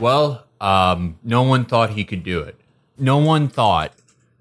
[0.00, 2.60] Well, um, no one thought he could do it.
[2.98, 3.94] No one thought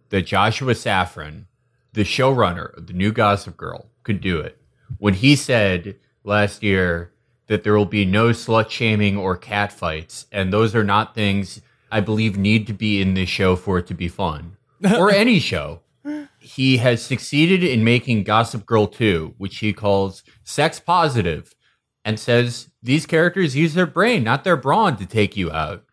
[0.09, 1.45] that Joshua Safran,
[1.93, 4.57] the showrunner of the new Gossip Girl, could do it.
[4.97, 7.11] When he said last year
[7.47, 11.61] that there will be no slut shaming or cat fights, and those are not things
[11.91, 14.57] I believe need to be in this show for it to be fun,
[14.97, 15.81] or any show.
[16.39, 21.55] He has succeeded in making Gossip Girl 2, which he calls sex positive,
[22.05, 25.83] and says these characters use their brain, not their brawn, to take you out.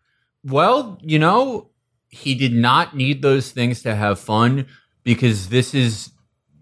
[0.43, 1.69] Well, you know,
[2.09, 4.67] he did not need those things to have fun
[5.03, 6.11] because this is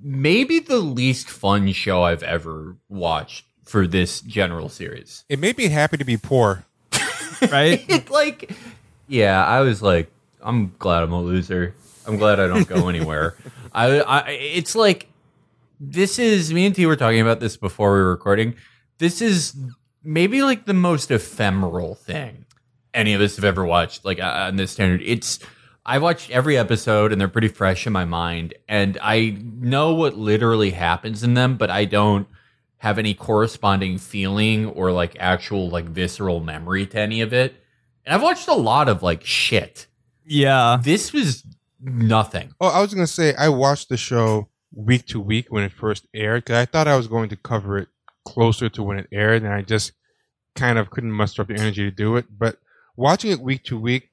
[0.01, 5.25] maybe the least fun show I've ever watched for this general series.
[5.29, 6.65] It made me happy to be poor.
[7.51, 7.85] right?
[7.89, 8.51] It like,
[9.07, 11.75] yeah, I was like, I'm glad I'm a loser.
[12.05, 13.35] I'm glad I don't go anywhere.
[13.73, 15.07] I, I, it's like,
[15.79, 18.55] this is me and T were talking about this before we were recording.
[18.99, 19.55] This is
[20.03, 22.45] maybe like the most ephemeral thing
[22.93, 25.01] any of us have ever watched, like uh, on this standard.
[25.03, 25.39] It's
[25.85, 30.17] I watched every episode and they're pretty fresh in my mind, and I know what
[30.17, 32.27] literally happens in them, but I don't
[32.77, 37.55] have any corresponding feeling or like actual like visceral memory to any of it.
[38.05, 39.87] And I've watched a lot of like shit.
[40.25, 40.79] Yeah.
[40.81, 41.43] This was
[41.81, 42.53] nothing.
[42.59, 46.07] Oh, I was gonna say I watched the show week to week when it first
[46.13, 47.89] aired because I thought I was going to cover it
[48.33, 49.93] closer to when it aired, and I just
[50.55, 52.25] kind of couldn't muster up the energy to do it.
[52.29, 52.57] But
[52.95, 54.09] watching it week to week,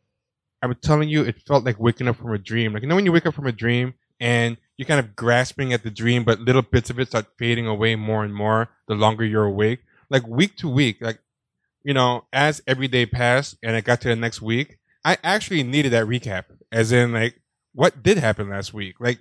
[0.63, 2.73] I'm telling you, it felt like waking up from a dream.
[2.73, 5.73] Like you know when you wake up from a dream and you're kind of grasping
[5.73, 8.95] at the dream, but little bits of it start fading away more and more the
[8.95, 9.81] longer you're awake.
[10.09, 11.19] Like week to week, like
[11.87, 15.63] you know, as every day passed and I got to the next week, I actually
[15.63, 16.47] needed that recap.
[16.73, 17.41] As in, like,
[17.75, 18.97] what did happen last week?
[18.99, 19.21] Like,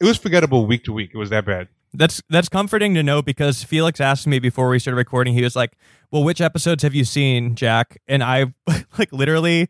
[0.00, 1.10] it was forgettable week to week.
[1.12, 1.68] It was that bad.
[1.96, 5.34] That's that's comforting to know because Felix asked me before we started recording.
[5.34, 5.72] He was like,
[6.10, 8.52] "Well, which episodes have you seen, Jack?" And I
[8.98, 9.68] like literally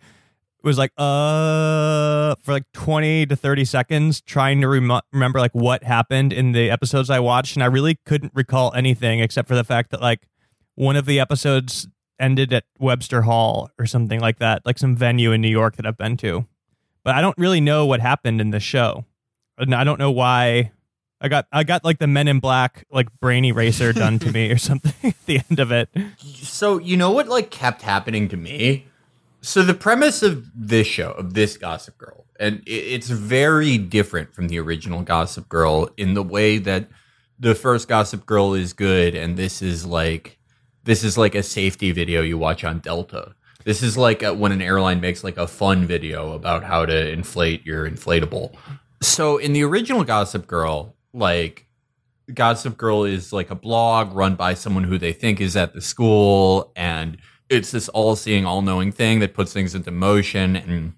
[0.62, 5.84] was like, "Uh," for like twenty to thirty seconds, trying to rem- remember like what
[5.84, 9.64] happened in the episodes I watched, and I really couldn't recall anything except for the
[9.64, 10.26] fact that like
[10.74, 11.86] one of the episodes
[12.18, 15.86] ended at Webster Hall or something like that, like some venue in New York that
[15.86, 16.46] I've been to.
[17.04, 19.04] But I don't really know what happened in the show,
[19.58, 20.72] and I don't know why
[21.20, 24.50] I got I got like the Men in Black like brain eraser done to me
[24.50, 25.88] or something at the end of it.
[26.18, 28.86] So you know what like kept happening to me?
[29.40, 34.48] So the premise of this show, of this Gossip Girl, and it's very different from
[34.48, 36.88] the original Gossip Girl in the way that
[37.38, 40.38] the first Gossip Girl is good, and this is like
[40.84, 43.34] this is like a safety video you watch on Delta.
[43.64, 47.10] This is like a, when an airline makes like a fun video about how to
[47.10, 48.54] inflate your inflatable.
[49.00, 51.66] So in the original Gossip Girl, like
[52.32, 55.80] Gossip Girl is like a blog run by someone who they think is at the
[55.80, 57.18] school, and
[57.48, 60.56] it's this all-seeing, all-knowing thing that puts things into motion.
[60.56, 60.94] And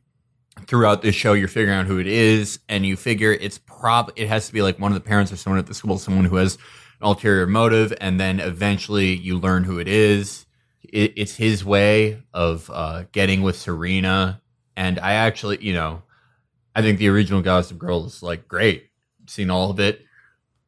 [0.67, 4.29] throughout this show, you're figuring out who it is, and you figure it's prob it
[4.29, 6.37] has to be like one of the parents or someone at the school, someone who
[6.37, 10.47] has an ulterior motive, and then eventually you learn who it is.
[10.83, 14.41] It, it's his way of uh, getting with Serena,
[14.75, 16.03] and I actually, you know,
[16.75, 18.87] I think the original Gossip Girl is like great.
[19.27, 20.07] Seen all of it.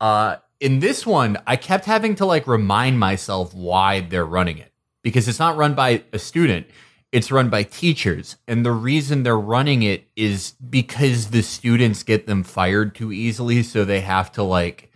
[0.00, 4.72] Uh, in this one, I kept having to like remind myself why they're running it
[5.03, 6.66] because it's not run by a student,
[7.12, 8.37] it's run by teachers.
[8.47, 13.62] And the reason they're running it is because the students get them fired too easily.
[13.62, 14.91] So they have to like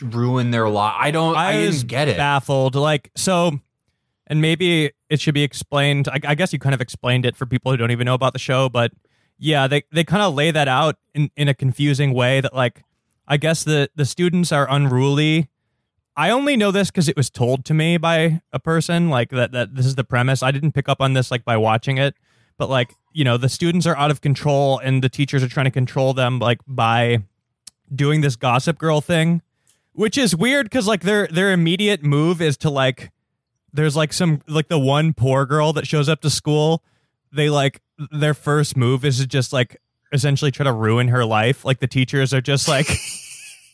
[0.00, 0.94] ruin their life.
[0.98, 2.16] I don't, I, was didn't get it.
[2.16, 3.60] Baffled, like so,
[4.26, 6.08] and maybe it should be explained.
[6.08, 8.32] I, I guess you kind of explained it for people who don't even know about
[8.32, 8.92] the show, but
[9.38, 12.82] yeah, they they kind of lay that out in in a confusing way that like
[13.28, 15.48] I guess the the students are unruly.
[16.16, 19.52] I only know this because it was told to me by a person like that
[19.52, 20.42] that this is the premise.
[20.42, 22.14] I didn't pick up on this like by watching it,
[22.56, 25.66] but like you know the students are out of control and the teachers are trying
[25.66, 27.22] to control them like by
[27.94, 29.42] doing this gossip girl thing,
[29.92, 33.10] which is weird because like their their immediate move is to like
[33.72, 36.82] there's like some like the one poor girl that shows up to school.
[37.32, 39.76] They like their first move is to just like
[40.12, 41.64] essentially try to ruin her life.
[41.64, 42.88] Like the teachers are just like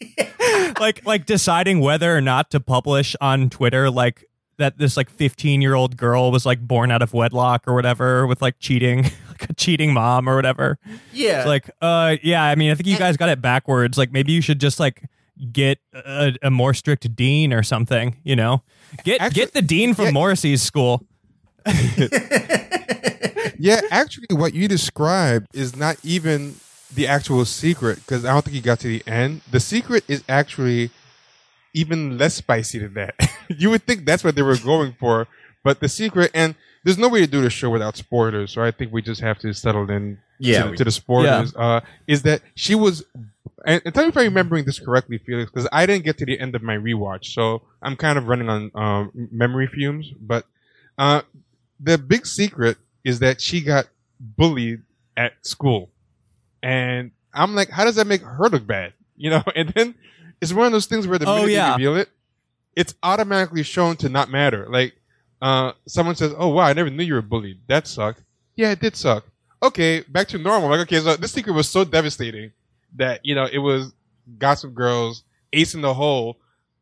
[0.81, 4.25] like like deciding whether or not to publish on Twitter like
[4.59, 8.27] that this like 15 year old girl was like born out of wedlock or whatever
[8.27, 10.79] with like cheating like a cheating mom or whatever.
[11.13, 11.39] yeah.
[11.39, 12.43] It's like, uh, yeah.
[12.45, 13.97] I mean, I think you guys got it backwards.
[13.99, 15.03] Like, maybe you should just like
[15.51, 18.17] get a, a more strict dean or something.
[18.25, 18.63] You know,
[19.05, 20.11] get Actually- get the dean from yeah.
[20.13, 21.05] Morrissey's school.
[23.63, 26.57] yeah, actually, what you described is not even
[26.93, 29.43] the actual secret because I don't think you got to the end.
[29.53, 30.91] The secret is actually
[31.73, 33.15] even less spicy than that.
[33.49, 35.29] you would think that's what they were going for,
[35.63, 38.73] but the secret and there's no way to do the show without spoilers, so I
[38.73, 41.55] think we just have to settle in Yeah, to, we- to the spoilers.
[41.55, 43.05] Uh, is that she was?
[43.65, 46.27] And, and tell me if I'm remembering this correctly, Felix, because I didn't get to
[46.27, 50.11] the end of my rewatch, so I'm kind of running on um, memory fumes.
[50.21, 50.47] But
[50.99, 51.23] uh,
[51.79, 53.87] the big secret is that she got
[54.21, 54.83] bullied
[55.17, 55.91] at school,
[56.63, 58.93] and I'm like, how does that make her look bad?
[59.17, 59.43] You know?
[59.57, 59.95] And then
[60.41, 61.67] it's one of those things where the Oh, minute yeah.
[61.67, 62.09] they reveal it,
[62.77, 64.67] it's automatically shown to not matter.
[64.71, 64.95] Like,
[65.41, 67.61] uh, someone says, "Oh wow, I never knew you were bullied.
[67.69, 68.23] That sucked."
[68.57, 69.25] Yeah, it did suck.
[69.63, 70.71] Okay, back to normal.
[70.71, 72.53] Like, okay, so this secret was so devastating
[72.97, 73.93] that you know it was
[74.39, 76.39] Gossip Girl's ace in the hole,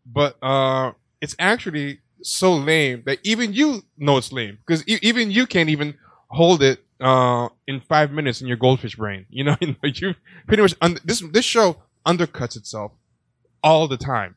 [0.06, 5.30] but uh, it's actually so lame that even you know it's lame because e- even
[5.30, 5.96] you can't even
[6.30, 9.26] hold it uh, in five minutes in your goldfish brain.
[9.30, 10.14] You know, you
[10.46, 12.92] pretty much un- this this show undercuts itself
[13.62, 14.36] all the time.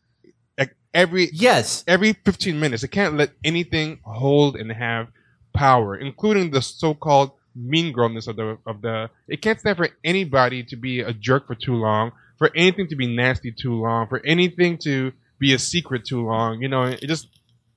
[0.58, 1.84] Like every Yes.
[1.88, 2.84] every 15 minutes.
[2.84, 5.08] It can't let anything hold and have
[5.54, 9.10] power, including the so-called mean girlness of the of the.
[9.28, 12.96] It can't stand for anybody to be a jerk for too long, for anything to
[12.96, 16.62] be nasty too long, for anything to be a secret too long.
[16.62, 17.28] You know, it just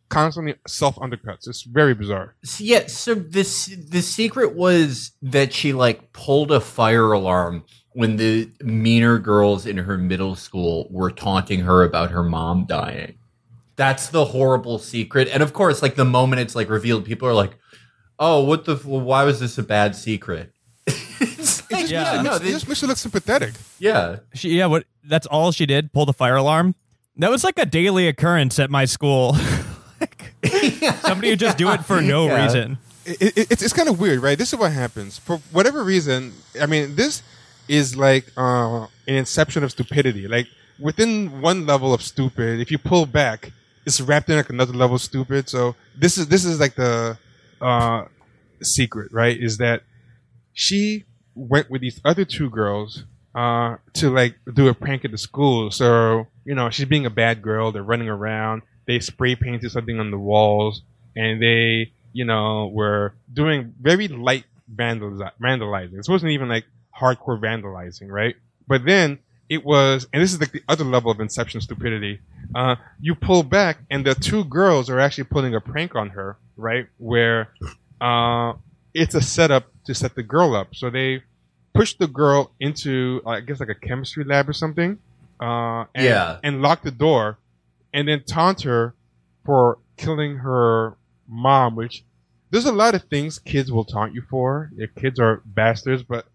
[0.09, 1.49] constantly self undercuts.
[1.49, 2.35] It's very bizarre.
[2.45, 8.17] So, yeah, so this the secret was that she like pulled a fire alarm when
[8.17, 13.17] the meaner girls in her middle school were taunting her about her mom dying.
[13.77, 15.29] That's the horrible secret.
[15.33, 17.59] And of course, like the moment it's like revealed, people are like,
[18.19, 18.81] "Oh, what the?
[18.85, 20.53] Well, why was this a bad secret?"
[20.87, 22.05] it's like, just, Yeah.
[22.05, 23.55] makes, it, no, it they- just makes her look sympathetic.
[23.79, 24.17] yeah.
[24.35, 24.85] She, yeah, what?
[25.05, 25.93] That's all she did.
[25.93, 26.75] Pull the fire alarm.
[27.19, 29.37] That was like a daily occurrence at my school.
[30.01, 30.35] Like,
[31.01, 32.45] somebody would just do it for no Yeah.
[32.45, 32.79] reason.
[33.05, 34.37] it, it, it's, it's kind of weird, right?
[34.39, 35.19] This is what happens.
[35.19, 37.23] For whatever reason, I mean, this
[37.69, 40.29] is like uh, an inception of stupidity.
[40.29, 40.47] Like
[40.79, 43.53] within one level of stupid, if you pull back,
[43.87, 45.49] it's wrapped in like another level of stupid.
[45.49, 47.17] So this is this is like the
[47.61, 48.05] uh,
[48.63, 49.37] secret, right?
[49.41, 49.83] Is that
[50.53, 51.05] she
[51.35, 53.05] went with these other two girls
[53.35, 55.71] uh, to like do a prank at the school.
[55.71, 57.71] So you know she's being a bad girl.
[57.73, 58.63] They're running around.
[58.87, 60.83] They spray painted something on the walls,
[61.15, 64.45] and they you know were doing very light
[64.75, 65.97] vandaliz- vandalizing.
[65.97, 66.65] This wasn't even like
[66.99, 68.37] hardcore vandalizing, right?
[68.67, 69.19] But then
[69.49, 72.21] it was, and this is like the other level of inception stupidity.
[72.55, 76.37] Uh, you pull back, and the two girls are actually pulling a prank on her,
[76.57, 76.87] right?
[76.99, 77.49] Where
[78.01, 78.55] uh,
[78.95, 80.75] it's a setup to set the girl up.
[80.75, 81.23] So they
[81.75, 84.99] push the girl into, I guess, like a chemistry lab or something.
[85.41, 86.39] Uh, and, Yeah.
[86.43, 87.39] And lock the door,
[87.97, 88.95] and then taunt her
[89.45, 90.97] for killing her
[91.27, 91.75] mom.
[91.75, 92.05] Which
[92.51, 94.71] there's a lot of things kids will taunt you for.
[94.77, 96.27] If kids are bastards, but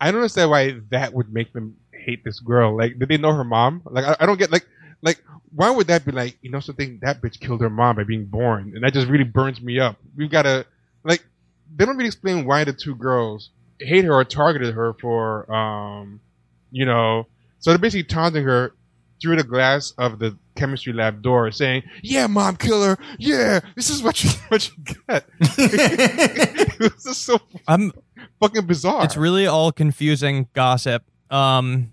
[0.00, 2.76] I don't understand why that would make them hate this girl.
[2.76, 3.82] Like, did they know her mom?
[3.84, 4.66] Like, I, I don't get like,
[5.02, 5.22] like,
[5.54, 8.24] why would that be like, you know, something that bitch killed her mom by being
[8.24, 9.96] born, and that just really burns me up.
[10.16, 10.64] We've got to,
[11.04, 11.24] like,
[11.76, 16.20] they don't really explain why the two girls hate her or targeted her for, um,
[16.70, 17.26] you know,
[17.58, 18.72] so they're basically taunting her
[19.20, 22.98] through the glass of the chemistry lab door, saying, "Yeah, mom, killer.
[23.18, 24.74] Yeah, this is what you what you
[25.08, 27.38] get." this is so
[27.68, 27.92] I'm
[28.40, 29.04] fucking bizarre.
[29.04, 31.04] It's really all confusing gossip.
[31.30, 31.92] Um,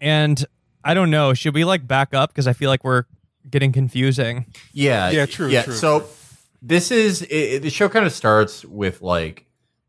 [0.00, 0.44] and
[0.84, 1.34] I don't know.
[1.34, 3.04] Should we like back up because I feel like we're
[3.50, 4.46] getting confusing.
[4.72, 5.10] Yeah.
[5.10, 5.62] Yeah, true, Yeah.
[5.62, 6.08] true, so true.
[6.62, 9.46] this is it, it- the show kind of starts with like,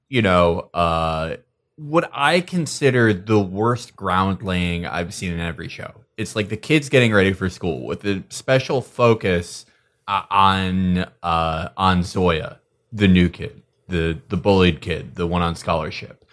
[0.10, 1.38] you know, uh
[1.75, 6.02] what I consider the worst ground laying I've seen in every show.
[6.17, 9.65] It's like the kids getting ready for school with a special focus
[10.08, 12.60] uh, on uh on Zoya,
[12.91, 16.25] the new kid, the the bullied kid, the one on scholarship.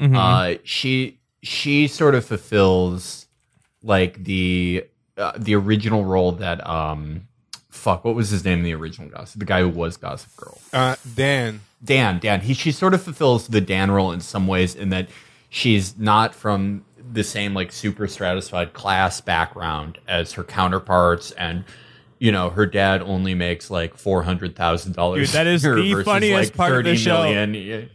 [0.00, 0.16] Mhm.
[0.16, 3.26] Uh, she she sort of fulfills
[3.82, 4.84] like the
[5.16, 7.28] uh, the original role that um
[7.68, 10.58] fuck what was his name in the original Gossip the guy who was Gossip Girl
[10.72, 11.60] uh, Dan.
[11.82, 15.08] Dan Dan he she sort of fulfills the Dan role in some ways in that
[15.50, 21.64] she's not from the same like super stratified class background as her counterparts and
[22.18, 26.02] you know her dad only makes like four hundred thousand dollars Dude, that is the
[26.04, 27.24] funniest part of the show.
[27.24, 27.44] Yeah.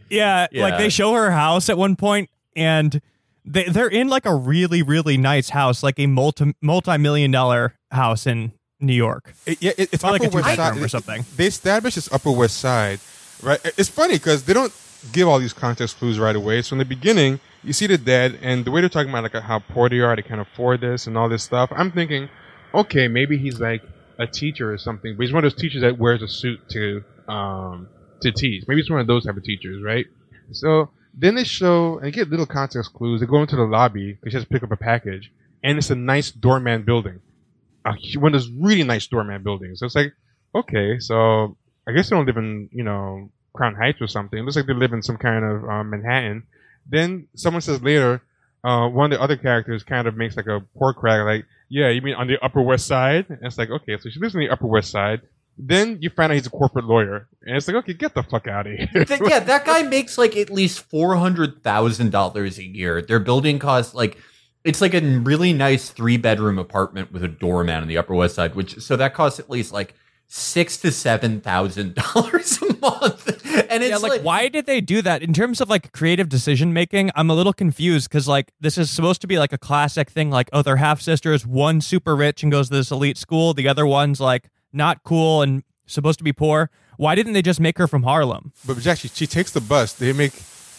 [0.08, 0.62] Yeah, Yeah.
[0.62, 3.00] like they show her house at one point, and
[3.44, 7.74] they they're in like a really really nice house, like a multi multi million dollar
[7.90, 9.34] house in New York.
[9.46, 11.24] It, yeah, it, it's Probably like Upper a West Side or something.
[11.36, 13.00] They establish this Upper West Side,
[13.42, 13.60] right?
[13.76, 14.72] It's funny because they don't
[15.12, 16.62] give all these context clues right away.
[16.62, 19.42] So in the beginning, you see the dead, and the way they're talking about like
[19.42, 21.70] how poor they are, they can't afford this and all this stuff.
[21.74, 22.28] I'm thinking,
[22.74, 23.82] okay, maybe he's like
[24.18, 27.02] a teacher or something, but he's one of those teachers that wears a suit to
[27.28, 27.88] um
[28.22, 28.64] to teach.
[28.66, 30.06] Maybe it's one of those type of teachers, right?
[30.52, 33.20] So then they show and get little context clues.
[33.20, 35.90] They go into the lobby because she has to pick up a package, and it's
[35.90, 37.20] a nice doorman building
[37.86, 39.80] hu- one of those really nice doorman buildings.
[39.80, 40.12] So it's like,
[40.54, 41.56] okay, so
[41.88, 44.38] I guess they don't live in, you know, Crown Heights or something.
[44.38, 46.44] It looks like they live in some kind of uh, Manhattan.
[46.90, 48.22] Then someone says later,
[48.64, 51.88] uh, one of the other characters kind of makes like a pork crack, like, yeah,
[51.88, 53.26] you mean on the Upper West Side?
[53.28, 55.20] And it's like, okay, so she lives on the Upper West Side.
[55.56, 58.48] Then you find out he's a corporate lawyer, and it's like, okay, get the fuck
[58.48, 59.04] out of here.
[59.04, 63.02] Th- yeah, that guy makes like at least four hundred thousand dollars a year.
[63.02, 64.16] Their building costs like
[64.64, 68.36] it's like a really nice three bedroom apartment with a doorman on the Upper West
[68.36, 69.94] Side, which so that costs at least like
[70.28, 73.46] six to seven thousand dollars a month.
[73.70, 76.72] And it's yeah, like, why did they do that in terms of like creative decision
[76.72, 77.10] making?
[77.14, 80.30] I'm a little confused because like this is supposed to be like a classic thing.
[80.30, 81.46] Like, oh, they're half sisters.
[81.46, 83.54] One super rich and goes to this elite school.
[83.54, 86.70] The other one's like not cool and supposed to be poor.
[86.96, 88.52] Why didn't they just make her from Harlem?
[88.66, 89.92] But Jack, she, she takes the bus.
[89.92, 90.32] They make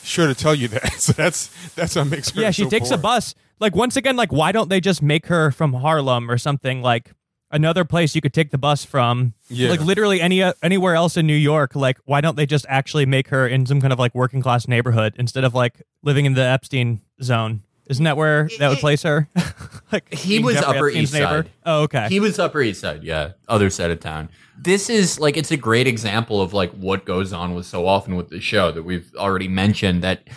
[0.03, 0.93] sure to tell you that.
[1.01, 2.41] So that's that's what makes her.
[2.41, 2.97] Yeah, she so takes poor.
[2.97, 3.33] a bus.
[3.59, 7.11] Like once again, like why don't they just make her from Harlem or something like
[7.51, 9.33] another place you could take the bus from?
[9.49, 9.69] Yeah.
[9.69, 11.75] Like literally any uh, anywhere else in New York.
[11.75, 14.67] Like why don't they just actually make her in some kind of like working class
[14.67, 17.61] neighborhood instead of like living in the Epstein zone?
[17.87, 19.27] Isn't that where that would place her?
[19.91, 21.49] like He was Jeffrey Upper Epstein's East Side.
[21.65, 22.07] Oh, okay.
[22.07, 24.29] He was Upper East Side, yeah, other side of town.
[24.57, 28.15] This is like it's a great example of like what goes on with so often
[28.15, 30.27] with the show that we've already mentioned that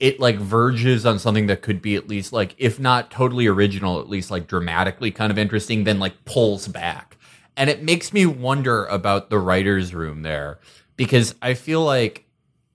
[0.00, 3.98] it like verges on something that could be at least like if not totally original,
[4.00, 7.16] at least like dramatically kind of interesting, then like pulls back.
[7.56, 10.58] And it makes me wonder about the writers' room there
[10.96, 12.24] because I feel like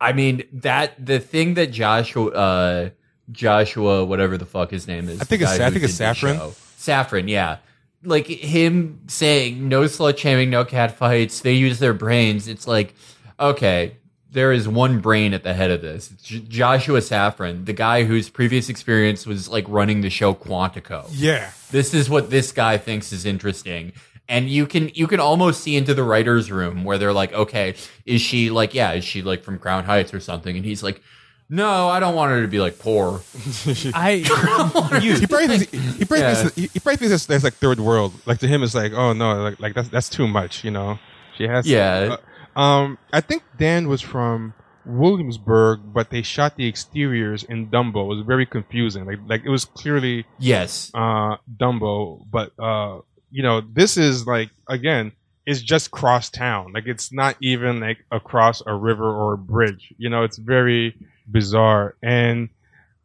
[0.02, 2.90] I mean that the thing that Joshua uh
[3.32, 5.22] Joshua whatever the fuck his name is.
[5.22, 6.54] I think it's- I think it's Safran.
[6.78, 7.58] Saffron, yeah.
[8.04, 12.50] Like him saying no slut shaming, no cat fights, they use their brains.
[12.50, 12.94] It's like,
[13.40, 13.96] okay,
[14.34, 16.12] there is one brain at the head of this.
[16.12, 21.08] It's J- Joshua Safran, the guy whose previous experience was like running the show Quantico.
[21.12, 21.52] Yeah.
[21.72, 23.94] This is what this guy thinks is interesting.
[24.30, 27.76] And you can you can almost see into the writer's room where they're like, okay,
[28.06, 30.56] is she like, yeah, is she like from Crown Heights or something?
[30.56, 31.02] And he's like,
[31.50, 33.22] no, I don't want her to be like poor.
[33.94, 34.24] I
[35.20, 36.34] he probably thinks he probably Yeah.
[36.36, 38.14] thinks he, he probably thinks that's, that's like third world.
[38.26, 40.64] Like to him, it's like, oh no, like like that's that's too much.
[40.64, 40.98] You know,
[41.38, 41.68] she has.
[41.68, 42.14] Yeah.
[42.14, 42.18] uh,
[42.56, 44.54] um, I think Dan was from
[44.86, 48.06] Williamsburg, but they shot the exteriors in Dumbo.
[48.06, 49.06] It was very confusing.
[49.06, 50.92] Like like it was clearly Yes.
[50.94, 53.00] uh Dumbo, but uh
[53.32, 55.14] you know this is like again
[55.46, 56.72] it's just cross town.
[56.74, 59.94] Like it's not even like across a river or a bridge.
[59.98, 60.96] You know, it's very
[61.30, 61.96] bizarre.
[62.04, 62.50] And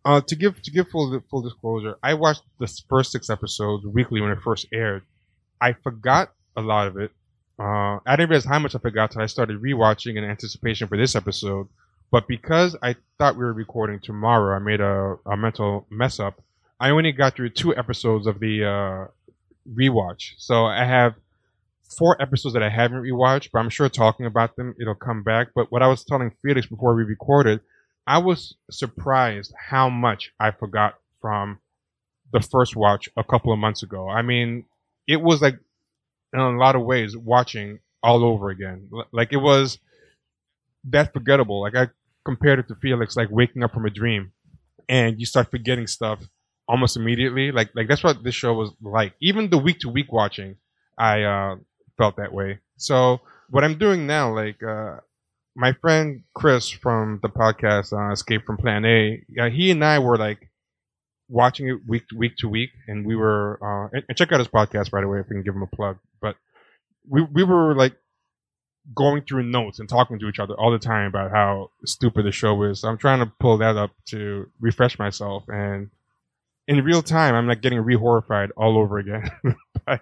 [0.05, 4.21] uh to give to give full full disclosure, I watched the first six episodes weekly
[4.21, 5.03] when it first aired.
[5.61, 7.13] I forgot a lot of it.
[7.59, 10.97] Uh, I didn't realize how much I forgot till I started rewatching in anticipation for
[10.97, 11.69] this episode.
[12.11, 16.41] But because I thought we were recording tomorrow, I made a, a mental mess up.
[16.81, 19.07] I only got through two episodes of the uh,
[19.69, 20.35] rewatch.
[20.39, 21.15] So I have
[21.99, 25.49] four episodes that I haven't rewatched, but I'm sure talking about them, it'll come back.
[25.55, 27.61] But what I was telling Felix before we recorded,
[28.07, 31.59] I was surprised how much I forgot from
[32.33, 34.09] the first watch a couple of months ago.
[34.09, 34.65] I mean,
[35.07, 35.59] it was like,
[36.33, 38.91] in a lot of ways, watching all over again.
[39.13, 39.79] Like it was
[40.85, 41.61] that forgettable.
[41.61, 41.89] Like I
[42.25, 44.33] compared it to Felix, like waking up from a dream
[44.89, 46.21] and you start forgetting stuff
[46.69, 47.53] almost immediately.
[47.53, 49.15] Like like that's what this show was like.
[49.21, 50.57] Even the week to week watching,
[50.99, 51.57] I uh,
[51.97, 52.59] felt that way.
[52.77, 53.21] So
[53.51, 54.99] what I'm doing now, like uh,
[55.57, 60.17] my friend Chris from the podcast uh, Escape from Plan A, he and I were
[60.17, 60.48] like
[61.29, 64.49] watching it week week to week, and we were uh, and, and check out his
[64.49, 65.99] podcast by the way if we can give him a plug.
[66.21, 66.37] But
[67.09, 67.95] we we were like
[68.95, 72.33] going through notes and talking to each other all the time about how stupid the
[72.33, 72.81] show is.
[72.81, 75.91] So I'm trying to pull that up to refresh myself and
[76.67, 79.31] in real time I'm like getting re-horrified all over again
[79.87, 80.01] by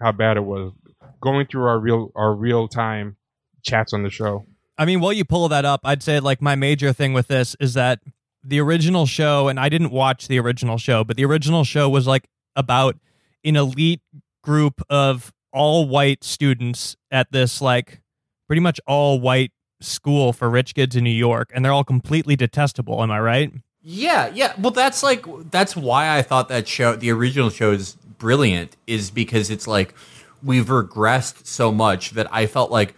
[0.00, 0.72] how bad it was.
[1.20, 3.16] Going through our real our real time
[3.62, 4.46] chats on the show.
[4.76, 7.56] I mean, while you pull that up, I'd say like my major thing with this
[7.60, 8.00] is that
[8.44, 12.06] the original show, and I didn't watch the original show, but the original show was
[12.06, 12.96] like about
[13.44, 14.00] an elite
[14.42, 18.00] group of all white students at this like
[18.46, 22.36] pretty much all white school for rich kids in New York, and they're all completely
[22.36, 23.02] detestable.
[23.02, 23.52] Am I right?
[23.82, 24.54] Yeah, yeah.
[24.58, 28.76] Well, that's like that's why I thought that show, the original show, is brilliant.
[28.86, 29.94] Is because it's like
[30.42, 32.94] we've regressed so much that I felt like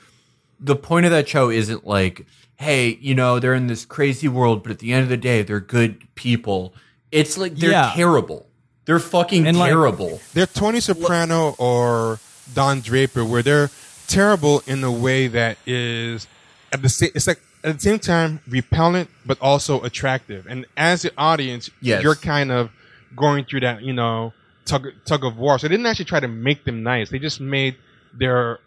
[0.59, 2.26] the point of that show isn't like,
[2.59, 5.43] hey, you know, they're in this crazy world, but at the end of the day,
[5.43, 6.75] they're good people.
[7.13, 7.93] It's like they're Yeah.
[7.95, 8.47] terrible.
[8.87, 10.21] They're fucking And, like- terrible.
[10.33, 12.19] They're Tony Soprano or
[12.55, 13.71] Don Draper, where they're
[14.07, 16.27] terrible in a way that is
[16.73, 17.11] at the same.
[17.15, 20.47] It's like at the same time repellent, but also attractive.
[20.49, 22.03] And as the audience, Yes.
[22.03, 22.71] you're kind of
[23.17, 24.33] going through that, you know,
[24.65, 25.59] tug tug of war.
[25.59, 27.11] So they didn't actually try to make them nice.
[27.11, 27.75] They just made
[28.17, 28.61] their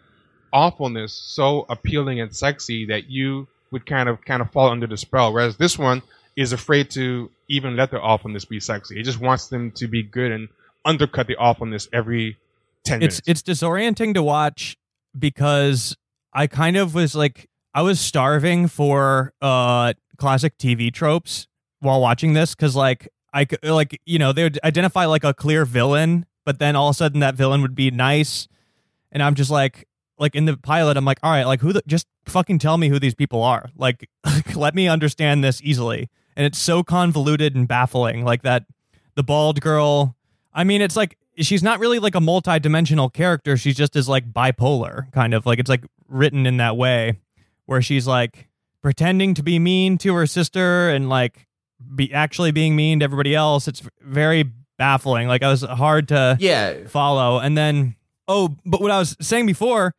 [0.52, 4.96] awfulness so appealing and sexy that you would kind of kind of fall under the
[4.96, 5.32] spell.
[5.32, 6.02] Whereas this one
[6.36, 8.98] is afraid to even let the awfulness be sexy.
[8.98, 10.48] It just wants them to be good and
[10.84, 12.38] undercut the awfulness every
[12.84, 13.44] ten it's minutes.
[13.46, 14.76] it's disorienting to watch
[15.18, 15.96] because
[16.32, 21.46] I kind of was like I was starving for uh classic TV tropes
[21.80, 25.34] while watching this because like I could like you know they would identify like a
[25.34, 28.48] clear villain, but then all of a sudden that villain would be nice,
[29.12, 29.86] and I'm just like
[30.20, 32.88] like in the pilot I'm like all right like who the, just fucking tell me
[32.88, 33.70] who these people are.
[33.76, 34.08] Like
[34.54, 38.64] let me understand this easily, and it's so convoluted and baffling like that
[39.16, 40.14] the bald girl.
[40.54, 43.56] I mean it's like she's not really like a multi-dimensional character.
[43.56, 45.46] She's just as like bipolar kind of.
[45.46, 47.18] Like it's like written in that way
[47.66, 48.48] where she's like
[48.82, 51.46] pretending to be mean to her sister and like
[51.94, 53.66] be actually being mean to everybody else.
[53.68, 54.44] It's very
[54.76, 55.28] baffling.
[55.28, 56.86] Like i was hard to Yeah.
[56.88, 57.38] follow.
[57.38, 57.94] And then
[58.28, 59.94] oh but what i was saying before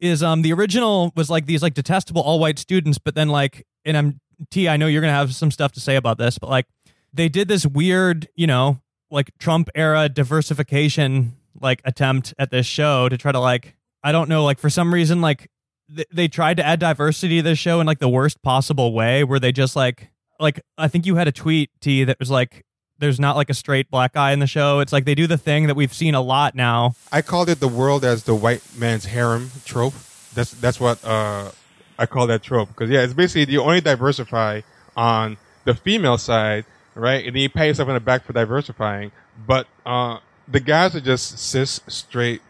[0.00, 3.66] is um the original was like these like detestable all white students but then like
[3.84, 6.48] and i'm t i know you're gonna have some stuff to say about this but
[6.50, 6.66] like
[7.12, 13.08] they did this weird you know like trump era diversification like attempt at this show
[13.08, 15.50] to try to like i don't know like for some reason like
[15.94, 19.24] th- they tried to add diversity to this show in like the worst possible way
[19.24, 22.64] where they just like like i think you had a tweet t that was like
[22.98, 25.38] there's not like a straight black guy in the show it's like they do the
[25.38, 28.62] thing that we've seen a lot now I called it the world as the white
[28.76, 29.94] man's harem trope.
[30.34, 31.50] That's that's what uh,
[31.98, 34.60] I call that trope because yeah, it's basically you only diversify
[34.96, 36.64] on the female side,
[36.94, 37.24] right?
[37.26, 39.10] And then you pat yourself on the back for diversifying.
[39.46, 42.42] But uh, the guys are just cis straight.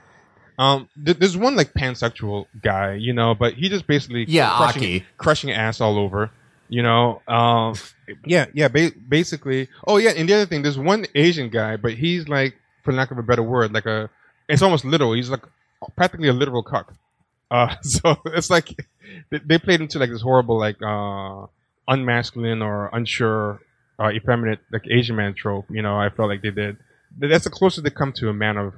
[0.59, 4.83] Um, th- there's one like pansexual guy, you know, but he just basically Yeah, crushing,
[4.83, 5.07] Aki.
[5.17, 6.31] crushing ass all over,
[6.68, 7.22] you know.
[7.28, 7.75] Um,
[8.25, 9.68] yeah, yeah, ba- basically.
[9.87, 13.10] Oh yeah, and the other thing, there's one Asian guy, but he's like, for lack
[13.10, 14.10] of a better word, like a
[14.48, 15.12] it's almost literal.
[15.12, 15.42] He's like
[15.96, 16.94] practically a literal cuck.
[17.50, 18.75] Uh, so it's like
[19.30, 21.46] they- they played into like this horrible like uh,
[21.88, 23.60] unmasculine or unsure,
[23.98, 25.66] uh, effeminate like Asian man trope.
[25.70, 26.76] You know, I felt like they did.
[27.19, 28.75] That's the closest they come to a man of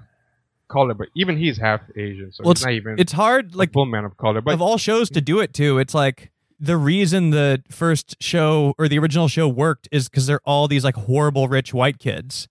[0.69, 0.95] color.
[0.95, 4.05] But even he's half Asian, so well it's, not even it's hard like full man
[4.05, 4.41] of color.
[4.41, 8.75] But of all shows to do it too it's like the reason the first show
[8.79, 12.47] or the original show worked is because they're all these like horrible rich white kids.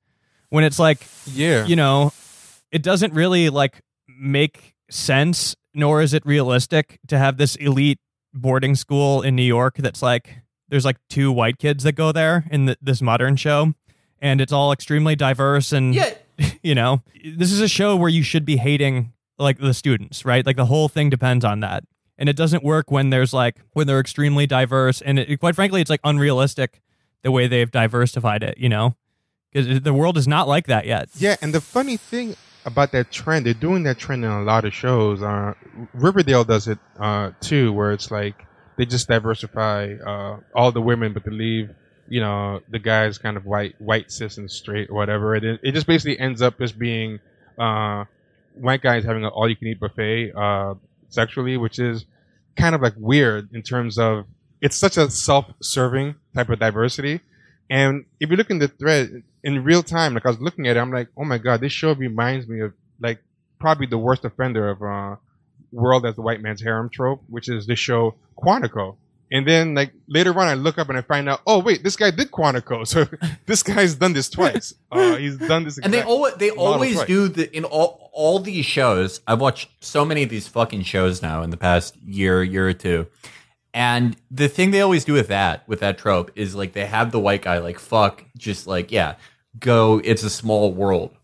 [0.50, 2.12] When it's like yeah, you know
[2.72, 8.00] it doesn't really like make sense nor is it realistic to have this elite
[8.34, 12.46] boarding school in new york that's like there's like two white kids that go there
[12.52, 13.74] in the, this modern show
[14.20, 16.14] and it's all extremely diverse and Yeah.
[16.64, 17.02] you know.
[17.24, 20.46] This is a show where you should be hating like the students right?
[20.46, 21.84] Like the whole thing depends on that
[22.20, 25.82] and it doesn't work when there's like when they're extremely diverse and it, quite frankly
[25.82, 26.82] it's like unrealistic
[27.24, 28.96] the way they've diversified it you know
[29.52, 33.12] because the world is not like that yet Yeah, and the funny thing about that
[33.12, 35.22] trend, they're doing that trend in a lot of shows.
[35.22, 35.54] Uh,
[35.94, 38.46] Riverdale does it uh, too, where it's like
[38.78, 41.70] they just diversify uh, all the women, but they leave,
[42.08, 45.36] you know, the guys kind of white, white, cis, and straight or whatever.
[45.36, 47.20] It it just basically ends up as being
[47.58, 48.06] uh,
[48.54, 50.76] white guys having an all-you-can-eat buffet uh,
[51.10, 52.06] sexually, which is
[52.56, 54.26] kind of like weird in terms of
[54.62, 57.22] it's such a self-serving type of diversity.
[57.70, 60.76] And if you look in the thread in real time, like I was looking at
[60.76, 63.20] it, I'm like, oh my god, this show reminds me of like
[63.60, 65.16] probably the worst offender of uh,
[65.72, 68.98] world as the white man's harem trope, which is this show Quantico.
[69.32, 71.96] And then like later on, I look up and I find out, oh wait, this
[71.96, 73.08] guy did Quantico, so
[73.46, 74.74] this guy's done this twice.
[74.92, 75.78] Uh, he's done this.
[75.78, 79.22] And they always they always do the in all all these shows.
[79.28, 82.74] I've watched so many of these fucking shows now in the past year, year or
[82.74, 83.06] two.
[83.72, 87.12] And the thing they always do with that, with that trope, is like they have
[87.12, 89.16] the white guy like fuck, just like yeah,
[89.60, 90.02] go.
[90.04, 91.16] It's a small world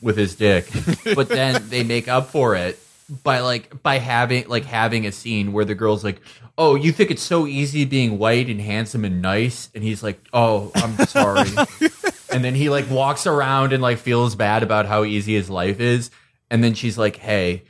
[0.00, 0.68] with his dick,
[1.14, 2.78] but then they make up for it
[3.22, 6.20] by like by having like having a scene where the girl's like,
[6.58, 10.20] "Oh, you think it's so easy being white and handsome and nice?" And he's like,
[10.32, 11.48] "Oh, I'm sorry."
[12.32, 15.80] and then he like walks around and like feels bad about how easy his life
[15.80, 16.10] is.
[16.50, 17.62] And then she's like, "Hey,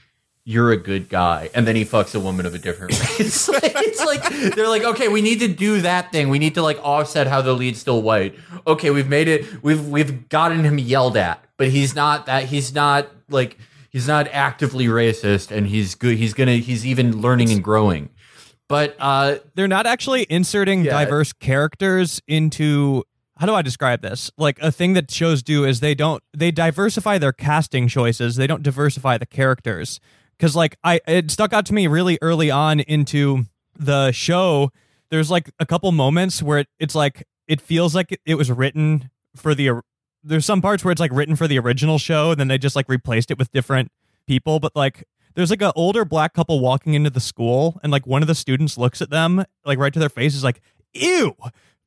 [0.45, 3.49] you're a good guy." And then he fucks a woman of a different race.
[3.49, 6.29] like, it's like they're like, "Okay, we need to do that thing.
[6.29, 8.35] We need to like offset how the lead's still white."
[8.67, 9.63] Okay, we've made it.
[9.63, 12.45] We've we've gotten him yelled at, but he's not that.
[12.45, 13.59] He's not like
[13.91, 16.17] he's not actively racist, and he's good.
[16.17, 16.57] He's gonna.
[16.57, 18.09] He's even learning and growing.
[18.73, 20.93] But uh, they're not actually inserting Yeah.
[20.93, 23.05] diverse characters into
[23.37, 24.31] how do I describe this?
[24.39, 28.37] Like a thing that shows do is they don't they diversify their casting choices.
[28.37, 30.01] They don't diversify the characters.
[30.39, 33.45] Cuz like I it stuck out to me really early on into
[33.79, 34.71] the show.
[35.11, 38.51] There's like a couple moments where it, it's like it feels like it, it was
[38.51, 39.83] written for the
[40.25, 42.75] there's some parts where it's like written for the original show and then they just
[42.77, 43.93] like replaced it with different
[44.27, 45.05] people but like
[45.35, 48.35] there's like an older black couple walking into the school, and like one of the
[48.35, 50.61] students looks at them, like right to their face, is like,
[50.93, 51.37] "Ew,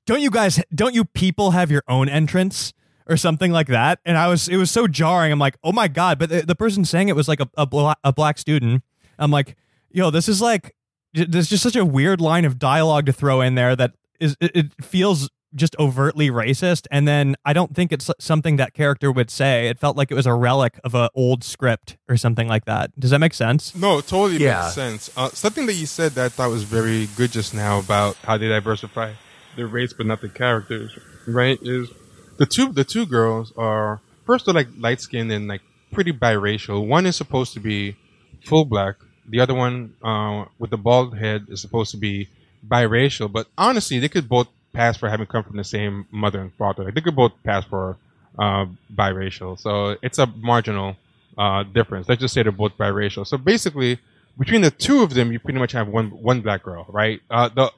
[0.05, 2.73] don't you guys, don't you people have your own entrance?"
[3.07, 5.31] Or something like that, and I was, it was so jarring.
[5.31, 6.17] I'm like, oh my god!
[6.17, 8.81] But the, the person saying it was like a a, a black student.
[9.19, 9.55] I'm like,
[9.91, 10.75] yo, this is like,
[11.13, 14.51] there's just such a weird line of dialogue to throw in there that is, it,
[14.55, 16.85] it feels just overtly racist.
[16.91, 19.67] And then I don't think it's something that character would say.
[19.67, 22.97] It felt like it was a relic of an old script or something like that.
[22.99, 23.73] Does that make sense?
[23.75, 24.61] No, it totally Yeah.
[24.63, 25.09] makes sense.
[25.15, 28.37] Uh, something that you said that I thought was very good just now about how
[28.37, 29.13] they diversify
[29.55, 30.91] the race but not the characters,
[31.27, 31.57] right?
[31.61, 31.89] Is
[32.37, 35.61] the two the two girls are first they're like light skinned and like
[35.93, 36.85] pretty biracial.
[36.85, 37.95] One is supposed to be
[38.43, 38.95] full black.
[39.27, 42.27] The other one, uh, with the bald head, is supposed to be
[42.67, 43.31] biracial.
[43.31, 46.83] But honestly, they could both pass for having come from the same mother and father.
[46.83, 47.97] Like they could both pass for
[48.37, 49.57] uh, biracial.
[49.59, 50.97] So it's a marginal
[51.37, 52.07] uh, difference.
[52.09, 53.25] Let's just say they're both biracial.
[53.25, 53.99] So basically,
[54.37, 57.21] between the two of them, you pretty much have one one black girl, right?
[57.31, 57.71] Uh, the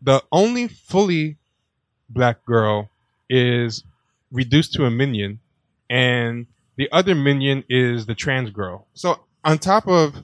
[0.00, 1.36] the only fully
[2.08, 2.88] black girl
[3.28, 3.82] is
[4.30, 5.40] reduced to a minion,
[5.90, 6.46] and
[6.76, 8.86] the other minion is the trans girl.
[8.94, 10.22] So on top of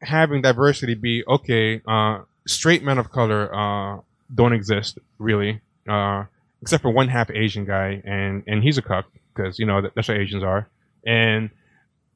[0.00, 4.00] having diversity be okay, uh, straight men of color uh,
[4.32, 6.24] don't exist really, uh,
[6.62, 9.94] except for one half Asian guy, and and he's a cuck because you know that,
[9.94, 10.68] that's what Asians are.
[11.06, 11.50] And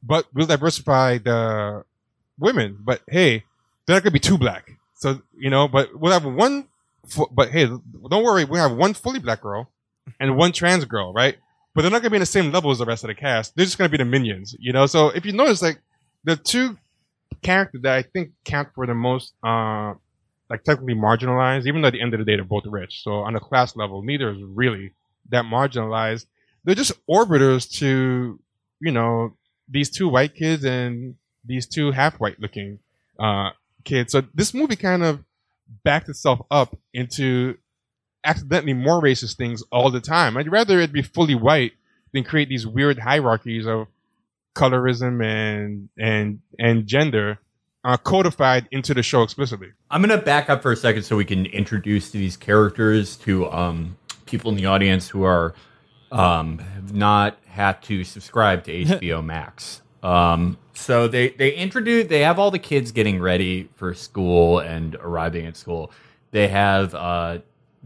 [0.02, 1.84] but we'll diversify the
[2.38, 2.78] women.
[2.80, 3.44] But hey,
[3.86, 4.70] they're not gonna be too black.
[4.94, 6.68] So you know, but we'll have one.
[7.32, 9.70] But hey, don't worry, we have one fully black girl
[10.18, 11.36] and one trans girl, right?
[11.74, 13.54] But they're not gonna be in the same level as the rest of the cast.
[13.56, 14.86] They're just gonna be the minions, you know.
[14.86, 15.80] So if you notice, like
[16.24, 16.76] the two
[17.42, 19.94] characters that I think count for the most, uh,
[20.50, 23.02] like technically marginalized, even though at the end of the day they're both rich.
[23.04, 24.92] So on a class level, neither is really
[25.30, 26.26] that marginalized.
[26.64, 28.38] They're just orbiters to,
[28.80, 29.36] you know,
[29.68, 32.80] these two white kids and these two half white looking
[33.18, 33.50] uh,
[33.84, 34.12] kids.
[34.12, 35.22] So this movie kind of
[35.84, 37.56] backed itself up into
[38.24, 40.36] accidentally more racist things all the time.
[40.36, 41.72] I'd rather it be fully white
[42.12, 43.86] than create these weird hierarchies of
[44.54, 47.38] colorism and and and gender
[47.84, 49.72] uh, codified into the show explicitly.
[49.90, 53.96] I'm gonna back up for a second so we can introduce these characters to um,
[54.26, 55.54] people in the audience who are
[56.12, 59.82] um, have not had to subscribe to HBO Max.
[60.02, 64.94] Um, so they they introduce they have all the kids getting ready for school and
[64.96, 65.92] arriving at school.
[66.30, 67.38] They have uh,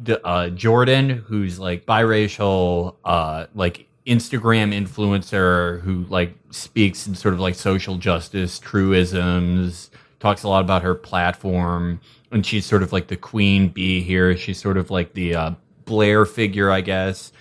[0.02, 7.34] D- uh, Jordan, who's like biracial, uh, like Instagram influencer who like speaks in sort
[7.34, 9.90] of like social justice truisms,
[10.20, 14.36] talks a lot about her platform, and she's sort of like the queen bee here.
[14.36, 15.50] She's sort of like the uh,
[15.86, 17.32] Blair figure, I guess.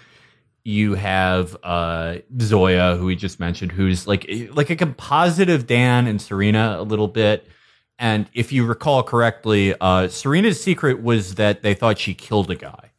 [0.63, 6.07] You have uh, Zoya, who we just mentioned, who's like like a composite of Dan
[6.07, 7.45] and Serena a little bit.
[7.99, 12.55] And if you recall correctly, uh, Serena's secret was that they thought she killed a
[12.55, 12.92] guy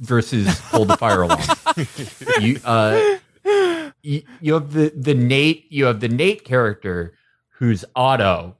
[0.00, 1.40] versus pulled the fire alarm.
[2.40, 3.18] you, uh,
[4.02, 7.14] you, you have the, the Nate, you have the Nate character
[7.58, 8.56] who's Otto,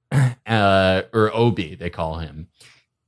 [0.46, 2.48] uh, or Obie, they call him.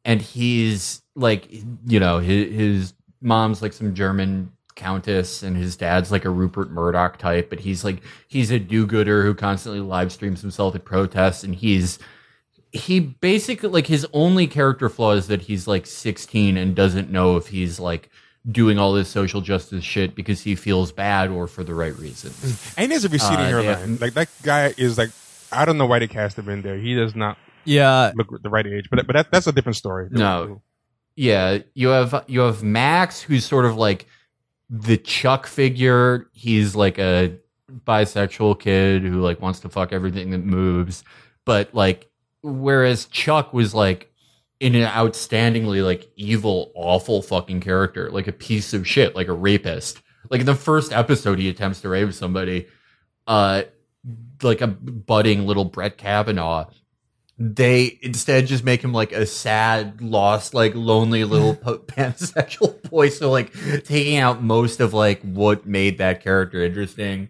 [0.05, 1.49] And he's like,
[1.87, 6.71] you know, his, his mom's like some German countess and his dad's like a Rupert
[6.71, 11.45] Murdoch type, but he's like, he's a do-gooder who constantly live streams himself at protests
[11.45, 11.99] and he's,
[12.73, 17.37] he basically like his only character flaw is that he's like 16 and doesn't know
[17.37, 18.11] if he's like
[18.51, 22.73] doing all this social justice shit because he feels bad or for the right reasons.
[22.77, 23.91] And he has a receding Uh, hairline.
[23.91, 25.11] have- Like that guy is like,
[25.53, 26.77] I don't know why they cast him in there.
[26.79, 28.13] He does not Yeah.
[28.15, 28.89] look the right age.
[28.91, 30.09] But but that, that's a different story.
[30.11, 30.63] No.
[31.17, 34.07] Yeah, you have you have Max who's sort of like
[34.71, 36.29] the Chuck figure.
[36.33, 37.37] He's like a
[37.87, 41.03] bisexual kid who like wants to fuck everything that moves,
[41.45, 42.08] but like
[42.43, 44.13] whereas Chuck was like
[44.61, 49.33] in an outstandingly like evil, awful fucking character, like a piece of shit, like a
[49.33, 50.03] rapist.
[50.31, 52.67] Like in the first episode, he attempts to rape somebody,
[53.27, 53.63] uh,
[54.43, 56.67] like a budding little Brett Kavanaugh.
[57.41, 61.55] They instead just make him like a sad, lost, like lonely little
[61.87, 63.11] pansexual boy.
[63.11, 63.53] So like
[63.85, 67.29] taking out most of like what made that character interesting.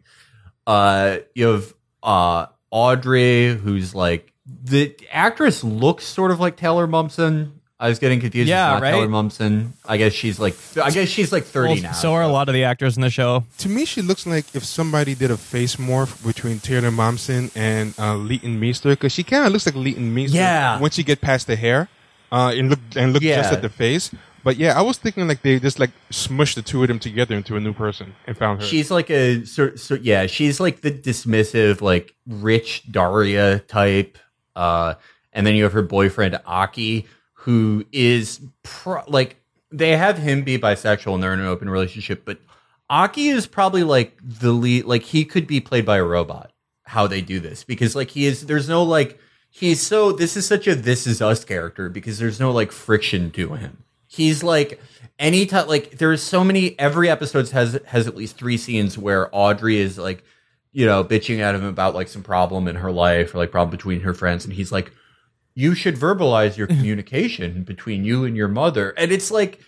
[0.67, 4.33] Uh, you have uh Audrey, who's like
[4.65, 7.53] the actress looks sort of like Taylor Momsen.
[7.81, 8.49] I was getting confused.
[8.49, 8.91] It's Yeah, not right?
[8.91, 9.71] Taylor Momsen.
[9.87, 11.93] I guess she's like I guess she's like thirty Well, now.
[11.93, 13.45] so are a lot of the actors in the show.
[13.59, 17.95] To me, she looks like if somebody did a face morph between Taylor Momsen and
[17.99, 20.39] uh, Leighton Meester, because she kind of looks like Leighton Meester.
[20.39, 20.81] Yeah.
[20.81, 21.89] Once you get past the hair,
[22.33, 24.11] uh, and look and look just at the face,
[24.43, 27.37] But yeah, I was thinking like they just like smushed the two of them together
[27.37, 28.67] into a new person and found her.
[28.67, 34.19] She's like a so, so yeah, she's like the dismissive, like rich Daria type.
[34.57, 34.95] Uh,
[35.33, 39.37] and then you have her boyfriend Aki, who is pro- like
[39.71, 42.39] they have him be bisexual and they're in an open relationship, but
[42.91, 44.85] Aki is probably like the lead.
[44.85, 46.53] Like he could be played by a robot.
[46.85, 48.47] How they do this because like he is.
[48.47, 50.11] There's no like he's so.
[50.11, 53.85] This is such a this is us character because there's no like friction to him.
[54.07, 54.81] He's like
[55.19, 56.79] any time like there's so many.
[56.79, 60.25] Every episode has has at least three scenes where Audrey is like
[60.79, 63.77] you know bitching at him about like some problem in her life or like problem
[63.77, 64.93] between her friends, and he's like,
[65.57, 69.59] you should verbalize your communication between you and your mother, and it's like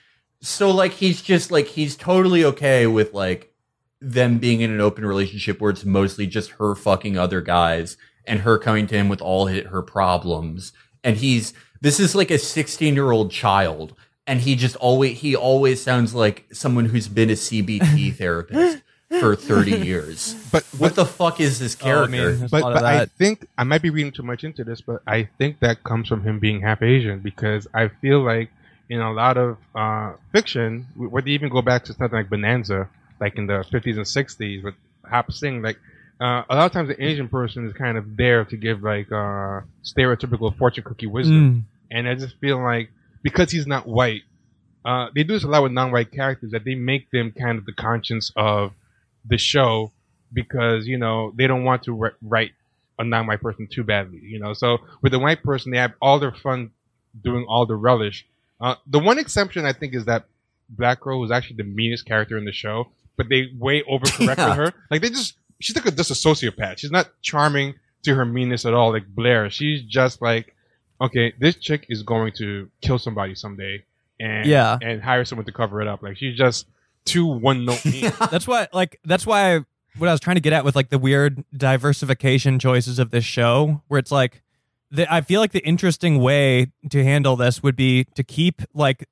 [0.41, 3.53] so like he's just like he's totally okay with like
[4.01, 8.41] them being in an open relationship where it's mostly just her fucking other guys and
[8.41, 10.73] her coming to him with all her problems.
[11.03, 13.97] And he's this is like a 16 year old child
[14.29, 18.83] and he just always he always sounds like someone who's been a cbt therapist
[19.19, 20.35] for 30 years.
[20.53, 22.49] But what the fuck is this Oh, I mean, character?
[22.51, 25.61] but but I think I might be reading too much into this, but I think
[25.61, 28.51] that comes from him being half Asian because I feel like
[28.89, 32.89] in a lot of uh, fiction, whether you even go back to something like Bonanza,
[33.21, 34.75] like in the 50s and 60s with
[35.09, 35.79] Hop Sing, like
[36.21, 39.11] uh, a lot of times the Asian person is kind of there to give like
[39.13, 41.63] uh, stereotypical fortune cookie wisdom, Mm.
[41.97, 42.91] and I just feel like
[43.23, 44.23] because he's not white,
[44.85, 47.65] uh, they do this a lot with non-white characters that they make them kind of
[47.67, 48.73] the conscience of
[49.25, 49.93] the show
[50.33, 52.53] because you know they don't want to ri- write
[52.99, 54.53] a non-white person too badly, you know.
[54.53, 56.71] So with the white person, they have all their fun
[57.23, 58.27] doing all the relish.
[58.61, 60.27] Uh, the one exception I think is that
[60.69, 64.55] Black Girl was actually the meanest character in the show, but they way overcorrected Yeah.
[64.55, 64.73] her.
[64.91, 66.79] Like they just she's like a, just a sociopath.
[66.79, 69.51] She's not charming to her meanness at all, like Blair.
[69.51, 70.55] She's just like,
[71.01, 73.83] okay, this chick is going to kill somebody someday,
[74.21, 74.79] and Yeah.
[74.83, 76.03] and hire someone to cover it up.
[76.03, 76.67] Like she's just
[77.05, 78.13] too one note mean.
[78.31, 79.61] that's why like that's why I,
[79.99, 83.25] what I was trying to get at with like the weird diversification choices of this
[83.25, 84.43] show, where it's like
[84.91, 89.09] the, I feel like the interesting way to handle this would be to keep like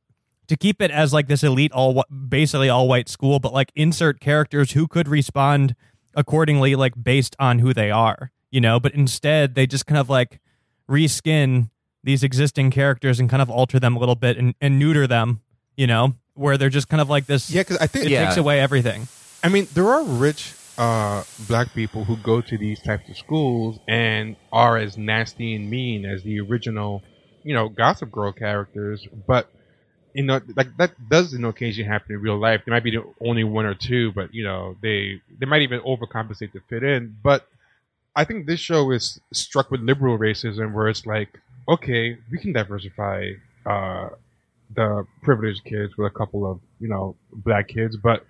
[0.48, 4.20] to keep it as like this elite all basically all white school, but like insert
[4.20, 5.74] characters who could respond
[6.14, 8.80] accordingly, like based on who they are, you know.
[8.80, 10.40] But instead, they just kind of like
[10.88, 11.70] reskin
[12.02, 15.40] these existing characters and kind of alter them a little bit and, and neuter them,
[15.76, 17.50] you know, where they're just kind of like this.
[17.50, 18.24] yeah, because I think it Yeah.
[18.24, 19.08] takes away everything.
[19.42, 23.78] I mean, there are rich uh, black people who go to these types of schools
[23.88, 27.02] and are as nasty and mean as the original,
[27.42, 29.06] you know, Gossip Girl characters.
[29.26, 29.50] But
[30.14, 32.62] you know, like that does on occasion happen in real life.
[32.64, 35.80] There might be the only one or two, but you know, they they might even
[35.80, 37.16] overcompensate to fit in.
[37.22, 37.46] But
[38.16, 42.52] I think this show is struck with liberal racism, where it's like, okay, we can
[42.52, 43.30] diversify
[43.66, 44.08] uh,
[44.74, 48.24] the privileged kids with a couple of you know black kids, but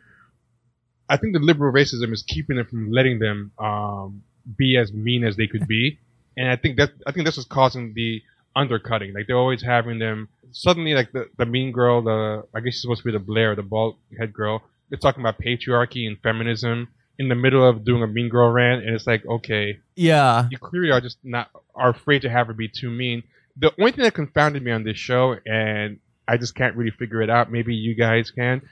[1.09, 4.23] I think the liberal racism is keeping them from letting them um,
[4.57, 5.99] be as mean as they could be,
[6.37, 8.23] and I think that I think this is causing the
[8.55, 9.15] undercutting.
[9.15, 12.83] Like they're always having them suddenly like the, the mean girl, the I guess she's
[12.83, 14.63] supposed to be the Blair, the bald head girl.
[14.91, 18.85] They're talking about patriarchy and feminism in the middle of doing a mean girl rant,
[18.85, 20.49] and it's like okay, Yeah.
[20.51, 23.23] you clearly are just not are afraid to have her be too mean.
[23.57, 25.99] The only thing that confounded me on this show, and
[26.29, 27.51] I just can't really figure it out.
[27.51, 28.63] Maybe you guys can.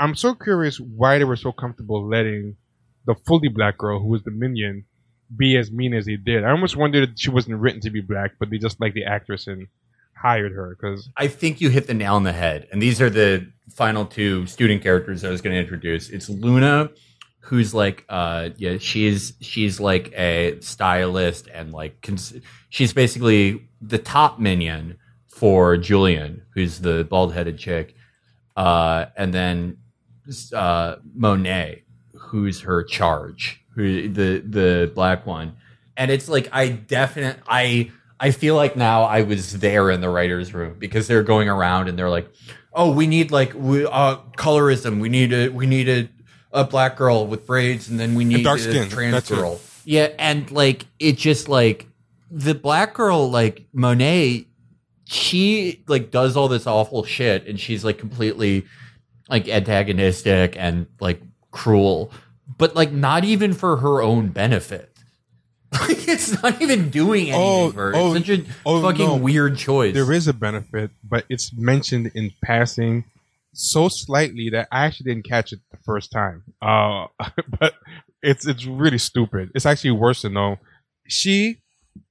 [0.00, 2.56] I'm so curious why they were so comfortable letting
[3.06, 4.84] the fully black girl, who was the minion,
[5.36, 6.44] be as mean as they did.
[6.44, 9.04] I almost wondered if she wasn't written to be black, but they just like the
[9.04, 9.68] actress and
[10.16, 12.66] hired her because I think you hit the nail on the head.
[12.72, 16.08] And these are the final two student characters I was going to introduce.
[16.08, 16.90] It's Luna,
[17.40, 22.34] who's like, uh, yeah, she's she's like a stylist and like cons-
[22.70, 24.96] she's basically the top minion
[25.34, 27.96] for Julien, who's the bald headed chick,
[28.56, 29.78] uh, and then
[30.52, 31.82] uh, Monet,
[32.14, 35.56] who's her charge, who the the black one,
[35.96, 40.08] and it's like I definitely I I feel like now I was there in the
[40.08, 42.30] writers' room because they're going around and they're like,
[42.72, 46.08] oh, we need like we, uh, colorism, we need a we need a
[46.52, 49.34] a black girl with braids, and then we need dark a skin, trans that's it.
[49.34, 49.60] girl.
[49.84, 51.88] Yeah, and like it just like
[52.30, 54.46] the black girl, like Monet,
[55.04, 58.64] she like does all this awful shit, and she's like completely
[59.28, 62.10] like antagonistic and like cruel,
[62.58, 64.90] but like not even for her own benefit.
[65.80, 67.96] Like it's not even doing anything Oh, for her.
[67.96, 69.16] oh, it's such a oh, fucking no.
[69.16, 69.92] weird choice.
[69.92, 73.02] there is a benefit, but it's mentioned in passing
[73.54, 76.44] so slightly that I actually didn't catch it the first time.
[76.62, 77.06] Uh,
[77.58, 77.74] but
[78.22, 79.50] it's it's really stupid.
[79.56, 80.58] It's actually worse than though.
[81.08, 81.58] She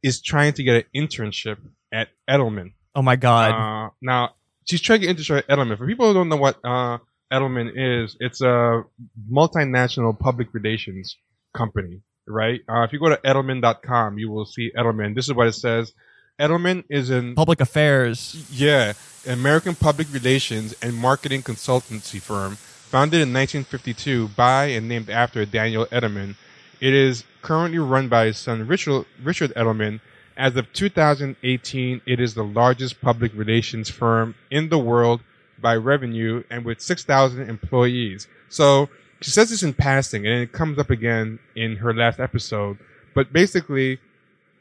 [0.03, 1.57] is trying to get an internship
[1.93, 2.73] at Edelman.
[2.95, 3.51] Oh my god.
[3.51, 5.77] Uh, now, she's trying to into Edelman.
[5.77, 6.99] For people who don't know what uh,
[7.31, 7.71] Edelman
[8.03, 8.83] is, it's a
[9.31, 11.17] multinational public relations
[11.55, 12.61] company, right?
[12.67, 15.15] Uh, if you go to Edelman.com, you will see Edelman.
[15.15, 15.93] This is what it says.
[16.39, 18.47] Edelman is in Public affairs.
[18.51, 18.93] yeah,
[19.27, 25.85] American public relations and marketing consultancy firm founded in 1952 by and named after Daniel
[25.87, 26.35] Edelman.
[26.79, 29.99] It is currently run by his son Richard, Richard Edelman.
[30.35, 35.21] As of 2018, it is the largest public relations firm in the world
[35.61, 38.27] by revenue and with 6,000 employees.
[38.49, 38.89] So
[39.21, 42.77] she says this in passing and it comes up again in her last episode.
[43.13, 43.99] But basically,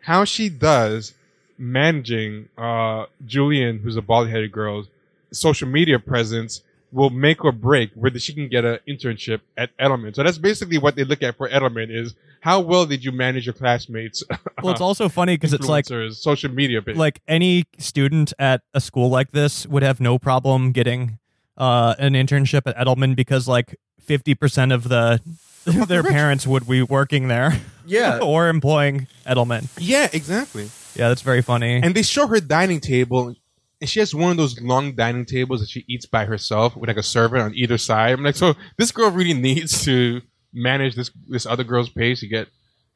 [0.03, 1.15] how she does
[1.59, 4.89] managing uh, Julien, who's a bald headed girl's
[5.33, 10.15] social media presence, will make or break whether she can get an internship at Edelman.
[10.15, 13.47] So that's basically what they look at for Edelman is how well did you manage
[13.47, 14.23] your classmates?
[14.63, 16.97] Well, it's also funny because it's like social media page.
[16.97, 21.19] like any student at a school like this would have no problem getting
[21.57, 25.21] uh, an internship at Edelman because like fifty percent of the
[25.65, 28.19] their parents would be working there Yeah.
[28.23, 29.69] or employing Edelman.
[29.79, 30.69] yeah, exactly.
[30.97, 31.81] Yeah, that's very funny.
[31.83, 33.35] And they show her dining table,
[33.83, 36.87] and she has one of those long dining tables that she eats by herself with
[36.87, 38.13] like a servant on either side.
[38.13, 40.23] I'm like, so this girl really needs to
[40.55, 42.47] manage this this other girl's pace to get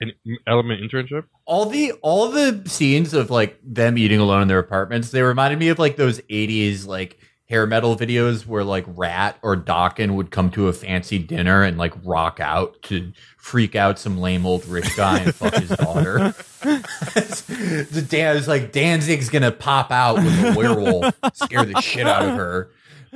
[0.01, 0.13] an
[0.47, 1.25] Edelman internship.
[1.45, 5.59] all the all the scenes of like them eating alone in their apartments they reminded
[5.59, 7.19] me of like those 80s like
[7.49, 11.79] hair metal videos where like Ratt or Dokken would come to a fancy dinner and
[11.79, 16.35] like rock out to freak out some lame old rich guy and fuck his daughter
[16.63, 22.23] the dan is like danzig's gonna pop out with a werewolf scare the shit out
[22.23, 22.71] of her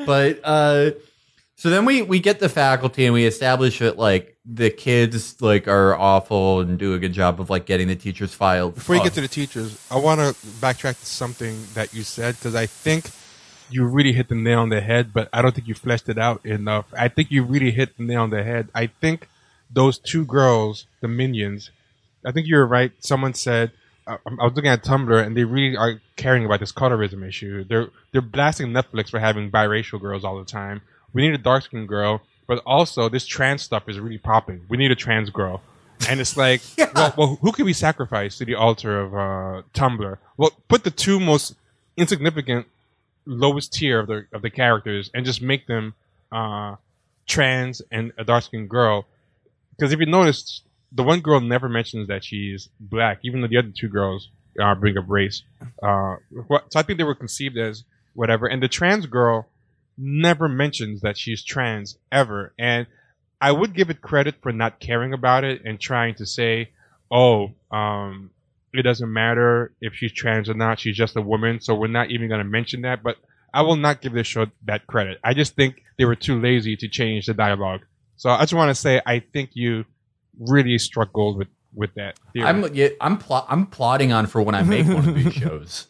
[0.06, 0.90] but uh
[1.60, 5.68] so then we we get the faculty and we establish that like the kids like
[5.68, 8.76] are awful and do a good job of like getting the teachers filed.
[8.76, 12.36] Before you get to the teachers, I want to backtrack to something that you said
[12.36, 13.10] because I think
[13.68, 16.16] you really hit the nail on the head, but I don't think you fleshed it
[16.16, 16.86] out enough.
[16.96, 18.68] I think you really hit the nail on the head.
[18.74, 19.28] I think
[19.70, 21.70] those two girls, the minions,
[22.24, 22.92] I think you're right.
[23.00, 23.72] Someone said
[24.06, 27.64] I, I was looking at Tumblr, and they really are caring about this colorism issue.
[27.64, 30.82] They're they're blasting Netflix for having biracial girls all the time.
[31.12, 34.62] We need a dark skinned girl, but also this trans stuff is really popping.
[34.68, 35.62] We need a trans girl.
[36.08, 36.62] And it's like,
[36.94, 40.18] well, well, who can we sacrifice to the altar of uh, Tumblr?
[40.36, 41.54] Well, put the two most
[41.96, 42.66] insignificant,
[43.26, 45.94] lowest tier of the of the characters, and just make them
[46.32, 46.76] uh,
[47.26, 49.06] trans and a dark skinned girl.
[49.76, 53.58] Because if you notice, the one girl never mentions that she's black, even though the
[53.58, 55.42] other two girls uh, bring up race.
[55.82, 56.16] Uh,
[56.48, 58.46] so I think they were conceived as whatever.
[58.46, 59.48] And the trans girl
[59.96, 62.52] never mentions that she's trans ever.
[62.58, 62.86] And
[63.40, 66.70] I would give it credit for not caring about it and trying to say,
[67.10, 68.30] oh, um,
[68.72, 70.80] it doesn't matter if she's trans or not.
[70.80, 71.60] She's just a woman.
[71.60, 73.02] So we're not even going to mention that.
[73.02, 73.16] But
[73.52, 75.18] I will not give this show that credit.
[75.24, 77.82] I just think they were too lazy to change the dialogue.
[78.16, 79.84] So I just want to say, I think you
[80.40, 82.18] really struck gold with, with that.
[82.32, 82.46] theory.
[82.46, 85.86] I'm yeah, I'm pl- I'm plotting on for when I make one of these shows.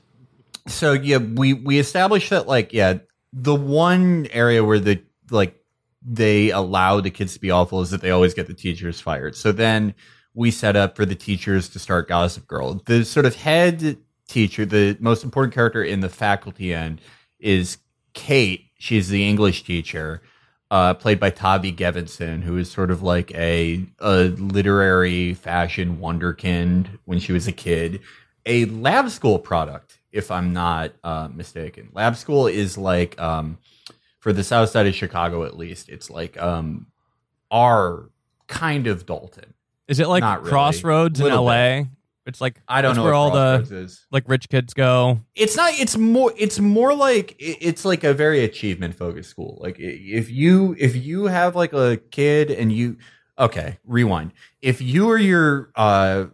[0.67, 2.99] So yeah, we we established that like yeah,
[3.33, 5.57] the one area where the like
[6.03, 9.37] they allow the kids to be awful is that they always get the teachers fired.
[9.37, 9.95] So then
[10.35, 12.81] we set up for the teachers to start Gossip Girl.
[12.87, 17.01] The sort of head teacher, the most important character in the faculty end
[17.39, 17.79] is
[18.15, 18.67] Kate.
[18.79, 20.23] She's the English teacher,
[20.71, 26.99] uh, played by Tavi Gevinson, who is sort of like a, a literary fashion wonderkind
[27.05, 28.01] when she was a kid.
[28.47, 31.91] A lab school product, if I'm not uh, mistaken.
[31.93, 33.59] Lab school is like, um,
[34.21, 36.87] for the south side of Chicago at least, it's like um,
[37.51, 38.11] our
[38.47, 39.55] kind of Dalton.
[39.89, 40.49] Is it like really.
[40.49, 41.83] Crossroads in Little LA?
[42.31, 44.07] It's like I don't know where all the is.
[44.11, 45.21] like rich kids go.
[45.35, 49.59] it's not it's more it's more like it's like a very achievement focused school.
[49.61, 52.97] Like if you if you have like a kid and you
[53.39, 54.33] okay rewind.
[54.63, 56.27] If you or your uh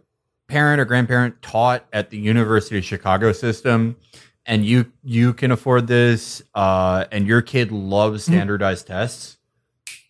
[0.47, 3.97] parent or grandparent taught at the university of chicago system
[4.45, 9.37] and you you can afford this uh and your kid loves standardized tests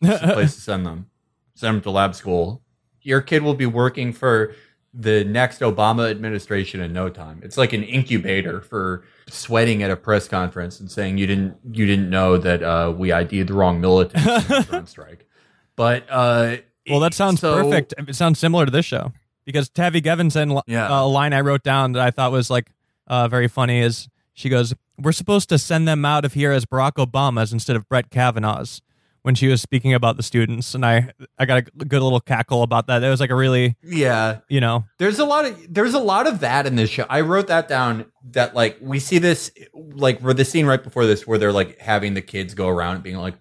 [0.01, 1.09] it's the place to send them.
[1.55, 2.61] Send them to lab school.
[3.01, 4.53] Your kid will be working for
[4.99, 7.39] the next Obama administration in no time.
[7.43, 11.85] It's like an incubator for sweating at a press conference and saying you didn't you
[11.85, 14.25] didn't know that uh, we ID'd the wrong militant
[14.73, 15.27] on strike.
[15.75, 16.57] But uh,
[16.89, 17.93] Well, that sounds so- perfect.
[17.97, 19.13] It sounds similar to this show
[19.45, 20.87] because Tavi Gevinson, Yeah.
[20.91, 22.71] uh, a line I wrote down that I thought was like
[23.05, 26.65] uh, very funny is she goes, "We're supposed to send them out of here as
[26.65, 28.81] Barack Obamas instead of Brett Kavanaugh's."
[29.27, 32.63] When she was speaking about the students, and I I got a good little cackle
[32.63, 33.03] about that.
[33.03, 34.37] It was like a really Yeah.
[34.47, 37.05] you know There's a lot of there's a lot of that in this show.
[37.09, 41.05] I wrote that down that like we see this like where the scene right before
[41.05, 43.33] this where they're like having the kids go around and being like,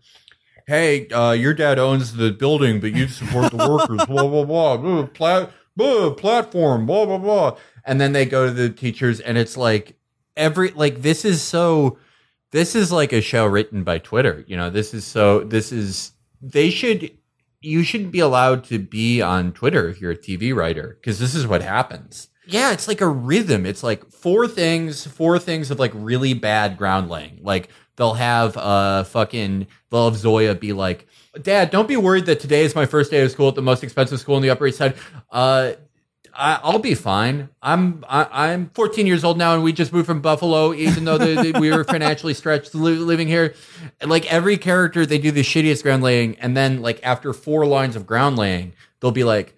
[0.66, 4.76] "Hey, uh, your dad owns the building, but you support the workers." blah blah blah.
[4.76, 6.84] blah, plat, blah, platform.
[6.86, 7.56] Blah blah blah.
[7.84, 9.96] And then they go to the teachers, and it's like
[10.36, 11.98] every like this is so.
[12.56, 14.42] This is like a show written by Twitter.
[14.46, 15.40] You know, this is so.
[15.40, 17.10] This is they should
[17.60, 21.34] you shouldn't be allowed to be on Twitter if you're a TV writer because this
[21.34, 22.28] is what happens.
[22.46, 23.66] Yeah, it's like a rhythm.
[23.66, 27.40] It's like four things, four things of like really bad ground laying.
[27.42, 31.06] Like they'll have uh fucking they'll have Zoya be like,
[31.42, 33.84] "Dad, don't be worried that today is my first day of school at the most
[33.84, 34.94] expensive school in the Upper East Side.
[35.30, 35.72] Uh,
[36.36, 37.48] I, I'll be fine.
[37.62, 41.18] I'm I, I'm 14 years old now, and we just moved from Buffalo, even though
[41.18, 43.54] the, the, we were financially stretched li- living here.
[44.04, 47.96] Like every character, they do the shittiest ground laying, and then like after four lines
[47.96, 49.56] of ground laying, they'll be like,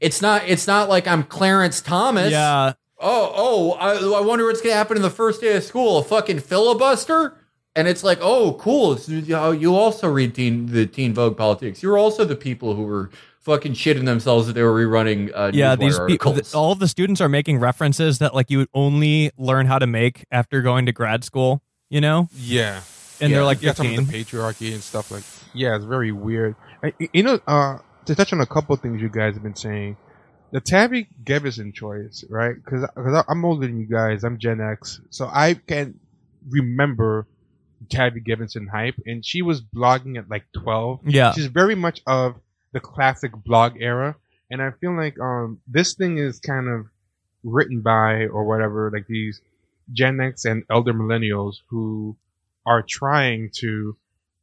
[0.00, 4.62] "It's not it's not like I'm Clarence Thomas." yeah Oh oh, I, I wonder what's
[4.62, 5.98] gonna happen in the first day of school.
[5.98, 7.36] A fucking filibuster.
[7.74, 8.94] And it's like, oh, cool.
[8.94, 11.82] It's, you also read teen, the Teen Vogue politics.
[11.82, 13.10] You're also the people who were
[13.46, 15.30] fucking shitting themselves that they were rerunning.
[15.34, 16.54] Uh, yeah these people articles.
[16.54, 19.86] all of the students are making references that like you would only learn how to
[19.86, 21.62] make after going to grad school.
[21.88, 22.80] You know, Yeah.
[23.20, 25.22] and Yeah, they're like yeah, some of the patriarchy and stuff like.
[25.54, 26.56] Yeah, it's very weird.
[26.82, 29.54] I, you know, uh, to touch on a couple of things you guys have been
[29.54, 29.96] saying,
[30.50, 32.54] the Tabby Gevinson choice, right?
[32.56, 32.88] Because
[33.28, 34.24] I'm older than you guys.
[34.24, 35.98] I'm Gen X, so I can
[36.48, 37.26] remember
[37.88, 41.00] Tabby Gevinson hype, and she was blogging at like 12.
[41.06, 41.32] Yeah.
[41.32, 42.34] she's very much of
[42.76, 44.14] the classic blog era,
[44.50, 46.84] and I feel like um this thing is kind of
[47.42, 49.40] written by or whatever, like these
[49.92, 52.16] Gen X and elder millennials who
[52.66, 53.96] are trying to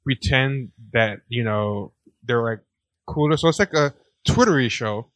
[0.04, 1.92] pretend that you know
[2.24, 2.62] they're like
[3.06, 3.38] cooler.
[3.38, 3.94] So it's like a
[4.26, 5.10] Twittery show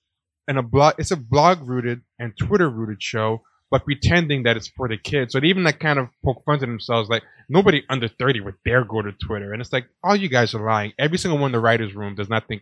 [0.47, 0.93] and a blog.
[0.99, 3.41] It's a blog rooted and Twitter rooted show,
[3.71, 5.33] but pretending that it's for the kids.
[5.33, 7.09] So they even like kind of poke fun at themselves.
[7.09, 10.53] Like nobody under thirty would dare go to Twitter, and it's like all you guys
[10.53, 10.93] are lying.
[10.99, 12.61] Every single one in the writers' room does not think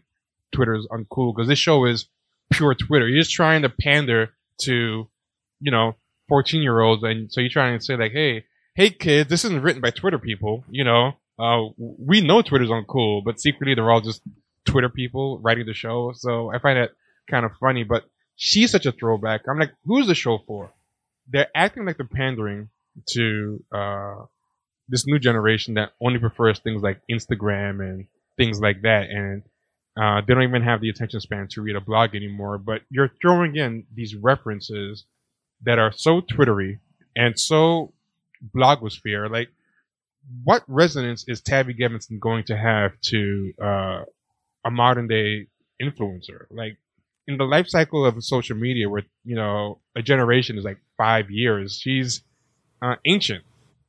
[0.55, 2.07] Twitter is uncool because this show is
[2.51, 3.07] pure Twitter.
[3.07, 4.31] You're just trying to pander
[4.61, 5.09] to,
[5.59, 5.95] you know,
[6.29, 7.03] 14 year olds.
[7.03, 8.45] And so you're trying to say like, Hey,
[8.75, 10.65] Hey kids, this isn't written by Twitter people.
[10.69, 14.21] You know, uh, we know Twitter's uncool, but secretly they're all just
[14.65, 16.11] Twitter people writing the show.
[16.13, 16.91] So I find that
[17.29, 18.03] kind of funny, but
[18.35, 19.43] she's such a throwback.
[19.47, 20.73] I'm like, who's the show for?
[21.29, 22.69] They're acting like they're pandering
[23.11, 24.25] to, uh,
[24.89, 29.09] this new generation that only prefers things like Instagram and things like that.
[29.09, 29.43] And
[29.99, 32.57] uh, they don't even have the attention span to read a blog anymore.
[32.57, 35.05] But you're throwing in these references
[35.63, 36.79] that are so Twittery
[37.15, 37.93] and so
[38.55, 39.31] blogosphere.
[39.31, 39.49] Like,
[40.43, 44.03] what resonance is Tabby Gevinson going to have to uh,
[44.65, 45.47] a modern day
[45.81, 46.45] influencer?
[46.49, 46.77] Like,
[47.27, 51.31] in the life cycle of social media, where you know a generation is like five
[51.31, 52.21] years, she's
[52.81, 53.43] uh, ancient.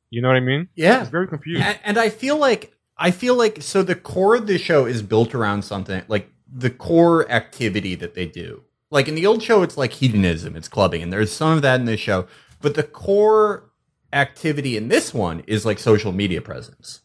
[0.09, 0.69] You know what I mean?
[0.73, 1.01] yeah.
[1.01, 1.61] It's very confused.
[1.61, 5.01] And, and I feel like I feel like so the core of the show is
[5.01, 8.63] built around something like the core activity that they do.
[8.89, 11.79] Like in the old show, it's like hedonism, it's clubbing, and there's some of that
[11.79, 12.27] in this show.
[12.61, 13.69] But the core
[14.13, 17.01] activity in this one is like social media presence.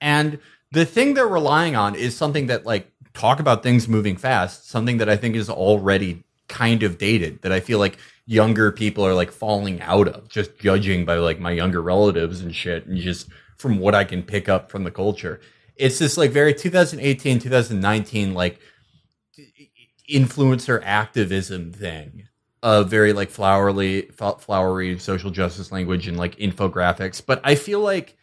[0.00, 0.38] And
[0.70, 4.98] the thing they're relying on is something that like talk about things moving fast, something
[4.98, 9.14] that I think is already kind of dated that I feel like younger people are
[9.14, 13.28] like falling out of just judging by like my younger relatives and shit and just
[13.56, 15.40] from what I can pick up from the culture.
[15.76, 18.60] It's this like very 2018, 2019 like
[20.10, 22.28] influencer activism thing.
[22.62, 27.22] Of very like flowery flowery social justice language and like infographics.
[27.24, 28.16] But i feel like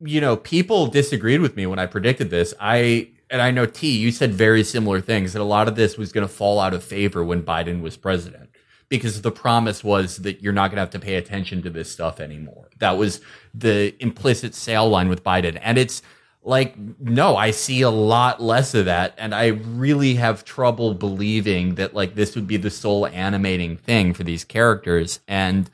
[0.00, 2.54] you know people disagreed with me when i predicted this.
[2.58, 5.98] I and i know t you said very similar things that a lot of this
[5.98, 8.49] was going to fall out of favor when biden was president
[8.90, 11.90] because the promise was that you're not going to have to pay attention to this
[11.90, 12.68] stuff anymore.
[12.80, 13.20] That was
[13.54, 15.58] the implicit sale line with biden.
[15.62, 16.02] And it's
[16.42, 19.14] like no i see a lot less of that.
[19.16, 24.12] And i really have trouble believing that like this would be the sole animating thing
[24.12, 25.20] for these characters.
[25.28, 25.70] And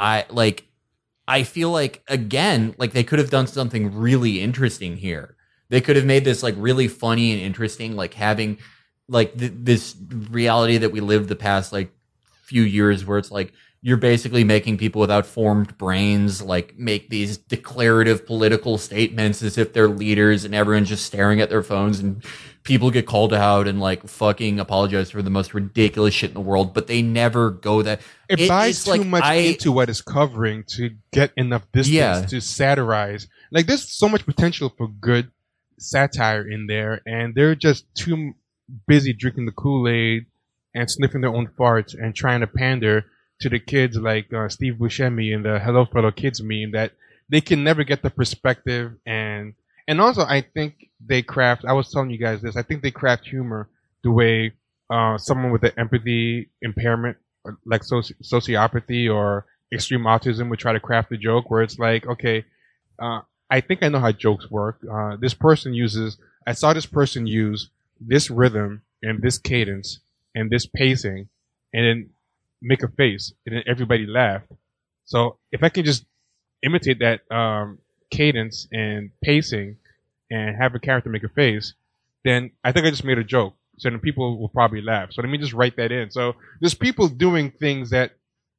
[0.00, 0.64] i like
[1.28, 5.36] i feel like again like they could have done something really interesting here.
[5.68, 8.58] They could have made this like really funny and interesting like having
[9.08, 9.94] like th- this
[10.30, 11.92] reality that we lived the past like
[12.46, 17.36] few years where it's like you're basically making people without formed brains like make these
[17.36, 22.24] declarative political statements as if they're leaders and everyone's just staring at their phones and
[22.62, 26.40] people get called out and like fucking apologize for the most ridiculous shit in the
[26.40, 29.88] world but they never go that it, It- buys too like much I- into what
[29.88, 32.22] it's covering to get enough distance Yeah.
[32.26, 33.28] to satirize.
[33.52, 35.30] Like there's so much potential for good
[35.78, 38.32] satire in there, and they're just too
[38.88, 40.26] busy drinking the Kool Aid
[40.76, 43.06] and sniffing their own farts and trying to pander
[43.40, 46.92] to the kids like uh, Steve Buscemi in the Hello Fellow Kids meme that
[47.28, 49.54] they can never get the perspective and
[49.88, 51.64] and also I think they craft.
[51.64, 52.56] I was telling you guys this.
[52.56, 53.68] I think they craft humor
[54.02, 54.52] the way
[54.90, 57.16] uh, someone with an empathy impairment,
[57.64, 62.06] like soci- sociopathy or extreme autism, would try to craft a joke where it's like,
[62.06, 62.44] okay,
[63.00, 64.78] uh, I think I know how jokes work.
[64.90, 66.18] Uh, this person uses.
[66.46, 67.70] I saw this person use
[68.00, 70.00] this rhythm and this cadence
[70.36, 71.28] and this pacing,
[71.74, 72.10] and then
[72.62, 74.52] make a face, and then everybody laughed.
[75.04, 76.04] So if I can just
[76.62, 77.78] imitate that um,
[78.10, 79.78] cadence and pacing,
[80.30, 81.74] and have a character make a face,
[82.24, 83.54] then I think I just made a joke.
[83.78, 85.12] So then people will probably laugh.
[85.12, 86.10] So let me just write that in.
[86.10, 88.12] So there's people doing things that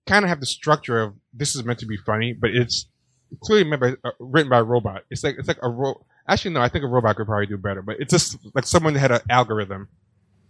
[0.05, 2.85] kind of have the structure of this is meant to be funny, but it's
[3.41, 5.03] clearly uh, written by a robot.
[5.09, 7.57] It's like it's like a ro- actually no, I think a robot could probably do
[7.57, 9.89] better, but it's just like someone that had an algorithm.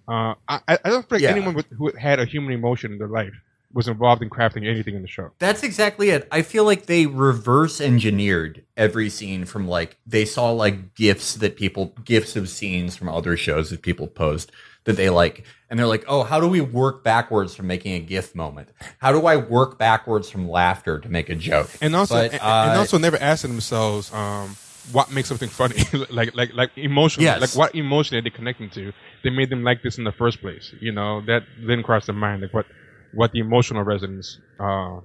[0.08, 1.32] Uh, I, I don't think Yeah.
[1.32, 3.34] anyone with, who had a human emotion in their life
[3.74, 5.32] was involved in crafting anything in the show.
[5.40, 6.28] That's exactly it.
[6.32, 11.58] I feel like they reverse engineered every scene from like they saw like gifts that
[11.58, 14.52] people gifts of scenes from other shows that people post
[14.86, 18.00] that they like and they're like, "Oh, how do we work backwards from making a
[18.00, 18.70] gif moment?
[19.00, 22.42] How do I work backwards from laughter to make a joke?" and also But, and,
[22.42, 24.56] uh, and also never asking themselves um,
[24.92, 25.76] what makes something funny
[26.10, 27.42] like like like emotional Yes.
[27.42, 30.40] like what emotion are they connecting to that made them like this in the first
[30.42, 32.66] place you know that didn't cross their mind like what
[33.14, 35.00] what the emotional resonance uh,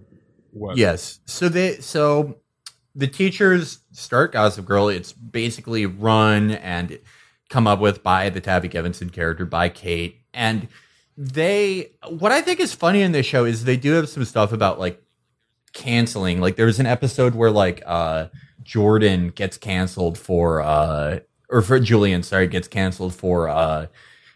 [0.52, 1.20] was Yes.
[1.26, 2.36] So they so
[2.94, 4.88] the teachers start Gossip Girl.
[4.88, 6.98] It's basically run and
[7.48, 10.16] come up with by the Tabby Gevinson character by Kate.
[10.34, 10.68] And
[11.16, 14.52] they what I think is funny in this show is they do have some stuff
[14.52, 15.00] about like
[15.72, 16.40] canceling.
[16.40, 18.26] Like there was an episode where like uh
[18.62, 23.86] Jordan gets canceled for uh or for Julien, sorry, gets canceled for uh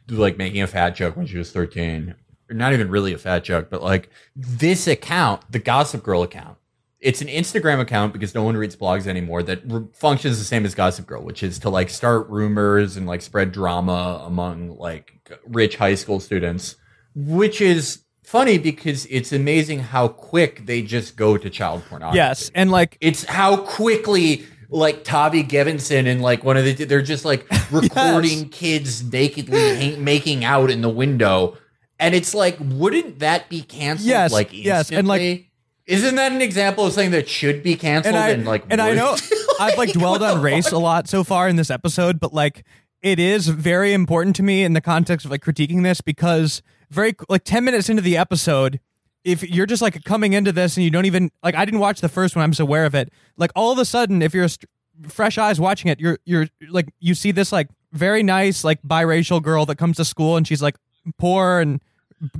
[0.08, 2.14] like making a fat joke when she was 13
[2.48, 6.56] or not even really a fat joke but like this account the gossip girl account
[7.00, 10.64] it's an instagram account because no one reads blogs anymore that re- functions the same
[10.64, 15.20] as gossip girl which is to like start rumors and like spread drama among like
[15.46, 16.76] rich high school students
[17.14, 22.50] which is funny because it's amazing how quick they just go to child pornography Yes,
[22.54, 27.24] and like it's how quickly like Tavi Gevinson and like one of the they're just
[27.24, 31.56] like recording kids nakedly making out in the window,
[31.98, 34.08] and it's like, wouldn't that be canceled?
[34.08, 35.46] Yes, like yes, and, like-
[35.86, 38.16] isn't that an example of something that should be canceled?
[38.16, 39.16] and And, I like, and I know
[39.60, 42.64] I've like dwelled on race a lot so far in this episode, but like
[43.02, 47.14] it is very important to me in the context of like critiquing this because very
[47.28, 48.80] like 10 minutes into the episode
[49.24, 52.00] if you're just like coming into this and you don't even like I didn't watch
[52.00, 53.12] the first one I'm just aware of it.
[53.36, 54.70] Like all of a sudden if you're st-
[55.08, 59.42] fresh eyes watching it you're you're like you see this like very nice like biracial
[59.42, 60.76] girl that comes to school and she's like
[61.18, 61.80] poor and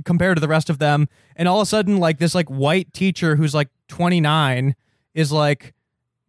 [0.05, 1.07] compared to the rest of them.
[1.35, 4.75] And all of a sudden like this like white teacher who's like 29
[5.13, 5.73] is like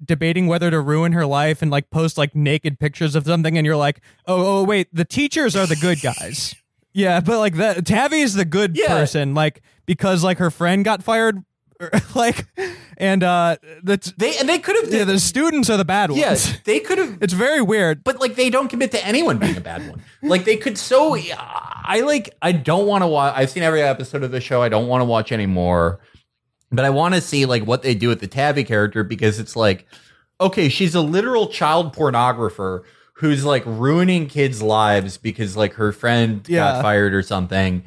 [0.04, 3.66] debating whether to ruin her life and like post like naked pictures of something and
[3.66, 6.54] you're like oh, oh wait the teachers are the good guys
[6.92, 8.88] yeah but like that tavi is the good Yeah.
[8.88, 11.42] person like because like her friend got fired
[12.14, 12.46] like
[12.96, 16.20] and uh that's they and they could have yeah, the students are the bad ones
[16.50, 19.56] yeah they could have it's very weird but like they don't commit to anyone being
[19.56, 20.02] a bad one.
[20.20, 21.16] Like they could so
[21.88, 23.32] I like I don't want to watch.
[23.36, 24.60] I've seen every episode of the show.
[24.60, 26.00] I don't want to watch anymore.
[26.70, 29.56] But I want to see like what they do with the Tabby character because it's
[29.56, 29.86] like
[30.40, 36.44] okay, she's a literal child pornographer who's like ruining kids' lives because like her friend
[36.48, 36.74] Yeah.
[36.74, 37.82] got fired or something.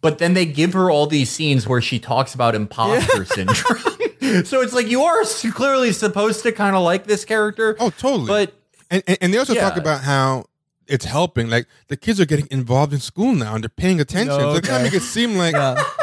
[0.00, 4.44] But then they give her all these scenes where she talks about imposter syndrome.
[4.44, 7.76] so it's like you are clearly supposed to kind of like this character.
[7.80, 8.52] oh totally But
[8.90, 10.44] and, and and they also talk about how
[10.86, 14.38] it's helping like the kids are getting involved in school now and they're paying attention
[14.38, 14.76] so they kind Okay.
[14.76, 15.54] of make it seem like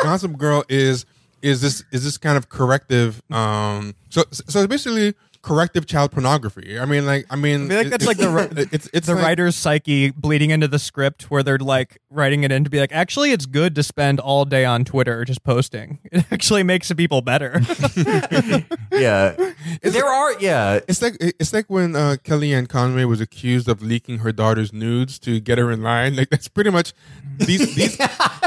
[0.04, 1.06] gossip girl is
[1.42, 5.14] is this is this kind of corrective um so so basically
[5.46, 8.70] corrective child pornography i mean like i mean I feel like it- that's like the
[8.72, 12.52] it's it's the like- writer's psyche bleeding into the script where they're like writing it
[12.52, 16.00] in to be like actually it's good to spend all day on twitter just posting
[16.12, 17.62] it actually makes the people better
[18.92, 19.36] yeah,
[19.82, 20.80] there are yeah.
[20.88, 25.20] It's like it's like when uh, Kellyanne Conway was accused of leaking her daughter's nudes
[25.20, 26.16] to get her in line.
[26.16, 26.94] Like that's pretty much
[27.38, 27.98] these these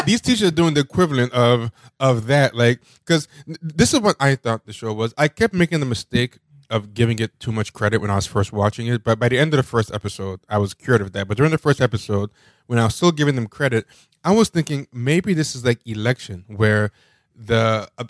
[0.06, 1.70] these teachers are doing the equivalent of
[2.00, 2.54] of that.
[2.54, 5.12] Like because this is what I thought the show was.
[5.18, 6.38] I kept making the mistake
[6.70, 9.02] of giving it too much credit when I was first watching it.
[9.02, 11.26] But by the end of the first episode, I was cured of that.
[11.28, 12.30] But during the first episode,
[12.66, 13.86] when I was still giving them credit,
[14.22, 16.90] I was thinking maybe this is like election where
[17.34, 18.04] the uh,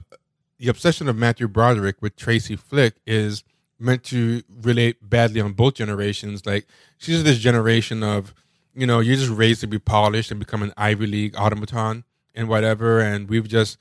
[0.58, 3.44] the obsession of Matthew Broderick with Tracy Flick is
[3.78, 6.44] meant to relate badly on both generations.
[6.44, 8.34] Like she's this generation of,
[8.74, 12.04] you know, you're just raised to be polished and become an Ivy League automaton
[12.34, 12.98] and whatever.
[12.98, 13.78] And we've just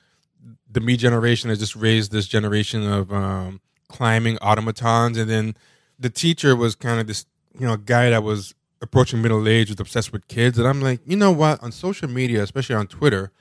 [0.70, 5.18] the me generation has just raised this generation of um, climbing automatons.
[5.18, 5.56] And then
[6.00, 7.26] the teacher was kind of this,
[7.58, 10.58] you know, guy that was approaching middle age, was obsessed with kids.
[10.58, 11.62] And I'm like, you know what?
[11.64, 13.32] On social media, especially on Twitter,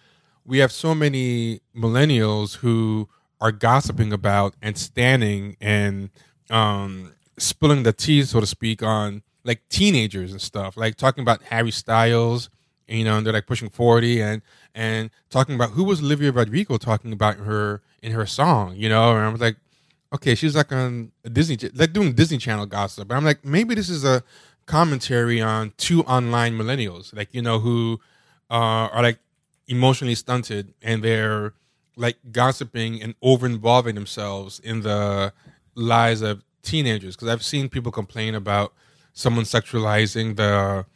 [0.45, 3.09] we have so many millennials who
[3.41, 6.11] are gossiping about and standing and
[6.51, 11.43] um, spilling the tea, so to speak, on like teenagers and stuff, like talking about
[11.45, 12.49] Harry Styles,
[12.89, 14.43] you know, and they're like pushing 40 and
[14.75, 19.17] and talking about who was Olivia Rodrigo talking about her in her song, you know,
[19.17, 19.57] and I was like,
[20.17, 23.11] okay, she's like on a Disney, like doing Disney Channel gossip.
[23.11, 24.23] And I'm like, maybe this is a
[24.67, 28.01] commentary on two online millennials, like, you know, who
[28.51, 29.19] uh, are like
[29.69, 31.53] emotionally stunted and they're
[31.97, 35.33] like gossiping and over involving themselves in the
[35.75, 37.15] lives of teenagers.
[37.15, 38.73] Because I've seen people complain about
[39.13, 40.87] someone sexualizing the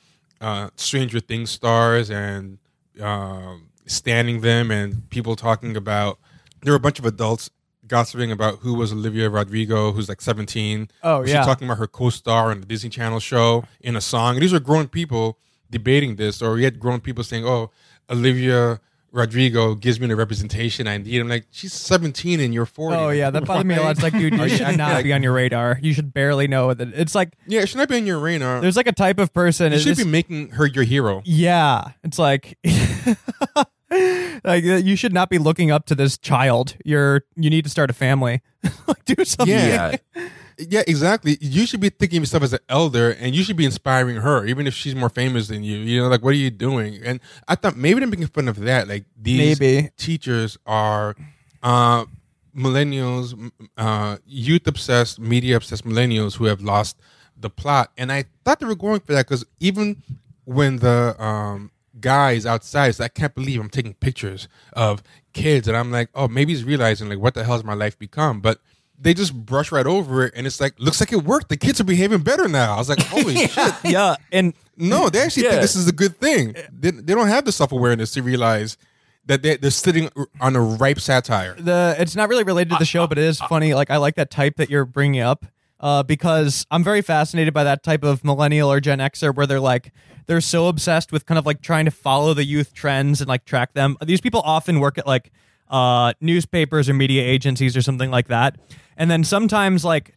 [0.41, 2.59] uh, Stranger Things stars and
[3.01, 3.57] uh,
[3.87, 6.18] standing them, and people talking about
[6.62, 7.51] there were a bunch of adults
[7.91, 10.88] gossiping about who was Olivia Rodrigo, who's like 17.
[11.03, 11.45] Oh, She's yeah.
[11.45, 14.36] talking about her co-star on the Disney Channel show in a song.
[14.36, 15.36] And these are grown people
[15.70, 17.70] debating this, or yet grown people saying, "Oh,
[18.09, 18.80] Olivia
[19.12, 22.97] Rodrigo gives me the representation I need." I'm like, she's 17 and you're 40.
[22.97, 23.91] Oh yeah, that bothered me a lot.
[23.93, 25.78] It's like, dude, you should not like- be on your radar.
[25.82, 26.88] You should barely know that.
[26.95, 28.61] It's like Yeah, it should not be on your radar.
[28.61, 29.72] there's like a type of person.
[29.72, 31.22] You it's should just- be making her your hero.
[31.24, 32.57] Yeah, it's like
[34.45, 36.76] like you should not be looking up to this child.
[36.84, 38.43] You're you need to start a family.
[38.86, 39.55] like do something.
[39.55, 39.97] Yeah.
[40.68, 41.38] Yeah, exactly.
[41.41, 44.45] You should be thinking of yourself as an elder, and you should be inspiring her,
[44.45, 45.78] even if she's more famous than you.
[45.78, 47.01] You know, like what are you doing?
[47.03, 48.86] And I thought maybe they're making fun of that.
[48.86, 49.91] Like these Maybe.
[49.97, 51.16] teachers are
[51.62, 52.05] uh,
[52.55, 56.99] millennials, uh, youth obsessed, media obsessed millennials who have lost
[57.38, 57.91] the plot.
[57.97, 60.03] And I thought they were going for that because even
[60.45, 61.70] when the um,
[62.01, 66.28] guys outside, so I can't believe I'm taking pictures of kids, and I'm like, oh,
[66.28, 68.61] maybe he's realizing like what the hell has my life become, but.
[69.03, 71.48] They just brush right over it, and it's like looks like it worked.
[71.48, 72.74] The kids are behaving better now.
[72.74, 75.53] I was like, "Holy shit!" Yeah, and No, they actually Yeah.
[75.53, 76.55] think this is a good thing.
[76.55, 76.66] Eh.
[76.70, 78.76] They, they don't have the self awareness to realize
[79.24, 81.55] that they, they're sitting on a ripe satire.
[81.59, 83.72] the it's not really related to the show, but it is funny.
[83.72, 85.46] Like I like that type that you're bringing up
[85.81, 89.61] uh, because I'm very fascinated by that type of millennial or Gen Xer where they're
[89.61, 89.93] like
[90.26, 93.45] they're so obsessed with kind of like trying to follow the youth trends and like
[93.45, 93.97] track them.
[94.05, 95.33] These people often work at like
[95.68, 98.57] uh, newspapers or media agencies or something like that,
[98.97, 100.16] and then sometimes like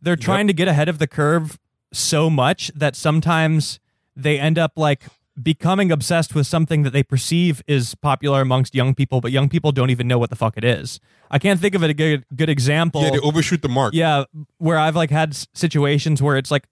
[0.00, 1.58] they're trying to get ahead of the curve
[1.92, 3.80] so much that sometimes
[4.14, 5.04] they end up like
[5.42, 9.72] becoming obsessed with something that they perceive is popular amongst young people, but young people
[9.72, 11.00] don't even know what the fuck it is.
[11.30, 13.02] I can't think of a good good example.
[13.02, 13.94] Yeah, they overshoot the mark.
[13.94, 14.24] Yeah,
[14.58, 16.66] where I've like had situations where it's like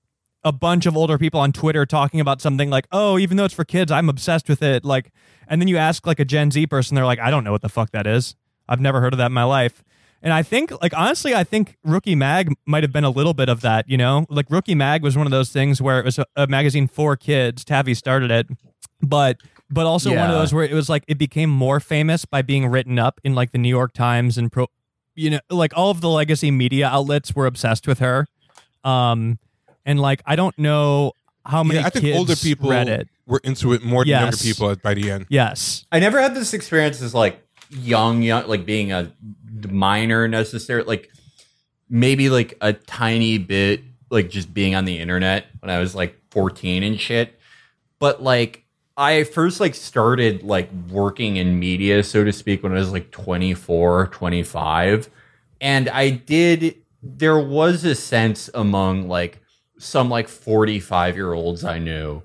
[0.45, 3.55] a bunch of older people on Twitter talking about something like, "Oh, even though it's
[3.55, 5.13] for kids, I'm obsessed with it." Like,
[5.47, 7.63] and then you ask like a Gen Z person, they're like, "I don't know what
[7.63, 8.37] the fuck that is.
[8.69, 9.83] I've never heard of that in my life."
[10.23, 13.49] And I think, like, honestly, I think Rookie Mag might have been a little bit
[13.49, 13.89] of that.
[13.89, 16.47] You know, like Rookie Mag was one of those things where it was a, a
[16.49, 17.65] magazine for kids.
[17.65, 18.47] Tavi started it,
[19.01, 19.37] but
[19.71, 22.67] but also one of those where it was like it became more famous by being
[22.67, 24.67] written up in like the New York Times and pro
[25.15, 28.27] you know like all of the legacy media outlets were obsessed with her
[28.85, 29.37] um
[29.85, 31.11] and like i don't know
[31.45, 34.11] how many Yeah, I think kids older people read it were into it more than
[34.11, 34.43] younger Yes.
[34.43, 35.27] people by the end.
[35.29, 39.13] yes I never had this experience as like young, young, like being a
[39.69, 41.11] minor necessarily, like
[41.89, 46.17] maybe like a tiny bit, like just being on the internet when I was like
[46.31, 47.39] 14 and shit.
[47.99, 48.65] But like,
[48.97, 53.11] I first like started like working in media, so to speak, when I was like
[53.13, 55.09] 24, 25.
[55.61, 59.41] And I did, there was a sense among like
[59.79, 62.23] some like 45 year olds I knew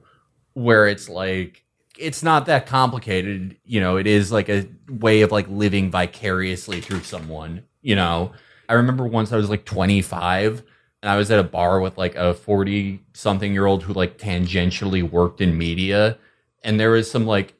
[0.54, 1.63] where it's like
[2.04, 6.82] it's not that complicated you know it is like a way of like living vicariously
[6.82, 8.32] through someone you know?
[8.70, 10.64] I remember once i was like 25
[11.02, 14.18] and i was at a bar with like a 40 something year old who like
[14.18, 16.18] tangentially worked in media
[16.64, 17.54] and there was some like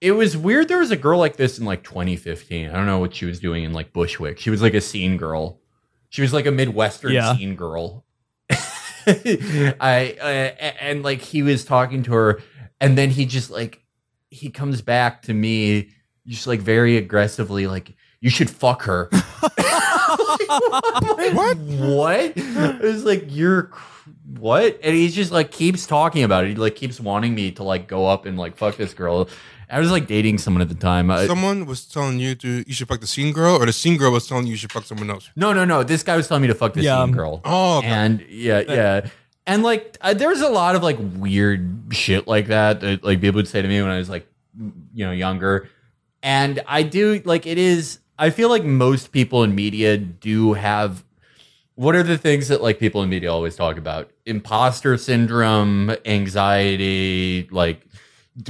[0.00, 2.98] it was weird there was a girl like this in like 2015 i don't know
[2.98, 4.38] what she was doing in like bushwick.
[4.38, 5.58] She was like a scene girl.
[6.08, 7.34] She was like a midwestern Yeah.
[7.36, 8.04] scene girl.
[9.06, 12.42] I uh, and like he was talking to her,
[12.80, 13.82] and then he just like
[14.36, 15.90] he comes back to me,
[16.26, 19.08] just like very aggressively, like you should fuck her.
[21.32, 21.56] What?
[21.58, 22.32] What?
[22.36, 24.78] It was like you're cr- what?
[24.82, 26.48] And he's just like keeps talking about it.
[26.50, 29.28] He like keeps wanting me to like go up and like fuck this girl.
[29.68, 31.10] I was like dating someone at the time.
[31.10, 33.96] I- Someone was telling you to you should fuck the scene girl, or the scene
[33.96, 35.30] girl was telling you you should fuck someone else.
[35.36, 35.82] no, no, no.
[35.82, 37.04] This guy was telling me to fuck this Yeah.
[37.04, 37.40] scene girl.
[37.44, 37.88] Oh, okay.
[37.88, 39.08] and yeah, yeah.
[39.46, 43.36] And like, uh, there's a lot of like weird shit like that that like people
[43.36, 44.26] would say to me when I was like,
[44.94, 45.68] you know, younger.
[46.22, 48.00] And I do like it is.
[48.18, 51.04] I feel like most people in media do have.
[51.76, 54.10] What are the things that like people in media always talk about?
[54.24, 57.86] Imposter syndrome, anxiety, like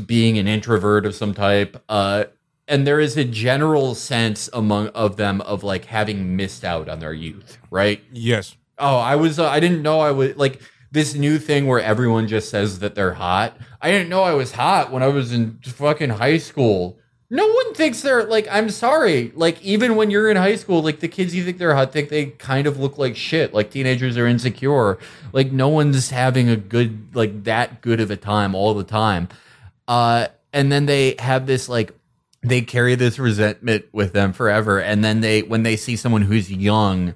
[0.06, 1.82] being an introvert of some type.
[1.88, 2.26] Uh,
[2.68, 7.00] and there is a general sense among of them of like having missed out on
[7.00, 8.02] their youth, right?
[8.12, 8.56] Yes.
[8.78, 9.38] Oh, I was.
[9.38, 10.60] Uh, I didn't know I was like
[10.96, 13.56] this new thing where everyone just says that they're hot.
[13.80, 16.98] I didn't know I was hot when I was in fucking high school.
[17.28, 18.48] No one thinks they're like.
[18.50, 19.32] I'm sorry.
[19.34, 22.08] Like even when you're in high school, like the kids you think they're hot think
[22.08, 23.52] they kind of look like shit.
[23.52, 24.98] Like teenagers are insecure.
[25.32, 29.28] Like no one's having a good like that good of a time all the time.
[29.86, 31.92] Uh, and then they have this like
[32.42, 34.80] they carry this resentment with them forever.
[34.80, 37.14] And then they when they see someone who's young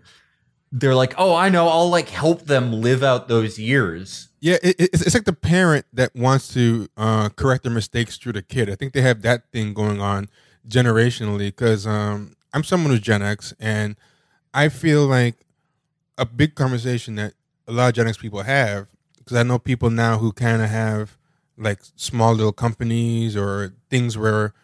[0.73, 4.29] they're like, oh, I know, I'll like help them live out those years.
[4.41, 8.33] Yeah, it, it's, it's like the parent that wants to uh, correct their mistakes through
[8.33, 8.71] the kid.
[8.71, 10.29] I think they have that thing going on
[10.69, 13.97] generationally because um, I'm someone who's Gen X, and
[14.55, 15.35] I feel like
[16.17, 17.35] a big conversation that
[17.67, 18.87] a lot of Gen X people have
[19.19, 21.17] because I know people now who kind of have
[21.57, 24.55] like small little companies or things where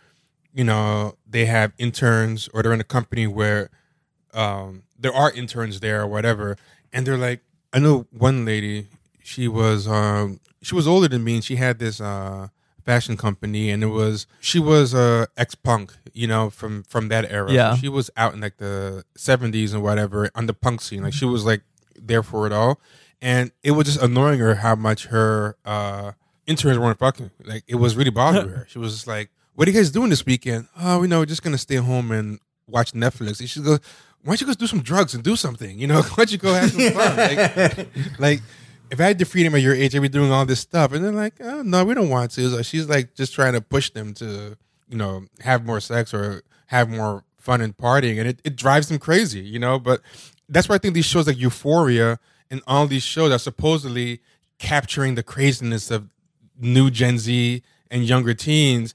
[0.55, 3.71] you know they have interns or they're in a company where
[4.35, 6.57] um, there are interns there or whatever,
[6.93, 7.41] and they're like,
[7.73, 8.87] I know one lady,
[9.23, 12.49] she was um, she was older than me, and she had this uh,
[12.85, 17.31] fashion company, and it was she was uh, ex punk, you know, from from that
[17.31, 17.53] era.
[17.53, 17.75] Yeah.
[17.75, 21.13] So she was out in like the seventies and whatever on the punk scene, like
[21.13, 21.63] she was like
[22.01, 22.81] there for it all,
[23.21, 26.13] and it was just annoying her how much her uh,
[26.47, 27.31] interns weren't fucking.
[27.45, 28.67] Like it was really bothering her.
[28.71, 31.27] She was just like, "What are you guys doing this weekend?" Oh, we know, we're
[31.27, 33.41] just gonna stay home and watch Netflix.
[33.41, 33.81] And she goes,
[34.27, 35.79] "Why don't you go do some drugs and do something?
[35.79, 38.43] You know, why don't you go have some fun?" like, like
[38.91, 40.93] if I had the freedom at your age, I'd be doing all this stuff.
[40.93, 43.61] And they're like, "Oh no, we don't want to." So she's like just trying to
[43.61, 44.57] push them to,
[44.89, 48.89] you know, have more sex or have more fun and partying, and it, it drives
[48.89, 49.79] them crazy, you know.
[49.79, 50.03] But
[50.49, 52.19] that's why I think these shows like Euphoria
[52.51, 54.21] and all these shows are supposedly
[54.59, 56.09] capturing the craziness of
[56.59, 58.95] new Gen Z and younger teens.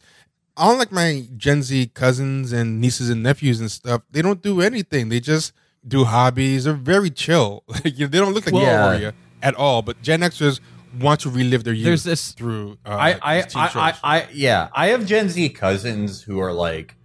[0.64, 5.09] Unlike my Gen Z cousins and nieces and nephews and stuff, they don't do anything.
[5.09, 5.53] They just
[5.88, 6.66] do hobbies.
[6.66, 7.64] They're very chill.
[7.68, 9.82] Like, you know, they don't look like Well- Euphoria at all.
[9.82, 10.59] But Gen Xers
[10.99, 12.78] want to relive their youth There's this- through.
[12.86, 13.93] Uh, I, I, I, I.
[14.03, 16.95] I, yeah, I have Gen Z cousins who are like,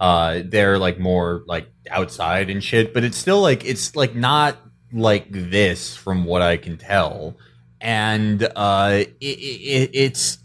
[0.00, 4.56] uh, they're like more like outside and shit, but it's still like it's like not
[4.92, 7.36] like this from what I can tell,
[7.80, 10.38] and uh, it, it, it's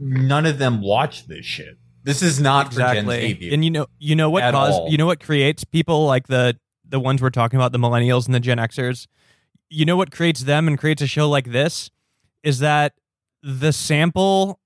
[0.00, 1.78] none of them watch this shit.
[2.04, 3.50] This is not for Gen Z.
[3.52, 4.88] And you know, you know what At cause all.
[4.90, 8.34] you know what creates people like the the ones we're talking about, the millennials and
[8.34, 9.06] the Gen Xers.
[9.70, 11.90] You know what creates them and creates a show like this
[12.42, 12.92] is that
[13.42, 14.60] the sample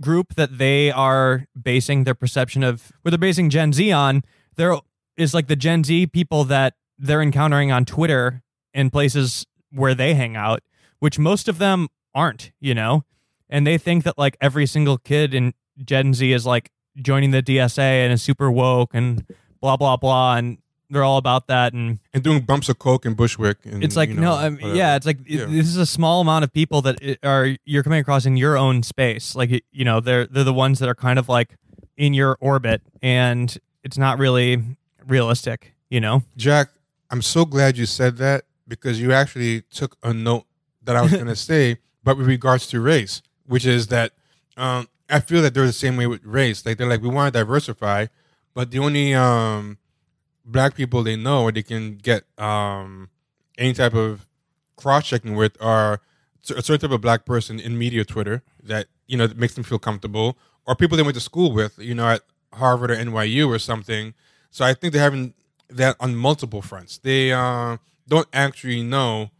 [0.00, 4.22] group that they are basing their perception of where they're basing Gen Z on,
[4.56, 4.76] there
[5.16, 8.42] is like the Gen Z people that they're encountering on Twitter
[8.74, 10.62] and places where they hang out,
[10.98, 13.04] which most of them aren't, you know?
[13.48, 15.54] And they think that like every single kid in
[15.84, 19.24] Gen Z is like joining the DSA and is super woke and
[19.60, 20.58] blah blah blah and
[20.90, 23.58] they're all about that and and doing bumps of coke and Bushwick.
[23.64, 25.86] And, it's like you know, no I mean, yeah it's like it- this is a
[25.86, 29.34] small amount of people that it- are you're coming across in your own space.
[29.34, 31.56] Like you know they're they're the ones that are kind of like
[31.96, 34.62] in your orbit and it's not really
[35.06, 36.22] realistic you know?
[36.38, 36.70] Jack,
[37.10, 40.46] I'm so glad you said that because you actually took a note
[40.82, 44.12] that I was going to say, but with regards to race, which is that
[44.56, 46.64] um, I feel that they're the same way with race.
[46.64, 48.06] Like they're like we want to diversify,
[48.54, 49.78] but the only um,
[50.44, 53.10] black people they know or they can get um,
[53.58, 54.26] any type of
[54.76, 56.00] cross checking with are
[56.50, 59.64] a certain type of black person in media Twitter that you know that makes them
[59.64, 62.22] feel comfortable, or people they went to school with, you know, at
[62.54, 64.14] Harvard or NYU or something.
[64.50, 65.34] So I think they're having
[65.70, 66.98] that on multiple fronts.
[66.98, 67.76] They uh,
[68.08, 69.30] don't actually know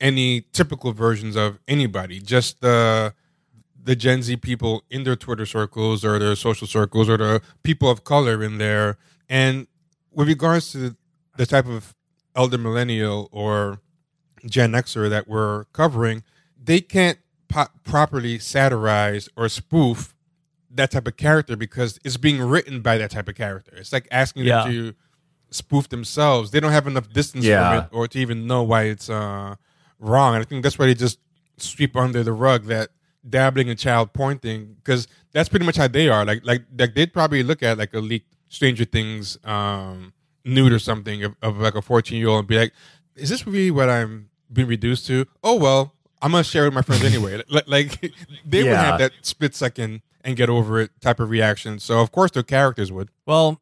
[0.00, 3.14] any typical versions of anybody, just the
[3.82, 7.88] the Gen Z people in their Twitter circles or their social circles or the people
[7.90, 8.98] of color in there.
[9.28, 9.66] And
[10.12, 10.96] with regards to
[11.36, 11.94] the type of
[12.34, 13.80] elder millennial or
[14.46, 16.22] Gen Xer that we're covering,
[16.62, 17.18] they can't
[17.48, 20.14] po- properly satirize or spoof
[20.70, 23.72] that type of character because it's being written by that type of character.
[23.76, 24.64] It's like asking Yeah.
[24.64, 24.94] them to
[25.50, 26.50] spoof themselves.
[26.50, 27.68] They don't have enough distance Yeah.
[27.74, 29.54] from it or to even know why it's uh,
[29.98, 30.34] wrong.
[30.34, 31.18] And I think that's why they just
[31.56, 32.90] sweep under the rug that
[33.28, 36.24] dabbling in child porn thing because that's pretty much how they are.
[36.24, 40.12] Like like like they'd probably look at like a leaked Stranger Things um,
[40.44, 42.72] nude or something of, of like a fourteen year old and be like,
[43.16, 46.74] "Is this really what I'm being reduced to?" Oh well, I'm gonna share it with
[46.74, 47.42] my friends anyway.
[47.48, 48.00] like, like
[48.46, 51.78] they would have that split second and get over it type of reaction.
[51.78, 53.10] So of course their characters would.
[53.26, 53.60] Well,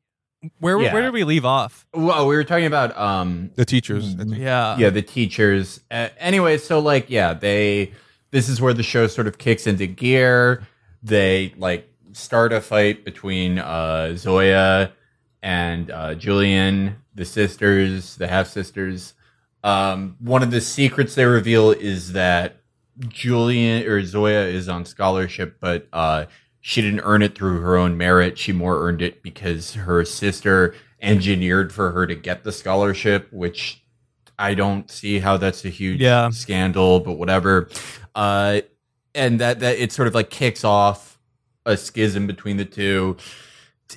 [0.61, 0.93] where Yeah.
[0.93, 1.87] where did we leave off?
[1.93, 4.15] Well, we were talking about um, The teachers.
[4.15, 4.77] Yeah.
[4.79, 5.81] yeah, the teachers.
[5.91, 7.93] Uh, anyway, so like, yeah, they.
[8.37, 10.62] This is where the show sort of kicks into gear.
[11.03, 14.93] They like start a fight between uh, Zoya
[15.43, 19.14] and uh, Julien, the sisters, the half sisters.
[19.64, 22.57] Um, one of the secrets they reveal is that
[23.09, 26.26] Julien or Zoya is on scholarship, but uh,
[26.61, 28.37] she didn't earn it through her own merit.
[28.37, 33.82] She more earned it because her sister engineered for her to get the scholarship, which
[34.39, 36.28] I don't see how that's a huge Yeah.
[36.28, 37.70] scandal, but whatever.
[38.17, 38.62] Uh,
[39.14, 41.19] and that that it sort of like kicks off
[41.64, 43.17] a schism between the two.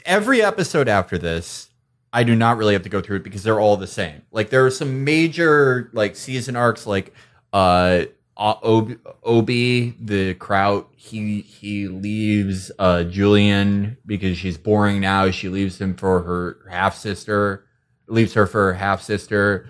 [0.06, 1.70] Every episode after this,
[2.12, 4.24] I do not really have to go through it because they're all the same.
[4.32, 7.14] Like there are some major like season arcs, like
[7.54, 8.04] uh,
[8.38, 10.90] Ob- Obie the Kraut.
[10.96, 15.32] He he leaves uh, Julien because she's boring now.
[15.32, 17.66] She leaves him for her half sister.
[18.08, 19.70] Leaves her for her half sister.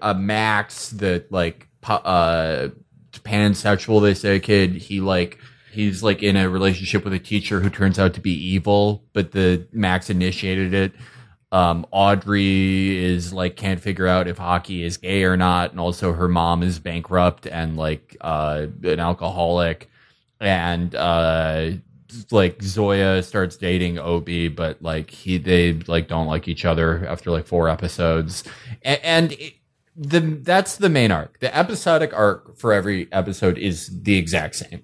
[0.00, 2.68] Uh, Max, the like uh,
[3.24, 4.74] pansexual, they say a kid.
[4.74, 5.38] He like
[5.72, 9.32] he's like in a relationship with a teacher who turns out to be evil, but
[9.32, 10.92] the Max initiated it.
[11.52, 16.12] Um, Audrey is like can't figure out if Aki is gay or not, and also
[16.12, 19.90] her mom is bankrupt and like uh, an alcoholic,
[20.40, 21.70] and uh,
[22.30, 27.30] like Zoya starts dating Obie, but like he they like don't like each other after
[27.30, 28.44] like four episodes,
[28.82, 29.54] and, and it,
[29.96, 31.40] the that's the main arc.
[31.40, 34.82] The episodic arc for every episode is the exact same.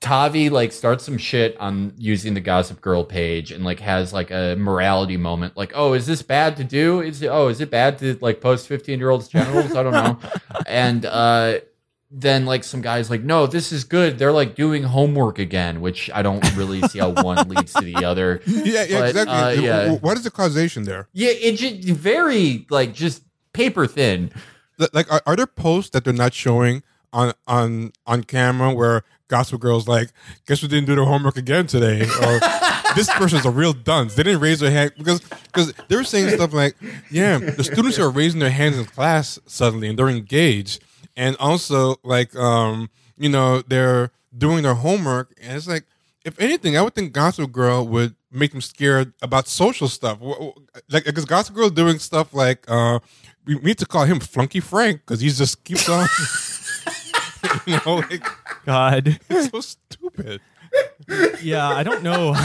[0.00, 4.30] Tavi like starts some shit on using the Gossip Girl page and like has like
[4.30, 5.56] a morality moment.
[5.56, 7.00] Like, oh, is this bad to do?
[7.00, 9.74] Is it, oh, is it bad to like post fifteen year olds genitals?
[9.74, 10.18] I don't know.
[10.66, 11.60] and uh,
[12.10, 14.18] then like some guys like, no, this is good.
[14.18, 18.04] They're like doing homework again, which I don't really see how one leads to the
[18.04, 18.42] other.
[18.46, 19.34] Yeah, yeah, But, exactly.
[19.34, 19.92] uh, yeah.
[19.92, 21.08] What is the causation there?
[21.14, 23.22] Yeah, it just very like just
[23.56, 24.30] paper thin.
[24.92, 26.82] Like, are, are there posts that they're not showing
[27.12, 30.10] on on on camera where Gossip Girls like,
[30.46, 32.40] guess we didn't do their homework again today, or
[32.94, 34.14] this person's a real dunce.
[34.14, 36.76] They didn't raise their hand because because they were saying stuff like,
[37.10, 40.82] yeah, the students are raising their hands in class suddenly and they're engaged,
[41.16, 45.84] and also like, um, you know, they're doing their homework, and it's like,
[46.24, 50.18] if anything, I would think Gossip Girl would make them scared about social stuff.
[50.90, 52.98] Like, because Gossip Girl doing stuff like, uh,
[53.46, 56.08] we need to call him Flunky Frank because he just keeps on.
[57.66, 58.26] you know, like,
[58.64, 59.18] God.
[59.30, 60.40] it's so stupid.
[61.40, 62.34] Yeah, I don't know.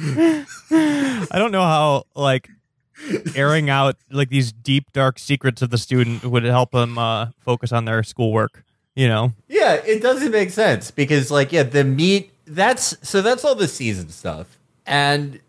[0.00, 2.48] I don't know how like
[3.34, 7.72] airing out like these deep dark secrets of the student would help them uh, focus
[7.72, 8.64] on their schoolwork.
[8.94, 9.32] You know.
[9.48, 13.68] Yeah, it doesn't make sense because like yeah, the meat that's so that's all the
[13.68, 14.58] season stuff.
[14.86, 15.40] And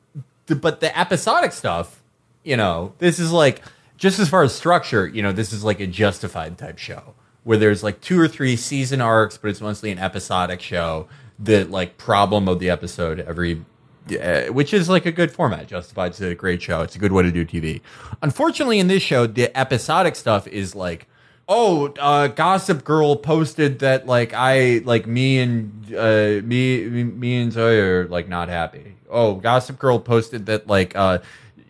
[0.46, 2.02] the, but the episodic stuff,
[2.44, 3.62] you know, this is like
[4.02, 7.60] just as far as structure, you know, this is like a justified type show where
[7.60, 11.08] there's like two or three season arcs, but it's mostly an episodic show.
[11.38, 13.64] The like problem of the episode every
[14.20, 15.68] uh, which is like a good format.
[15.68, 16.82] Justified's a great show.
[16.82, 17.82] It's a good way to do TV.
[18.24, 21.08] Unfortunately, in this show, the episodic stuff is like,
[21.48, 27.52] oh, uh, Gossip Girl posted that like I like me and uh, me me and
[27.52, 28.96] Zoe are like not happy.
[29.12, 31.20] Oh, Gossip Girl posted that like uh,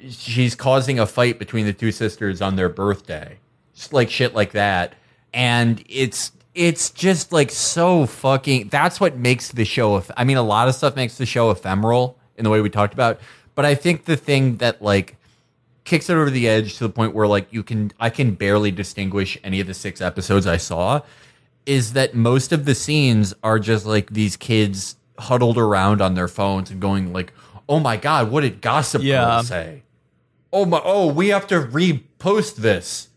[0.10, 3.38] she's causing a fight between the two sisters on their birthday.
[3.76, 4.96] Just like shit like that.
[5.34, 10.44] And it's it's just like so fucking that's what makes the show I mean a
[10.44, 13.20] lot of stuff makes the show ephemeral in the way we talked about,
[13.56, 15.16] but I think the thing that like
[15.84, 18.72] kicks it over the edge to the point where like you can I can barely
[18.72, 21.02] distinguish any of the six episodes I saw
[21.66, 26.28] is that most of the scenes are just like these kids huddled around on their
[26.28, 27.32] phones and going like,
[27.70, 29.26] "Oh my god, what did Gossip Yeah.
[29.26, 29.84] Girl say?
[30.54, 33.10] Oh my, oh we have to repost this.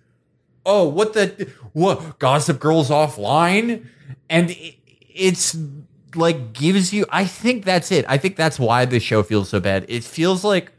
[0.66, 3.86] Oh, what the what Gossip Girl's offline?"
[4.30, 4.76] And it,
[5.14, 5.56] it's
[6.14, 7.06] like gives you.
[7.10, 8.04] I think that's it.
[8.08, 9.84] I think that's why the show feels so bad.
[9.88, 10.72] It feels like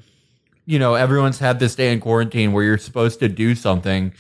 [0.66, 4.14] you know, everyone's had this day in quarantine where you're supposed to do something,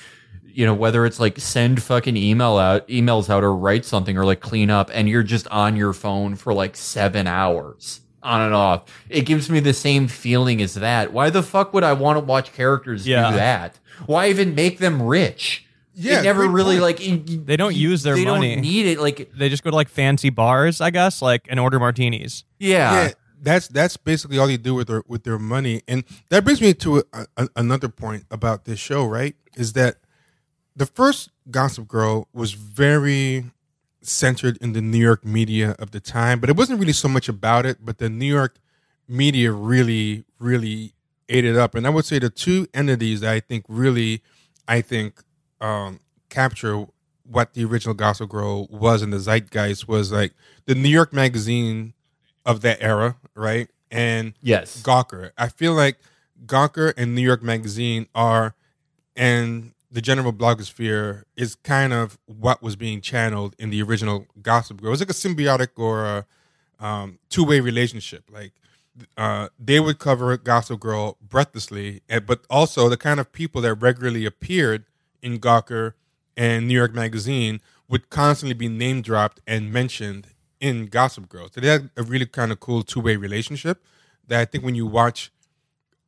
[0.45, 4.25] you know, whether it's like send fucking email out, emails out or write something or
[4.25, 8.53] like clean up and you're just on your phone for like seven hours on and
[8.53, 8.83] off.
[9.09, 11.13] It gives me the same feeling as that.
[11.13, 13.29] Why the fuck would I want to watch characters Yeah.
[13.31, 13.79] do that?
[14.05, 15.65] Why even make them rich?
[15.93, 16.81] Yeah, it never really point.
[16.81, 18.55] like in- They don't use their they money.
[18.55, 18.99] don't need it.
[18.99, 22.43] Like They just go to like fancy bars, I guess, like and order martinis.
[22.59, 23.11] yeah, yeah,
[23.41, 26.73] that's that's basically all you do with their with their money, and that brings me
[26.73, 29.05] to a, a, another point about this show.
[29.05, 29.95] Right, is that
[30.75, 33.45] the first Gossip Girl was very
[34.07, 37.29] centered in the New York media of the time, but it wasn't really so much
[37.29, 37.77] about it.
[37.83, 38.57] But the New York
[39.07, 40.93] media really, really
[41.29, 44.21] ate it up, and I would say the two entities that I think really,
[44.67, 45.21] I think,
[45.61, 45.99] um,
[46.29, 46.85] capture
[47.23, 50.33] what the original Gossip Girl was in the zeitgeist was like
[50.65, 51.93] the New York Magazine
[52.45, 53.69] of that era, right?
[53.91, 55.31] And yes, Gawker.
[55.37, 55.97] I feel like
[56.45, 58.55] Gawker and New York Magazine are,
[59.15, 64.81] and the general blogosphere is kind of what was being channeled in the original Gossip
[64.81, 64.89] Girl.
[64.89, 66.25] It was like a symbiotic or a
[66.81, 68.25] um, two way relationship.
[68.29, 68.51] Like
[69.15, 74.25] uh, they would cover Gossip Girl breathlessly, but also the kind of people that regularly
[74.25, 74.83] appeared
[75.21, 75.93] in Gawker
[76.35, 80.27] and New York Magazine would constantly be name dropped and mentioned
[80.59, 81.47] in Gossip Girl.
[81.49, 83.81] So they had a really kind of cool two way relationship
[84.27, 85.31] that I think when you watch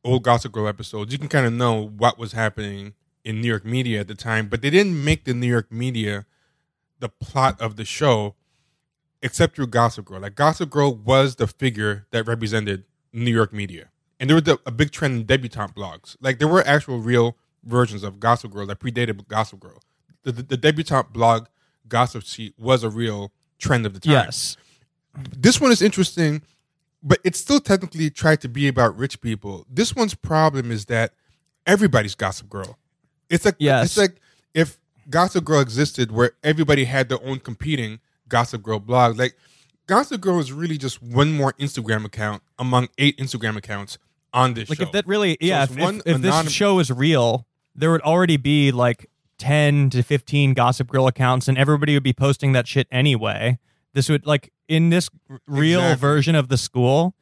[0.04, 2.92] old Gossip Girl episodes, you can kind of know what was happening
[3.24, 4.48] in New York media at the time.
[4.48, 6.26] But they didn't make the New York media
[6.98, 8.34] the plot of the show
[9.22, 10.20] except through Gossip Girl.
[10.20, 13.90] Like Gossip Girl was the figure that represented New York media.
[14.20, 16.16] And there was a, a big trend in debutante blogs.
[16.20, 19.82] Like there were actual real versions of Gossip Girl that predated Gossip Girl.
[20.22, 21.46] The, the, the debutante blog
[21.88, 24.56] Gossip Sheet was a real trend of the time Yes.
[25.36, 26.42] this one is interesting,
[27.02, 29.66] but it still technically tried to be about rich people.
[29.68, 31.12] This one's problem is that
[31.66, 32.78] everybody's Gossip Girl.
[33.30, 33.86] It's like Yes.
[33.86, 34.16] it's like
[34.54, 34.78] if
[35.10, 39.18] Gossip Girl existed where everybody had their own competing Gossip Girl blog.
[39.18, 39.36] Like
[39.86, 43.96] Gossip Girl is really just one more Instagram account among eight Instagram accounts
[44.34, 44.84] on this Like show.
[44.84, 47.90] if that really, yeah, it's if, one if, if anonym- this show is real, there
[47.90, 49.08] would already be like
[49.38, 53.58] 10 to 15 Gossip Girl accounts and everybody would be posting that shit anyway.
[53.94, 55.08] This would, like, in this
[55.46, 56.00] real Exactly.
[56.00, 57.14] version of the school,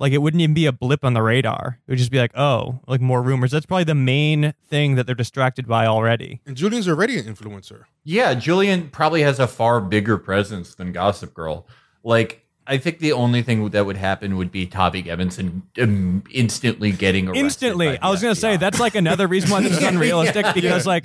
[0.00, 1.78] like, it wouldn't even be a blip on the radar.
[1.86, 3.52] It would just be like, oh, like more rumors.
[3.52, 6.40] That's probably the main thing that they're distracted by already.
[6.46, 7.84] and Julien's already an influencer.
[8.04, 8.34] yeah.
[8.34, 11.66] Julien probably has a far bigger presence than Gossip Girl.
[12.02, 16.92] Like I think the only thing that would happen would be Tavi Gevinson um, instantly
[16.92, 17.44] getting arrested.
[17.44, 21.04] instantly i was gonna say that's like another reason why this is unrealistic because like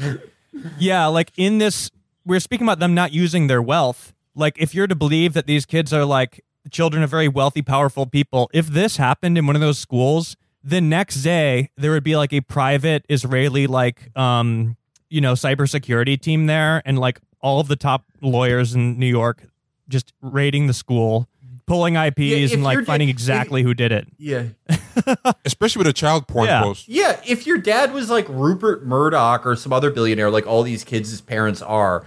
[0.78, 1.90] yeah like in this
[2.26, 5.66] we're speaking about them not using their wealth like if you're to believe that these
[5.66, 9.62] kids are like children of very wealthy powerful people if this happened in one of
[9.62, 14.76] those schools the next day there would be like a private israeli like um
[15.10, 19.44] you know cybersecurity team there and like all of the top lawyers in new york
[19.88, 21.28] just raiding the school
[21.68, 24.44] pulling ips if and like you're- finding if- exactly who did it yeah.
[25.46, 26.62] Especially with a child porn Yeah.
[26.64, 26.88] post.
[26.88, 30.84] Yeah, if your dad was like Rupert Murdoch or some other billionaire, like all these
[30.86, 32.06] kids' parents are,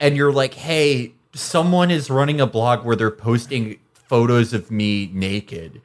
[0.00, 5.10] and you're like, hey, someone is running a blog where they're posting photos of me
[5.12, 5.80] naked,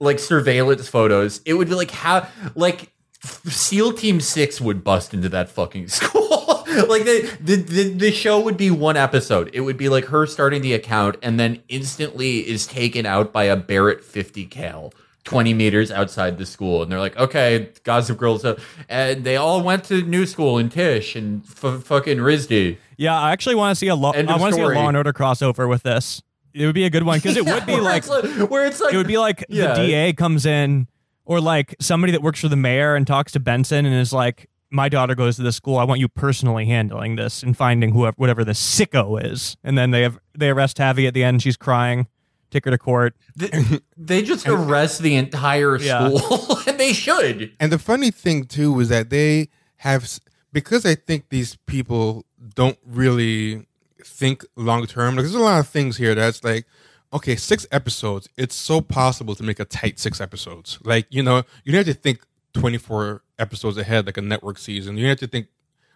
[0.00, 5.28] like surveillance photos, it would be like how, like, SEAL Team Six would bust into
[5.30, 6.64] that fucking school.
[6.88, 9.50] like the, the the the show would be one episode.
[9.52, 13.44] It would be like her starting the account and then instantly is taken out by
[13.44, 14.92] a Barrett 50 cal.
[15.24, 18.58] 20 meters outside the school and they're like okay gossip girls uh,
[18.88, 23.32] and they all went to new school in Tisch and f- fucking RISD Yeah, I
[23.32, 24.12] actually want to see a law.
[24.12, 24.68] I want to see a.
[24.68, 26.20] Law and Order crossover with this.
[26.52, 28.66] It would be a good one because it would be where like it's like where
[28.66, 29.74] it's like it would be like Yeah.
[29.74, 30.88] the DA comes in,
[31.24, 34.48] or like somebody that works for the mayor and talks to Benson and is like,
[34.70, 35.76] "My daughter goes to this school.
[35.78, 39.92] I want you personally handling this and finding whoever whatever the sicko is." And then
[39.92, 41.40] they have they arrest Tavi at the end.
[41.42, 42.08] She's crying.
[42.50, 43.14] Take her to court.
[43.36, 43.50] they,
[43.96, 46.08] they just arrest the entire Yeah.
[46.16, 50.08] school and they should And the funny thing too is that they have
[50.50, 52.24] because I think these people
[52.54, 53.66] don't really
[54.04, 55.16] think long term.
[55.16, 56.66] Like, there's a lot of things here that's like,
[57.12, 58.28] okay, six episodes.
[58.36, 60.78] It's so possible to make a tight six episodes.
[60.84, 62.24] Like you know, you don't have to think
[62.54, 64.96] 24 episodes ahead like a network season.
[64.96, 65.48] You have to think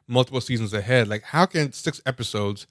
[0.09, 1.09] multiple seasons ahead.
[1.09, 2.67] Like how can six episodes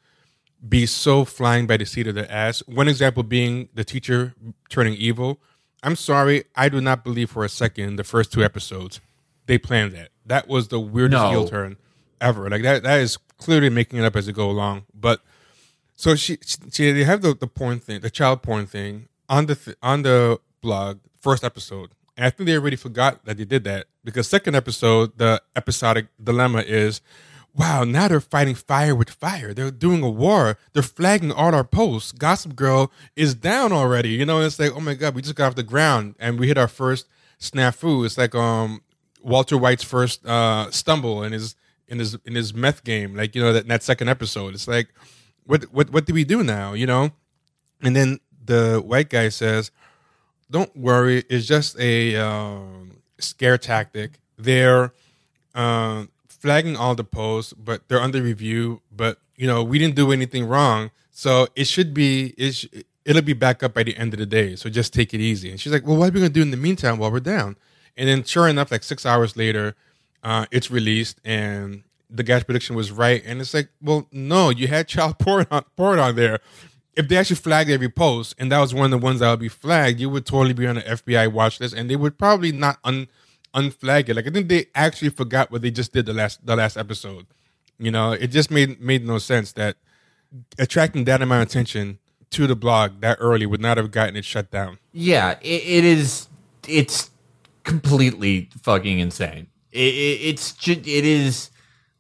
[0.68, 2.60] be so flying by the seat of their ass.
[2.68, 4.36] One example being the teacher
[4.70, 5.40] turning evil.
[5.82, 9.00] I'm sorry, I do not believe for a second the first two episodes
[9.48, 10.10] they planned that.
[10.26, 11.30] That was the weirdest No.
[11.32, 11.78] heel turn
[12.22, 12.48] ever.
[12.50, 14.84] Like that that is clearly making it up as it go along.
[14.94, 15.22] But
[15.96, 16.38] so she,
[16.72, 20.04] she they have the, the porn thing, the child porn thing on the th- on
[20.04, 21.92] the blog first episode.
[22.16, 26.08] And I think they already forgot that they did that because second episode, the episodic
[26.22, 27.02] dilemma is,
[27.56, 29.54] wow, now they're fighting fire with fire.
[29.54, 30.58] They're doing a war.
[30.74, 32.12] They're flagging all our posts.
[32.12, 34.10] Gossip Girl is down already.
[34.10, 36.48] You know, it's like, oh my god, we just got off the ground and we
[36.48, 37.08] hit our first
[37.40, 38.06] snafu.
[38.06, 38.82] It's like um
[39.24, 41.56] Walter White's first uh stumble and his
[41.92, 44.56] in his in his meth game, like you know that that second episode.
[44.56, 44.88] It's like,
[45.46, 46.74] what what what do we do now?
[46.74, 47.12] You know,
[47.84, 49.70] and then the white guy says,
[50.50, 54.20] "Don't worry, it's just a um, scare tactic.
[54.38, 54.94] They're
[55.54, 58.82] uh, flagging all the posts, but they're under review.
[58.92, 62.68] But you know, we didn't do anything wrong, so it should be it sh-
[63.04, 64.56] it'll be back up by the end of the day.
[64.56, 66.52] So just take it easy." And she's like, "Well, what are we gonna do in
[66.52, 67.58] the meantime while we're down?"
[67.98, 69.76] And then, sure enough, like six hours later,
[70.24, 73.24] uh, it's released, and the guy's prediction was right.
[73.26, 76.40] And it's like, well, no, you had child porn on, porn on there.
[76.96, 79.40] If they actually flagged every post, and that was one of the ones that would
[79.40, 82.52] be flagged, you would totally be on the FBI watch list, and they would probably
[82.52, 83.08] not un
[83.56, 84.16] unflag it.
[84.16, 87.28] Like I think they actually forgot what they just did the last the last episode.
[87.80, 89.78] You know, it just made made no sense that
[90.60, 92.00] attracting that amount of attention
[92.32, 94.78] to the blog that early would not have gotten it shut down.
[94.92, 96.28] Yeah, it, it is.
[96.68, 97.10] It's
[97.64, 99.48] completely fucking insane.
[99.72, 100.82] It, it, it's just.
[100.82, 101.50] It is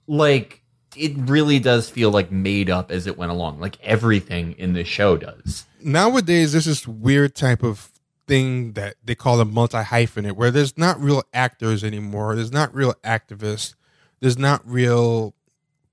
[0.07, 0.61] like
[0.95, 3.59] it really does feel like made up as it went along.
[3.59, 5.65] Like everything in the show does.
[5.82, 7.91] Nowadays, there's this weird type of
[8.28, 12.36] thing that they call a multi hyphenate, where there's not real actors anymore.
[12.36, 13.76] There's not real activists.
[14.19, 15.34] There's not real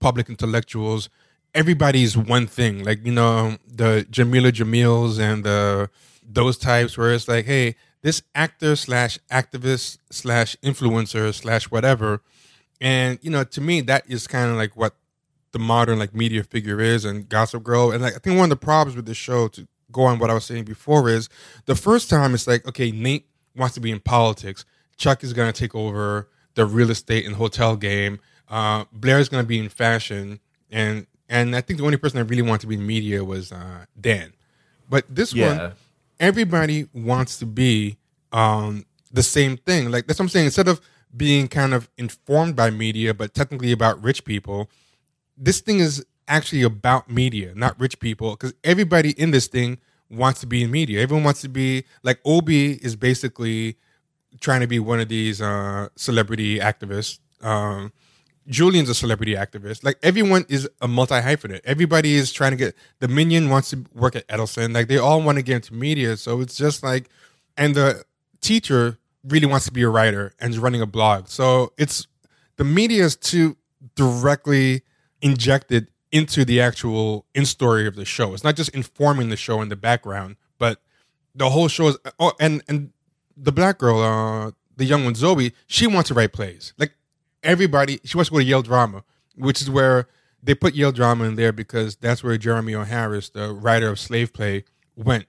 [0.01, 1.09] public intellectuals.
[1.55, 2.85] Everybody's one thing.
[2.85, 5.91] Like you know the Jamila Jamils and the
[6.23, 12.23] those types, where it's like, hey, this actor slash activist slash influencer slash whatever,
[12.81, 14.95] and you know to me that is kind of like what
[15.53, 17.91] the modern like media figure is and Gossip Girl.
[17.91, 20.31] And like I think one of the problems with the show to go on what
[20.31, 21.29] I was saying before is
[21.65, 23.27] the first time it's like, okay, Nate
[23.57, 24.65] wants to be in politics.
[24.99, 28.21] Chuck is going to take over the real estate and hotel game.
[28.49, 30.41] Uh, Blair is going to be in fashion,
[30.71, 33.51] and and I think the only person that really wanted to be in media was
[33.53, 34.33] uh, Dan.
[34.91, 35.47] But this Yeah.
[35.47, 35.73] one,
[36.21, 37.97] everybody wants to be
[38.33, 39.91] um, the same thing.
[39.91, 40.47] Like that's what I'm saying.
[40.47, 40.81] Instead of
[41.17, 44.71] being kind of informed by media, but technically about rich people,
[45.37, 49.79] this thing is actually about media, not rich people, because everybody in this thing
[50.11, 51.01] wants to be in media.
[51.01, 53.77] Everyone wants to be like Obie is basically
[54.41, 57.19] trying to be one of these uh, celebrity activists.
[57.43, 57.93] Um,
[58.49, 59.85] Julien's a celebrity activist.
[59.85, 61.61] Like everyone is a multi hyphenate.
[61.65, 64.75] Everybody is trying to get the minion wants to work at Edelman.
[64.75, 66.17] Like they all want to get into media.
[66.17, 67.09] So it's just like,
[67.57, 68.05] and the
[68.41, 71.29] teacher really wants to be a writer and is running a blog.
[71.29, 72.07] So it's
[72.57, 73.57] the media is too
[73.95, 74.83] directly
[75.21, 78.33] injected into the actual in story of the show.
[78.33, 80.81] It's not just informing the show in the background, but
[81.35, 81.99] the whole show is.
[82.19, 82.93] Oh, and and
[83.37, 86.73] the black girl, uh, the young one Zoe, she wants to write plays.
[86.79, 86.93] Like
[87.43, 89.05] everybody, she wants to go to Yale Drama,
[89.37, 90.09] which is where
[90.43, 92.85] they put Yale Drama in there because that's where Jeremy O.
[92.85, 94.65] Harris, the writer of Slave Play,
[94.97, 95.27] went.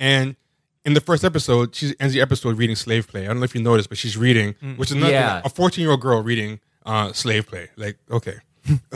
[0.00, 0.36] And
[0.84, 3.24] in the first episode, she ends the episode reading Slave Play.
[3.24, 5.40] I don't know if you noticed, but she's reading, which is not Yeah.
[5.44, 7.70] a 14 year old girl reading uh, Slave Play.
[7.76, 8.36] Like, okay,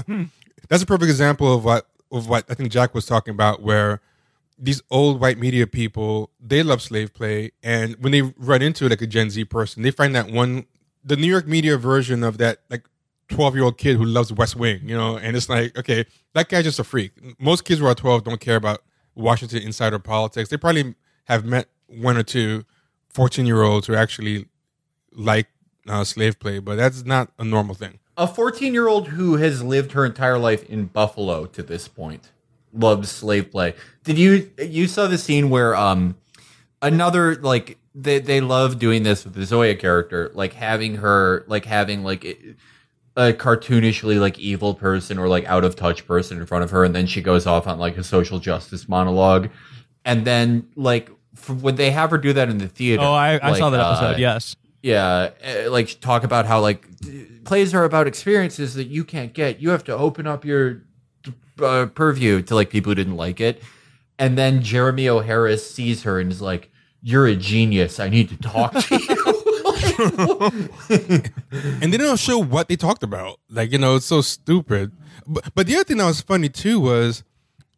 [0.68, 4.00] that's a perfect example of what of what I think Jack was talking about, where
[4.58, 9.02] these old white media people they love slave play, and when they run into like
[9.02, 10.66] a Gen Z person, they find that one
[11.06, 12.84] the New York media version of that like
[13.28, 16.04] twelve year old kid who loves West Wing, you know, and it's like okay,
[16.34, 17.12] that guy's just a freak.
[17.40, 18.82] Most kids who are twelve don't care about
[19.14, 20.50] Washington insider politics.
[20.50, 20.94] They probably
[21.24, 22.64] have met one or two
[23.10, 24.46] 14 year olds who actually
[25.12, 25.46] like
[25.88, 27.98] uh, slave play, but that's not a normal thing.
[28.18, 32.30] A 14 year old who has lived her entire life in Buffalo to this point
[32.72, 33.74] loves slave play.
[34.04, 36.16] Did you you saw the scene where um
[36.82, 41.64] another like they they love doing this with the Zoya character, like having her like
[41.64, 42.24] having like
[43.16, 46.84] a cartoonishly like evil person or like out of touch person in front of her,
[46.84, 49.48] and then she goes off on like a social justice monologue,
[50.04, 51.10] and then like
[51.60, 53.02] when they have her do that in the theater.
[53.02, 54.20] Oh, I, I like, saw that uh, episode.
[54.20, 54.56] yes.
[54.82, 56.86] yeah, uh, like talk about how like
[57.44, 59.60] plays are about experiences that you can't get.
[59.60, 60.82] You have to open up your
[61.62, 63.62] uh, purview to like people who didn't like it,
[64.18, 65.20] and then Jeremy O.
[65.20, 66.70] Harris sees her and is like,
[67.02, 68.00] "You're a genius.
[68.00, 69.42] I need to talk to you."
[69.98, 73.40] and they don't show what they talked about.
[73.50, 74.92] Like you know, it's so stupid.
[75.26, 77.22] But, but the other thing that was funny too was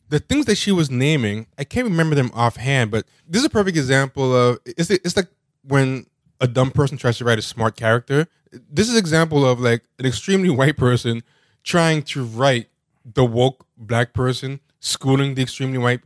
[0.09, 1.47] the things that she was naming.
[1.59, 5.29] I can't remember them offhand, but this is a perfect example of it's it's like
[5.63, 6.07] when
[6.41, 8.27] a dumb person tries to write a smart character.
[8.71, 11.23] This is an example of like an extremely white person
[11.63, 12.69] trying to write
[13.05, 16.01] the woke black person schooling the extremely white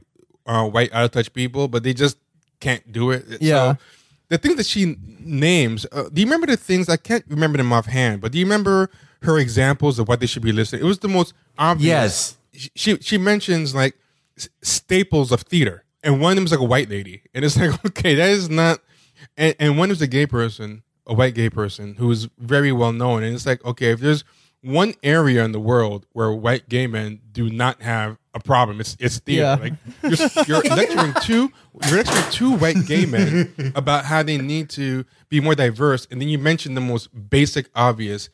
[0.46, 2.18] uh, white out of touch people, but they just
[2.60, 3.24] can't do it.
[3.40, 3.74] Yeah.
[3.74, 3.78] So,
[4.28, 6.88] the things that she names, uh, do you remember the things?
[6.88, 8.88] I can't remember them offhand, but do you remember
[9.22, 10.82] her examples of what they should be listening?
[10.82, 12.36] It was the most obvious.
[12.52, 13.96] yes, She she mentions like
[14.62, 17.84] staples of theater, and one of them is like a white lady, and it's like
[17.86, 18.80] okay, that is not.
[19.36, 22.92] And, and one is a gay person, a white gay person who is very well
[22.92, 24.24] known, and it's like okay, if there's
[24.62, 28.80] one area in the world where white gay men do not have a problem.
[28.80, 29.42] It's it's theater.
[29.42, 29.54] Yeah.
[29.56, 29.72] Like
[30.46, 31.52] you're, you're lecturing two
[31.88, 36.20] you're lecturing two white gay men about how they need to be more diverse, and
[36.20, 38.28] then you mention the most basic, obvious,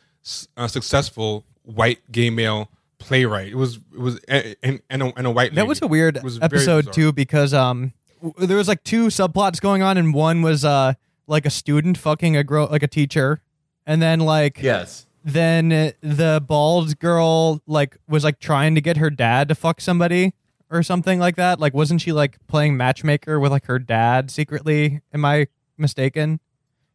[0.57, 3.49] uh, successful white gay male playwright.
[3.49, 5.55] It was it was and and a, and a white.
[5.55, 5.69] That lady.
[5.69, 7.93] was a weird was episode too because um
[8.23, 10.95] w- there was like two subplots going on and one was uh
[11.27, 13.41] like a student fucking a girl like a teacher
[13.87, 15.07] and then like Yes.
[15.25, 15.69] Then
[16.01, 20.33] the bald girl like was like trying to get her dad to fuck somebody
[20.71, 25.01] or something like that like wasn't she like playing matchmaker with like her dad secretly
[25.13, 25.47] am i
[25.77, 26.41] mistaken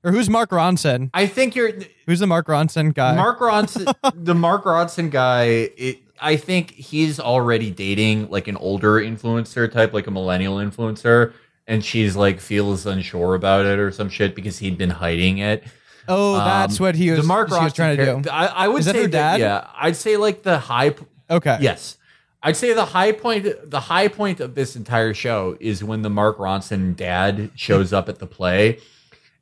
[0.04, 1.72] or who's mark ronson I think you're
[2.06, 3.94] who's the mark ronson guy Mark Ronson.
[4.16, 5.44] the Mark Ronson guy.
[5.78, 11.34] It, I think he's already dating like an older influencer type, like a millennial influencer,
[11.68, 15.64] and she's like feels unsure about it or some shit because he'd been hiding it.
[16.08, 18.68] Oh that's Um, what he was, the Mark she was trying to do I, I
[18.68, 19.40] would Is that say her dad?
[19.40, 20.92] yeah, I'd say like the high.
[20.92, 21.98] p- okay Yes.
[22.46, 26.10] I'd say the high point the high point of this entire show is when the
[26.10, 28.80] Mark Ronson dad shows up at the play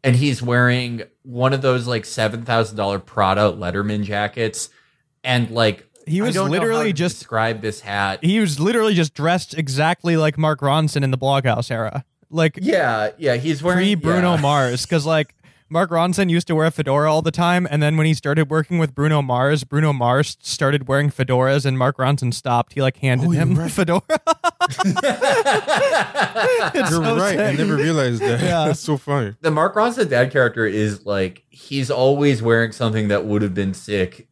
[0.03, 4.69] and he's wearing one of those like $7,000 Prada Letterman jackets
[5.23, 8.23] and like He I was don't know how literally to just- describe this hat.
[8.23, 12.03] he was literally just dressed exactly like Mark Ronson in the Bloghouse era.
[12.29, 14.41] Like Yeah, yeah, he's wearing pre Bruno yeah.
[14.41, 14.83] Mars.
[14.85, 15.33] Because like
[15.71, 18.49] Mark Ronson used to wear a fedora all the time, and then when he started
[18.49, 22.73] working with Bruno Mars, Bruno Mars started wearing fedoras, and Mark Ronson stopped.
[22.73, 23.71] He like handed Oh, him the right.
[23.71, 24.01] fedora.
[26.75, 27.39] You're so right.
[27.39, 28.41] I never realized that.
[28.41, 28.65] Yeah.
[28.65, 29.33] That's so funny.
[29.39, 33.73] The Mark Ronson dad character is like he's always wearing something that would have been
[33.73, 34.27] sick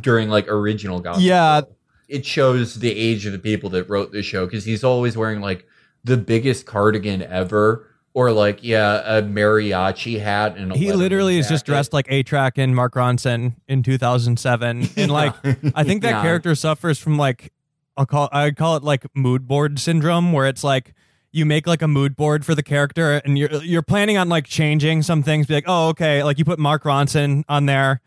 [0.00, 1.60] during like original Gossip Yeah.
[1.62, 1.76] Girl.
[2.08, 5.42] It shows the age of the people that wrote the show because he's always wearing
[5.42, 5.66] like
[6.04, 7.86] the biggest cardigan ever,
[8.18, 12.52] or like yeah, a mariachi hat and a He literally is just dressed like A-Trak
[12.56, 15.34] and Mark Ronson in 2007, and like
[15.76, 16.22] I think that Yeah.
[16.22, 17.52] character suffers from like
[17.96, 20.94] I'll call I call it like mood board syndrome, where it's like
[21.30, 24.46] you make like a mood board for the character, and you're you're planning on like
[24.46, 25.46] changing some things.
[25.46, 28.00] Be like, oh okay, like you put Mark Ronson on there,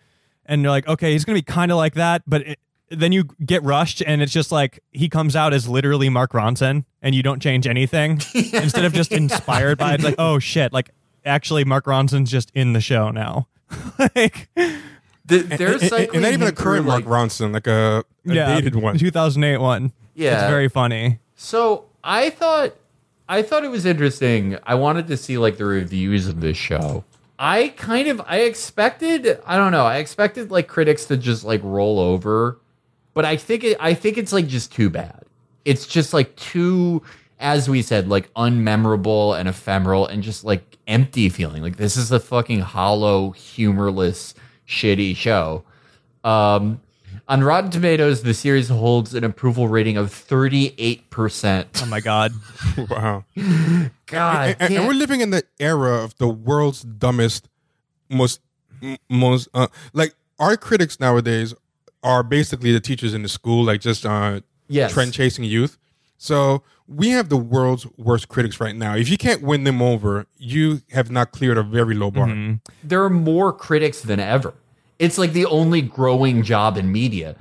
[0.45, 2.41] and you're like, okay, he's gonna be kind of like that, but.
[2.41, 2.59] It,
[2.91, 6.85] then you get rushed, and it's just like he comes out as literally Mark Ronson,
[7.01, 9.95] and you don't change anything instead of just inspired by it.
[9.95, 10.89] It's like, oh shit, like
[11.25, 13.47] actually Mark Ronson's just in the show now.
[14.15, 14.49] like
[15.25, 18.33] The, they're And- and, and not even a current Mark like- Ronson, like a, a
[18.33, 18.97] yeah, dated one.
[18.97, 19.93] 2008 one.
[20.13, 20.41] Yeah.
[20.41, 21.19] It's very funny.
[21.35, 22.75] So I thought
[23.29, 24.57] I thought it was interesting.
[24.63, 27.05] I wanted to see like the reviews of this show.
[27.39, 31.61] I kind of I expected I don't know I expected like critics to just like
[31.63, 32.59] roll over,
[33.13, 35.23] but I think it I think it's like just too bad.
[35.65, 37.01] It's just like too
[37.39, 41.61] as we said like unmemorable and ephemeral and just like empty feeling.
[41.61, 44.33] Like this is a fucking hollow, humorless,
[44.67, 45.63] shitty show.
[46.23, 46.81] Um,
[47.27, 51.65] on Rotten Tomatoes, the series holds an approval rating of 38%.
[51.81, 52.33] Oh my god.
[52.89, 53.23] wow.
[54.05, 54.87] God, and, and damn.
[54.87, 57.47] we're living in the era of the world's dumbest,
[58.09, 58.41] most,
[59.09, 61.53] most uh, like our critics nowadays
[62.03, 64.93] are basically the teachers in the school, like just uh, Yes.
[64.93, 65.77] trend chasing youth.
[66.17, 68.95] So we have the world's worst critics right now.
[68.95, 72.27] If you can't win them over, you have not cleared a very low bar.
[72.27, 72.55] Mm-hmm.
[72.87, 74.53] there are more critics than ever.
[74.99, 77.35] It's like the only growing job in media.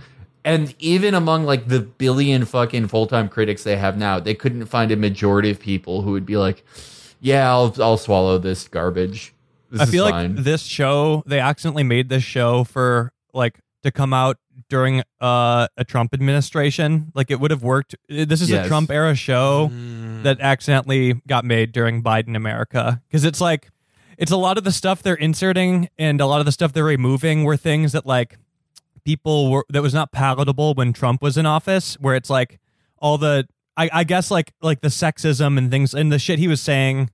[0.44, 4.64] And even among like the billion fucking full time critics they have now, they couldn't
[4.66, 6.64] find a majority of people who would be like,
[7.20, 9.34] yeah, I'll, I'll swallow this garbage.
[9.70, 10.36] This I is feel fine.
[10.36, 14.36] like this show they accidentally made this show for like to come out
[14.68, 17.10] during uh, a Trump administration.
[17.14, 17.94] Like it would have worked.
[18.08, 18.66] This is Yes.
[18.66, 19.70] a Trump era show
[20.22, 23.70] that accidentally got made during Biden America because it's like
[24.18, 26.84] it's a lot of the stuff they're inserting and a lot of the stuff they're
[26.84, 28.36] removing were things that like
[29.04, 31.94] people were that was not palatable when Trump was in office.
[32.00, 32.58] Where it's like
[32.98, 36.48] all the I, I guess like like the sexism and things and the shit he
[36.48, 37.10] was saying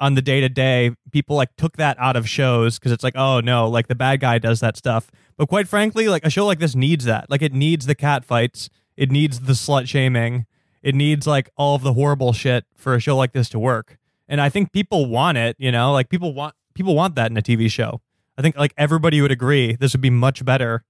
[0.00, 3.16] on the day to day, people like took that out of shows because it's like,
[3.16, 5.10] oh no, like the bad guy does that stuff.
[5.36, 7.30] But quite frankly, like a show like this needs that.
[7.30, 10.46] Like it needs the cat fights, it needs the slut shaming,
[10.82, 13.98] it needs like all of the horrible shit for a show like this to work.
[14.28, 17.36] And I think people want it, you know, like people want people want that in
[17.36, 18.00] a TV show.
[18.36, 20.84] I think like everybody would agree this would be much better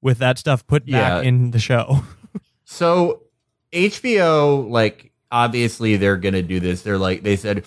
[0.00, 1.28] with that stuff put back Yeah.
[1.28, 2.02] in the show.
[2.68, 3.22] So
[3.72, 6.82] HBO, like, obviously they're gonna do this.
[6.82, 7.64] They're like, they said,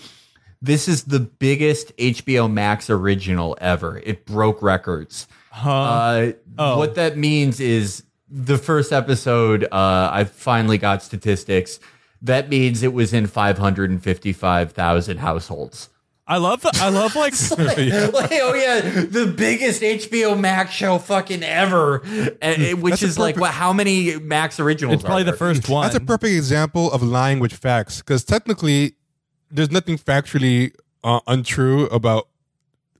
[0.61, 3.99] this is the biggest HBO Max original ever.
[4.03, 5.27] It broke records.
[5.51, 5.71] Huh?
[5.71, 6.77] Uh, oh.
[6.77, 11.79] What that means is the first episode, uh, I finally got statistics.
[12.21, 15.89] That means it was in 555,000 households.
[16.27, 22.03] I love I love like like, oh yeah, the biggest HBO Max show fucking ever,
[22.39, 23.51] and, it- which That's a is like perfect- what?
[23.51, 24.93] How many Max originals?
[24.95, 25.85] it's probably are the first one.
[25.85, 28.93] That's a perfect example of lying with facts because technically,
[29.51, 30.73] there's nothing factually
[31.03, 32.27] uh, untrue about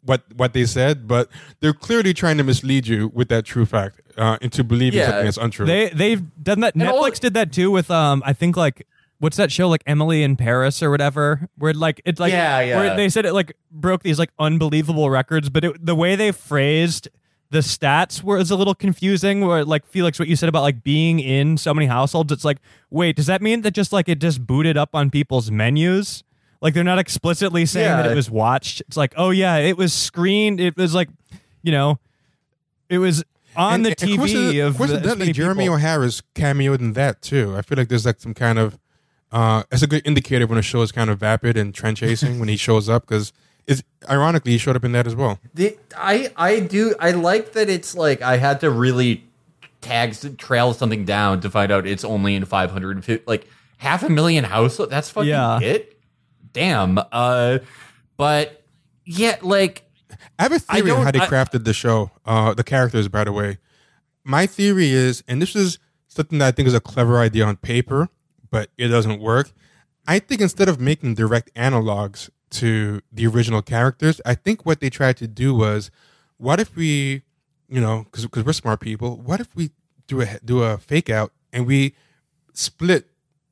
[0.04, 4.02] what what they said, but they're clearly trying to mislead you with that true fact
[4.18, 5.08] uh, into believing Yeah.
[5.08, 5.66] something that's untrue.
[5.66, 6.74] They they've done that.
[6.76, 8.88] And Netflix all- did that too with um I think like
[9.20, 12.78] what's that show like Emily in Paris or whatever where like it's like Yeah, yeah.
[12.78, 16.32] where they said it like broke these like unbelievable records, but it, the way they
[16.32, 17.10] phrased
[17.52, 19.42] the stats was a little confusing.
[19.42, 22.60] Where like Felix, what you said about like being in so many households, it's like
[22.90, 26.24] wait, does that mean that just like it just booted up on people's menus?
[26.62, 28.82] Like they're not explicitly saying that it was watched.
[28.82, 30.60] It's like oh yeah, it was screened.
[30.60, 31.10] It was like
[31.64, 32.00] you know,
[32.90, 33.24] it was
[33.56, 35.76] on And- the and TV coincident- of the, as coincidentally, many Jeremy people.
[35.76, 37.56] O'Hara's cameoed in that too.
[37.58, 38.78] I feel like there's like some kind of
[39.32, 42.40] uh, it's a good indicator when a show is kind of vapid and trend chasing
[42.40, 43.32] when he shows up because
[43.68, 45.40] it's ironically he showed up in that as well.
[45.54, 49.24] The, I I do I like that it's like I had to really
[49.82, 54.44] tag trail something down to find out it's only in 550 like half a million
[54.44, 54.90] households.
[54.90, 55.60] That's fucking Yeah.
[55.62, 55.96] it.
[56.54, 57.00] Damn.
[57.12, 57.60] Uh,
[58.18, 58.64] but
[59.06, 59.84] yeah, like
[60.38, 63.24] I have a theory on how they I- crafted the show, uh, the characters, by
[63.24, 63.58] the way.
[64.24, 67.58] My theory is, and this is something that I think is a clever idea on
[67.58, 68.10] paper,
[68.52, 69.52] but it doesn't work.
[70.08, 74.90] I think instead of making direct analogs to the original characters, I think what they
[74.90, 75.92] tried to do was,
[76.38, 77.24] what if we,
[77.68, 79.72] you know, because we're smart people, what if we
[80.08, 81.94] do a do a fake out and we
[82.54, 83.08] split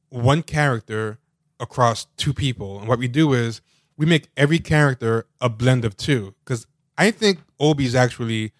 [0.09, 1.19] one character
[1.59, 2.79] across two people.
[2.79, 3.61] And what we do is
[3.97, 6.35] we make every character a blend of two.
[6.43, 6.67] Because
[6.97, 8.53] I think Obie's actually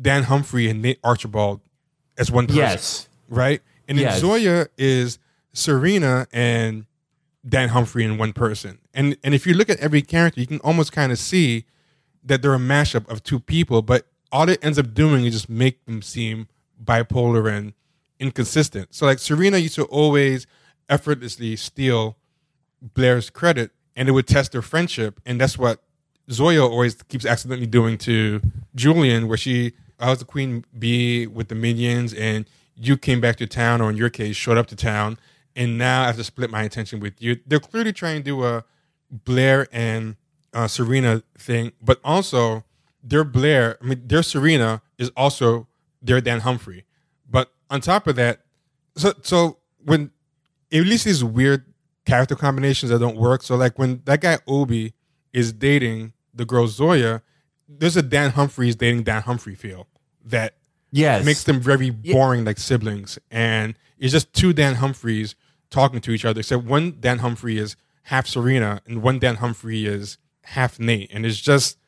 [0.00, 1.60] Dan Humphrey and Nate Archibald
[2.18, 2.60] as one person.
[2.62, 3.08] yes.
[3.28, 3.62] Right?
[3.88, 4.20] And then Yes.
[4.20, 5.18] Zoya is
[5.52, 6.86] Serena and
[7.48, 8.78] Dan Humphrey in one person.
[8.92, 11.64] And and if you look at every character, you can almost kind of see
[12.24, 15.48] that they're a mashup of two people, but all it ends up doing is just
[15.50, 16.48] make them seem
[16.82, 17.74] bipolar and
[18.18, 18.94] inconsistent.
[18.94, 20.46] So like Serena used to always
[20.88, 22.16] effortlessly steal
[22.92, 25.20] Blair's credit and it would test their friendship.
[25.24, 25.82] And that's what
[26.30, 28.40] Zoya always keeps accidentally doing to
[28.74, 32.46] Julien, where she, I was the queen bee with the minions and
[32.76, 35.18] you came back to town, or in your case, showed up to town.
[35.54, 37.38] And now I have to split my attention with you.
[37.46, 38.64] They're clearly trying to do a
[39.10, 40.16] Blair and
[40.52, 42.64] uh, Serena thing, but also
[43.02, 45.68] their Blair, I mean, their Serena is also
[46.02, 46.84] their Dan Humphrey.
[47.30, 48.40] But on top of that,
[48.96, 50.10] so so when
[50.70, 51.64] these weird
[52.04, 53.42] character combinations that don't work.
[53.42, 54.92] So like when that guy Obie
[55.32, 57.22] is dating the girl Zoya,
[57.68, 59.86] there's a Dan Humphreys dating Dan Humphrey feel
[60.24, 60.54] that
[60.92, 61.24] Yes.
[61.24, 63.18] makes them very boring like siblings.
[63.30, 65.34] And it's just two Dan Humphreys
[65.70, 66.40] talking to each other.
[66.40, 67.74] Except one Dan Humphrey is
[68.04, 71.10] half Serena and one Dan Humphrey is half Nate.
[71.12, 71.78] And it's just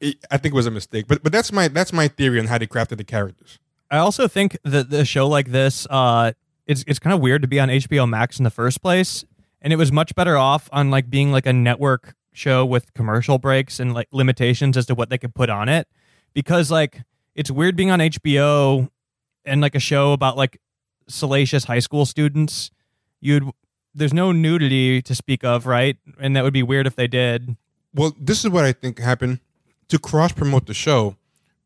[0.00, 1.06] it, I think it was a mistake.
[1.08, 3.58] But but that's my that's my theory on how they crafted the characters.
[3.90, 6.32] I also think that the show like this, uh,
[6.66, 9.24] it's it's kind of weird to be on HBO Max in the first place,
[9.64, 13.38] and it was much better off on like being like a network show with commercial
[13.38, 15.88] breaks and like limitations as to what they could put on it,
[16.34, 17.00] because like
[17.34, 18.90] it's weird being on HBO
[19.44, 20.60] and like a show about like
[21.08, 22.70] salacious high school students.
[23.20, 23.50] You'd
[23.94, 25.96] there's no nudity to speak of, right?
[26.20, 27.56] And that would be weird if they did.
[27.94, 29.40] Well, this is what I think happened.
[29.88, 31.16] To cross promote the show,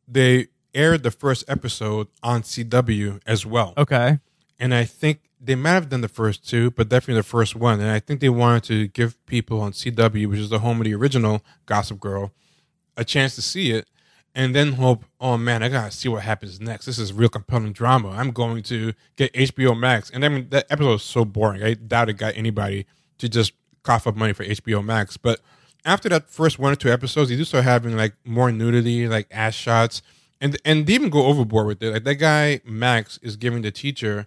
[0.06, 3.74] they aired the first episode on CW as well.
[3.78, 4.18] Okay.
[4.58, 7.80] And I think they might have done the first two, but definitely the first one.
[7.80, 10.84] And I think they wanted to give people on CW, which is the home of
[10.84, 12.32] the original Gossip Girl,
[12.96, 13.88] a chance to see it
[14.38, 16.86] and then hope, oh man, I gotta see what happens next.
[16.86, 18.10] This is real compelling drama.
[18.10, 20.10] I'm going to get HBO Max.
[20.10, 21.62] And I mean, that episode was so boring.
[21.62, 22.86] I doubt it got anybody
[23.18, 23.52] to just
[23.82, 25.16] cough up money for HBO Max.
[25.16, 25.40] But
[25.84, 29.26] after that first one or two episodes, they do start having like more nudity, like
[29.32, 30.02] ass shots.
[30.40, 31.92] And, and they even go overboard with it.
[31.92, 34.26] Like that guy, Max, is giving the teacher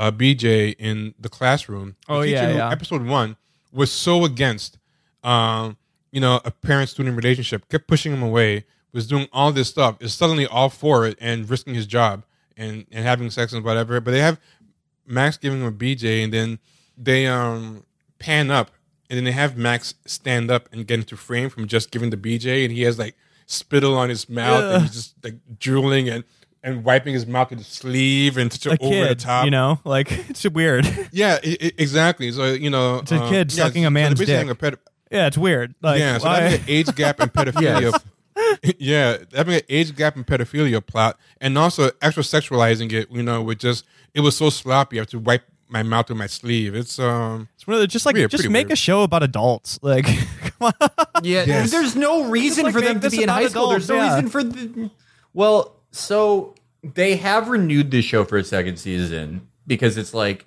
[0.00, 1.94] uh, BJ in the classroom.
[2.08, 2.70] The Oh, yeah, yeah.
[2.70, 3.36] Episode one
[3.70, 4.78] was so against,
[5.22, 5.76] um,
[6.10, 7.68] you know, a parent-student relationship.
[7.68, 8.64] Kept pushing him away.
[8.92, 9.98] Was doing all this stuff.
[10.00, 12.24] Is suddenly all for it and risking his job
[12.56, 14.00] and and having sex and whatever.
[14.00, 14.40] But they have
[15.06, 16.58] Max giving him a BJ, and then
[16.96, 17.84] they um
[18.18, 18.70] pan up,
[19.08, 22.16] and then they have Max stand up and get into frame from just giving the
[22.16, 23.14] BJ, and he has like
[23.46, 26.24] spittle on his mouth, and he's just like drooling and
[26.62, 29.44] and wiping his mouth with his sleeve and such A over the top.
[29.44, 30.86] you know, like it's weird.
[31.12, 32.30] Yeah, i i exactly.
[32.32, 34.50] So you know, It's a um, kid yeah, sucking a man's they're dick.
[34.50, 34.78] a ped-
[35.10, 35.74] yeah, it's weird.
[35.82, 38.00] Like, yeah, so why- having an age gap and pedophilia.
[38.78, 43.10] yeah, having an age gap and pedophilia plot, and also extra sexualizing it.
[43.10, 43.84] You know, with just
[44.14, 44.98] it was so sloppy.
[44.98, 46.74] I have to wipe my mouth with my sleeve.
[46.74, 48.72] It's um, It's one of the, just like Weird, just make weird.
[48.72, 49.78] a show about adults.
[49.82, 50.06] Like,
[51.22, 51.70] Yeah, Yes.
[51.70, 53.70] there's no reason like, for them to be in about high school.
[53.70, 54.14] adults, there's no yeah.
[54.14, 54.90] reason for the.
[55.32, 60.46] Well, so they have renewed this show for a second season because it's like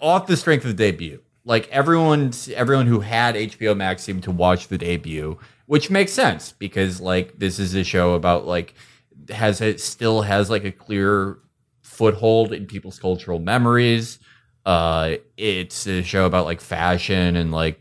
[0.00, 1.20] off the strength of the debut.
[1.44, 6.52] Like everyone, everyone who had HBO Max seemed to watch the debut, which makes sense
[6.52, 8.74] because like this is a show about like
[9.30, 11.38] has it still has like a clear
[11.82, 14.18] foothold in people's cultural memories.
[14.66, 17.80] Uh, it's a show about like fashion and like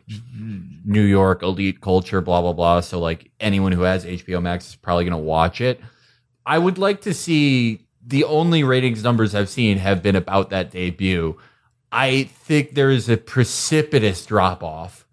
[0.85, 2.79] New York elite culture, blah blah blah.
[2.79, 5.81] So like anyone who has HBO Max is probably gonna watch it.
[6.47, 10.71] I would like to see the only ratings numbers I've seen have been about that
[10.71, 11.37] debut.
[11.91, 15.05] I think there is a precipitous drop off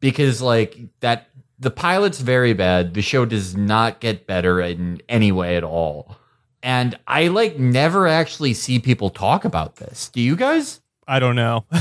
[0.00, 1.28] because like that
[1.58, 2.92] the pilot's very bad.
[2.92, 6.18] The show does not get better in any way at all.
[6.62, 10.10] And I like never actually see people talk about this.
[10.10, 10.82] Do you guys?
[11.08, 11.64] I don't know.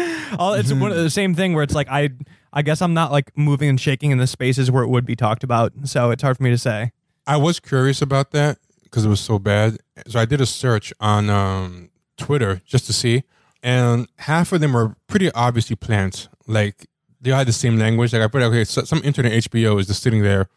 [0.00, 1.02] It's one of hmm.
[1.02, 2.10] the same thing where it's like I
[2.52, 5.16] I guess I'm not like moving and shaking in the spaces where it would be
[5.16, 6.92] talked about, so it's hard for me to say.
[7.28, 9.78] I was curious about that because it was so bad.
[10.08, 13.22] So I did a search on um, Twitter just to see,
[13.62, 16.28] and half of them were pretty obviously plants.
[16.46, 16.86] Like
[17.20, 18.12] they had the same language.
[18.12, 20.48] Like I put, okay, so some internet HBO is just sitting there,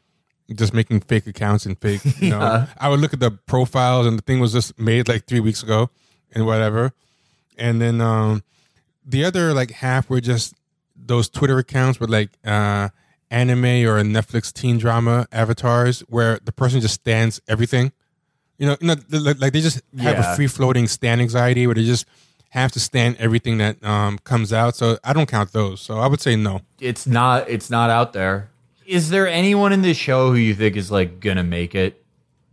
[0.55, 2.01] just making fake accounts and fake.
[2.21, 2.67] You know, Yeah.
[2.79, 5.61] I would look at the profiles, and the thing was just made like three weeks
[5.63, 5.89] ago,
[6.33, 6.93] and whatever.
[7.57, 8.43] And then um,
[9.05, 10.53] the other like half were just
[10.95, 12.89] those Twitter accounts with like uh,
[13.31, 17.91] anime or a Netflix teen drama avatars where the person just stands everything.
[18.59, 18.95] You know, you know,
[19.39, 20.33] like they just have Yeah.
[20.33, 22.05] a free floating stand anxiety where they just
[22.49, 24.75] have to stand everything that um, comes out.
[24.75, 25.81] So I don't count those.
[25.81, 26.61] So I would say no.
[26.79, 28.49] It's not it's not out there.
[28.85, 32.03] Is there anyone in this show who you think is like gonna make it?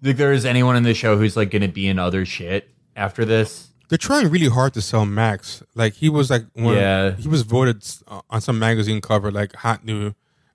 [0.01, 3.25] Like there is anyone in this show who's like gonna be in other shit after
[3.25, 3.69] this?
[3.89, 5.63] They're trying really hard to sell Max.
[5.75, 7.17] Like he was like one, Yeah.
[7.17, 10.13] he was voted uh, on some magazine cover like hot new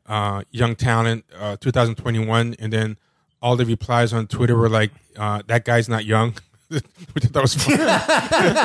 [0.08, 2.98] uh, young talent uh, 2021, and then
[3.42, 6.36] all the replies on Twitter were like, uh, "That guy's not young,"
[6.70, 7.78] which I thought was funny.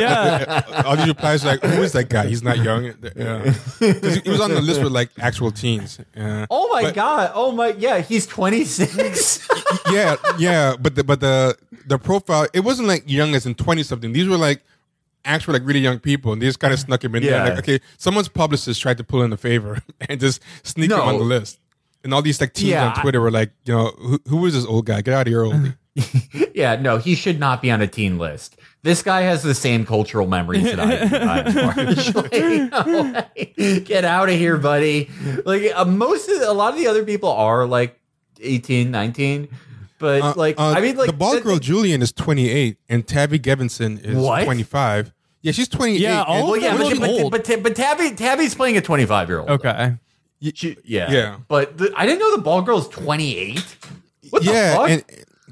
[0.00, 2.26] Yeah, all these replies were like, "Who is that guy?
[2.26, 2.84] He's not young."
[3.16, 3.42] Yeah.
[3.78, 5.98] 'Cause he was on the list with like actual teens.
[6.16, 6.46] Yeah.
[6.50, 7.30] Oh my But- god!
[7.34, 9.46] Oh my yeah, he's twenty six.
[9.90, 11.56] yeah, yeah, but the but the
[11.86, 14.12] the profile it wasn't like young as in twenty something.
[14.12, 14.62] These were like
[15.24, 17.30] actual like really young people, and they just kind of snuck him in Yeah.
[17.44, 17.54] there.
[17.54, 21.18] Like, okay, someone's publicist tried to pull in a favor and just sneak him on
[21.18, 21.58] the list.
[22.04, 24.54] And all these like teens Yeah, on Twitter were like, you know, who, who is
[24.54, 25.00] this old guy?
[25.02, 25.74] Get out of here early.
[26.54, 28.56] yeah, no, he should not be on a teen list.
[28.82, 32.70] This guy has the same cultural memories that I do.
[32.70, 33.80] No.
[33.80, 35.10] Get out of here, buddy.
[35.44, 37.98] Like uh, most of the, a lot of the other people are like
[38.40, 39.48] 18, 19.
[39.98, 42.78] But Uh, like uh, I mean like the bald th- girl Julien is twenty eight,
[42.88, 44.44] and Tavi Gevinson is What?
[44.44, 45.12] twenty five.
[45.42, 46.00] Yeah, she's twenty eight.
[46.02, 46.98] Yeah, all well, yeah, but,
[47.30, 49.50] but, but, but, Tavi Tavi's playing a 25 year old.
[49.50, 49.96] okay.
[50.40, 50.70] yeah.
[50.84, 51.36] Yeah.
[51.48, 53.76] But the, I didn't know the bald girl's 28.
[54.30, 54.90] What the yeah, fuck?
[54.90, 55.04] and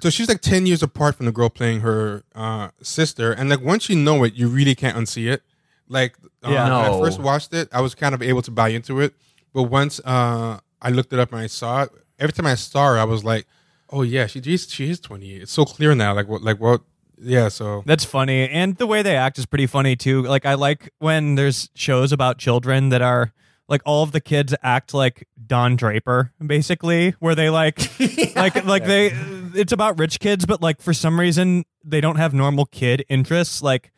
[0.03, 3.63] so she's like ten years apart from the girl playing her uh, sister, and like
[3.63, 5.43] once you know it, you really can't unsee it.
[5.89, 6.15] Like
[6.45, 6.65] uh, Yeah.
[6.65, 9.15] when I first watched it, I was kind of able to buy into it,
[9.55, 12.89] but once uh, I looked it up and I saw it, every time I saw
[12.93, 13.47] her, I was like,
[13.91, 15.43] "Oh yeah, she she's, she is twenty eight.
[15.43, 16.15] It's so clear now.
[16.15, 16.83] Like what, like what?
[17.19, 17.49] Yeah.
[17.49, 18.49] So That's funny.
[18.49, 20.23] And the way they act is pretty funny too.
[20.23, 23.33] Like I like when there's shows about children that are
[23.69, 27.79] like all of the kids act like Don Draper, basically, where they like
[28.37, 29.13] like like they
[29.55, 33.63] it's about rich kids, but like for some reason they don't have normal kid interests.
[33.63, 33.93] Like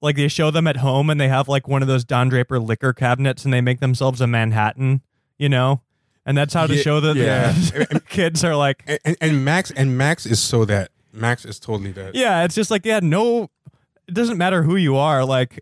[0.00, 2.58] like they show them at home and they have like one of those Don Draper
[2.58, 5.00] liquor cabinets and they make themselves a Manhattan,
[5.38, 5.80] you know?
[6.26, 7.52] And that's how to Yeah, show that yeah.
[7.90, 11.58] the kids are like and, and, and Max and Max is so that Max is
[11.60, 12.14] totally that.
[12.14, 13.50] Yeah, it's just like yeah, no,
[14.08, 15.24] it doesn't matter who you are.
[15.24, 15.60] Like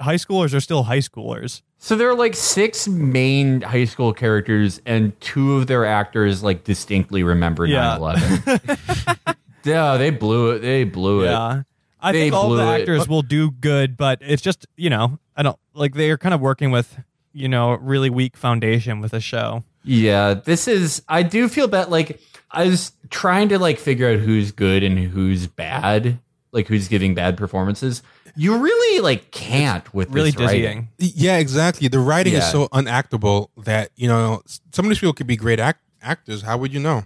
[0.00, 1.62] high schoolers are still high schoolers.
[1.78, 6.64] So there are like six main high school characters, and two of their actors like
[6.64, 7.98] distinctly remember Yeah.
[7.98, 9.36] 9/11.
[9.64, 10.60] yeah, they blew it.
[10.60, 11.30] They blew it.
[11.30, 11.62] Yeah,
[12.00, 12.80] I They think all the blew it.
[12.80, 16.34] actors will do good, but it's just you know I don't like they are kind
[16.34, 16.98] of working with
[17.32, 19.64] you know really weak foundation with the show.
[19.84, 21.02] Yeah, this is.
[21.08, 21.90] I do feel bad.
[21.90, 22.20] Like
[22.50, 26.18] I was trying to like figure out who's good and who's bad,
[26.52, 28.02] like who's giving bad performances.
[28.36, 30.88] You really like can't with Really this writing.
[30.98, 31.86] Yeah, exactly.
[31.88, 34.42] The writing is so unactable that you know
[34.72, 36.42] some of these people could be great act- actors.
[36.42, 37.04] How would you know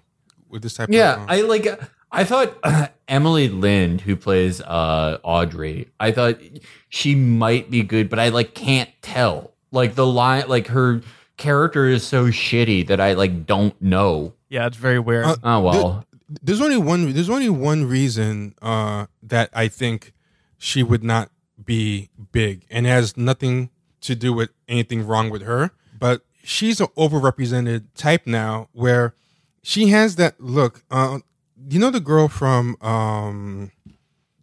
[0.49, 0.89] with this type?
[0.91, 1.67] Yeah, of, uh, I like.
[2.11, 2.57] I thought
[3.09, 6.41] Emily Lind, who plays uh, Audrey, I thought
[6.89, 9.53] she might be good, but I like can't tell.
[9.71, 11.03] Like the line, like her
[11.39, 14.35] character is so shitty that I like don't know.
[14.51, 15.24] Yeah, it's very weird.
[15.24, 16.05] Uh, Oh well,
[16.43, 17.12] there's only one.
[17.12, 20.12] There's only one reason uh, that I think
[20.59, 21.31] she would not
[21.65, 23.70] be big, and it has nothing
[24.02, 25.70] to do with anything wrong with her.
[25.98, 29.15] But she's an overrepresented type now, where
[29.62, 30.82] she has that look.
[30.90, 31.20] Uh,
[31.70, 33.73] you know the girl from um,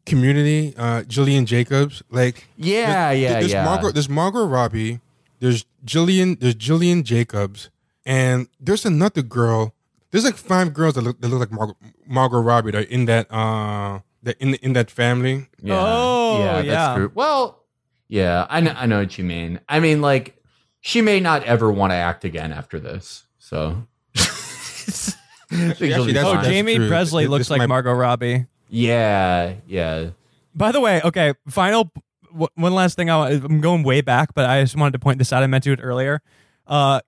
[0.05, 3.65] Community, uh, Gillian Jacobs, like Yeah, there's, yeah, there's yeah.
[3.65, 4.99] Margot, there's Margot Robbie,
[5.39, 7.69] there's Gillian, there's Gillian Jacobs,
[8.05, 9.73] and there's another girl.
[10.11, 11.75] There's like five girls that look that look like Margot,
[12.07, 15.47] Margot Robbie that are in that uh that in in that family.
[15.61, 15.75] Yeah.
[15.77, 16.95] Oh, yeah, that's yeah.
[16.95, 17.11] true.
[17.13, 17.63] Well,
[18.07, 19.59] yeah, I know, I know what you mean.
[19.67, 20.41] I mean, like,
[20.81, 23.23] she may not ever want to act again after this.
[23.39, 23.87] So,
[25.51, 26.49] actually, She'll be that's- Oh.
[26.49, 26.87] Jamie true.
[26.87, 28.45] Presley This- looks like might- Margot Robbie.
[28.69, 30.09] yeah, yeah.
[30.53, 31.91] By the way, okay, final
[32.35, 33.09] w- one last thing.
[33.09, 35.41] I, I'm going way back, but I just wanted to point this out.
[35.43, 36.21] I meant to it earlier.
[36.67, 36.99] Uh,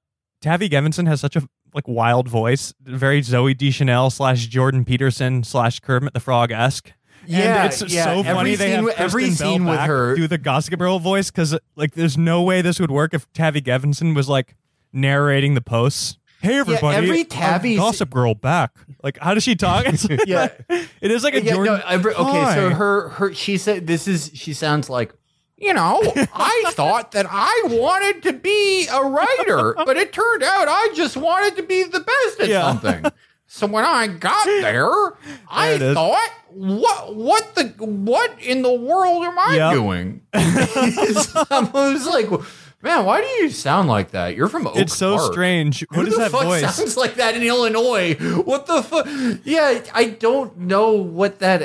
[0.41, 5.79] Tavi Gevinson has such a like wild voice, very Zooey Deschanel slash Jordan Peterson slash
[5.79, 6.91] Kermit the Frog esque.
[7.25, 9.79] Yeah, and it's yeah, so every funny they scene have every Kristen Bell scene with
[9.81, 13.31] her- do the Gossip Girl voice because like there's no way this would work if
[13.33, 14.55] Tavi Gevinson was like
[14.93, 16.16] narrating the posts.
[16.41, 18.71] Hey everybody, every I'm Tavi's- Gossip Girl back.
[19.03, 19.85] Like how does she talk?
[20.27, 20.49] Yeah.
[20.69, 21.73] it is like a yeah, Jordan.
[21.75, 25.13] no, every, okay, so her her she said this is she sounds like
[25.59, 25.99] you know,
[26.33, 31.17] I thought that I wanted to be a writer, but it turned out I just
[31.17, 32.61] wanted to be the best at Yeah.
[32.63, 33.11] something.
[33.47, 34.91] So when I got there,
[35.49, 39.73] I thought, what what the what in the world am I Yep.
[39.73, 40.21] doing?
[40.33, 42.29] I was like,
[42.81, 44.35] man, why do you sound like that?
[44.35, 45.31] You're from Oak it's so Park.
[45.33, 45.85] strange.
[45.91, 46.75] Who What is the that fuck voice?
[46.75, 48.13] sounds like that in Illinois?
[48.43, 49.07] What the fuck?
[49.43, 51.61] Yeah, I don't know what that.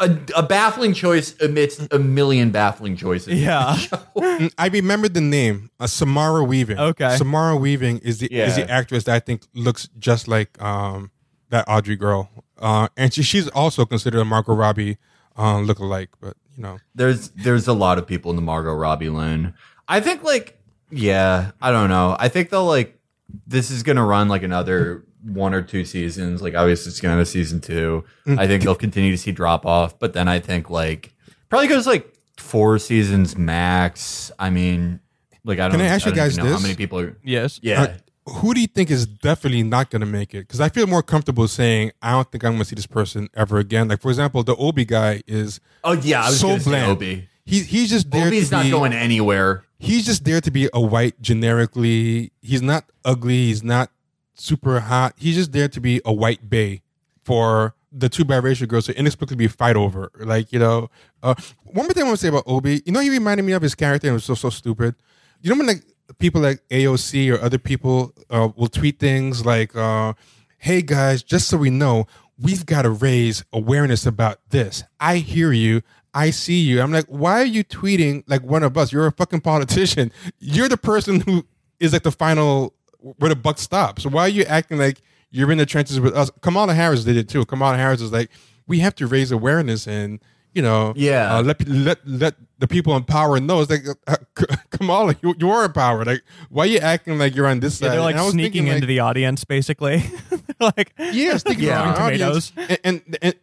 [0.00, 3.40] A, a baffling choice amidst a million baffling choices.
[3.40, 3.76] Yeah.
[4.22, 6.78] Mm, I remember the name, uh, Samara Weaving.
[6.78, 7.16] Okay.
[7.16, 11.10] Samara Weaving is the is the actress that I think looks just like um
[11.50, 12.30] that Audrey girl.
[12.58, 14.96] Uh, and she, she's also considered a Margot Robbie
[15.36, 16.78] uh, lookalike, but you know.
[16.94, 19.54] There's there's a lot of people in the Margot Robbie lane.
[19.88, 20.58] I think like
[20.90, 22.16] yeah, I don't know.
[22.18, 22.98] I think they'll like
[23.46, 26.42] this is gonna run like another one or two seasons.
[26.42, 28.04] Like obviously it's gonna have a season two.
[28.26, 28.38] Mm.
[28.38, 31.14] I think they'll continue to see drop off, but then I think like
[31.48, 34.30] probably goes like four seasons max.
[34.38, 35.00] I mean,
[35.44, 35.78] like I don't.
[35.78, 36.60] Can I ask you don't guys even know this?
[36.60, 37.16] How many people are?
[37.22, 37.60] yes.
[37.62, 37.82] Yeah.
[37.82, 37.94] Uh,
[38.26, 40.46] who do you think is definitely not going to make it?
[40.46, 43.28] Because I feel more comfortable saying I don't think I'm going to see this person
[43.34, 43.88] ever again.
[43.88, 46.90] Like for example, the Obie guy is oh yeah, I was so gonna say bland.
[46.92, 47.28] Obie.
[47.44, 48.28] He, he's just there.
[48.28, 49.64] Obie's to not be, going anywhere.
[49.78, 52.32] He's just there to be a white generically.
[52.40, 53.46] He's not ugly.
[53.46, 53.90] He's not
[54.34, 55.14] super hot.
[55.16, 56.82] He's just there to be a white bay
[57.24, 60.10] for the two biracial girls to inexplicably fight over.
[60.18, 60.88] Like, you know,
[61.22, 63.52] uh, one more thing I want to say about Obie, you know, he reminded me
[63.52, 64.94] of his character and was so, so stupid.
[65.42, 65.84] You know, when like
[66.18, 70.14] people like AOC or other people uh, will tweet things like, uh,
[70.58, 72.06] hey guys, just so we know,
[72.38, 74.84] we've got to raise awareness about this.
[75.00, 75.82] I hear you.
[76.14, 76.80] I see you.
[76.82, 78.92] I'm like, why are you tweeting like one of us?
[78.92, 80.12] You're a fucking politician.
[80.38, 81.44] You're the person who
[81.80, 84.02] is like the final where the buck stops.
[84.02, 86.30] So why are you acting like you're in the trenches with us?
[86.42, 87.44] Kamala Harris did it too.
[87.46, 88.30] Kamala Harris is like,
[88.66, 90.20] we have to raise awareness and
[90.54, 91.36] you know, Yeah.
[91.38, 93.62] uh, let let let the people in power know.
[93.62, 94.16] It's like uh,
[94.70, 96.04] Kamala, you, you are in power.
[96.04, 96.20] Like,
[96.50, 97.94] why are you acting like you're on this Yeah, side?
[97.94, 100.04] they're like And I was sneaking thinking, into like, the audience, basically.
[100.60, 101.82] like, yeah, sticking Yeah.
[101.84, 102.52] around Throwing tomatoes.
[102.56, 103.34] And, and, and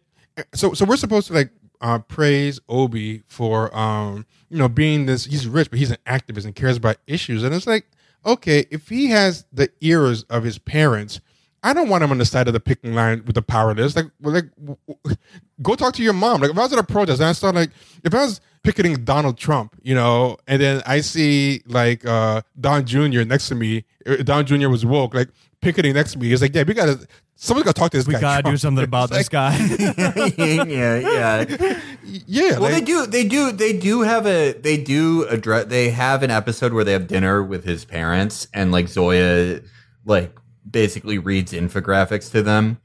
[0.54, 1.50] so so we're supposed to like
[1.80, 6.44] uh, praise Obie for um you know being this he's rich but he's an activist
[6.44, 7.42] and cares about issues.
[7.42, 7.86] And it's like
[8.24, 11.20] okay if he has the ears of his parents
[11.62, 14.06] I don't want him on the side of the picking line with the powerless like
[14.20, 15.16] like w- w-
[15.62, 17.50] go talk to your mom like if I was at a protest and I saw
[17.50, 17.70] like
[18.04, 22.86] if I was picketing Donald Trump you know and then I see like uh Don
[22.86, 23.24] Jr.
[23.24, 24.68] next to me uh, Don Jr.
[24.68, 25.28] was woke like
[25.60, 27.06] picketing next to me He's like yeah we gotta
[27.36, 30.64] someone's gotta talk to this we guy gotta do something about It's this like, guy.
[30.64, 30.96] yeah,
[31.46, 31.80] yeah.
[32.26, 33.06] Yeah, Well, they do.
[33.06, 33.52] They do.
[33.52, 34.52] They do have a.
[34.52, 35.66] They do address.
[35.66, 39.60] They have an episode where they have dinner with his parents, and like Zoya,
[40.04, 40.34] like
[40.70, 42.78] basically reads infographics to them,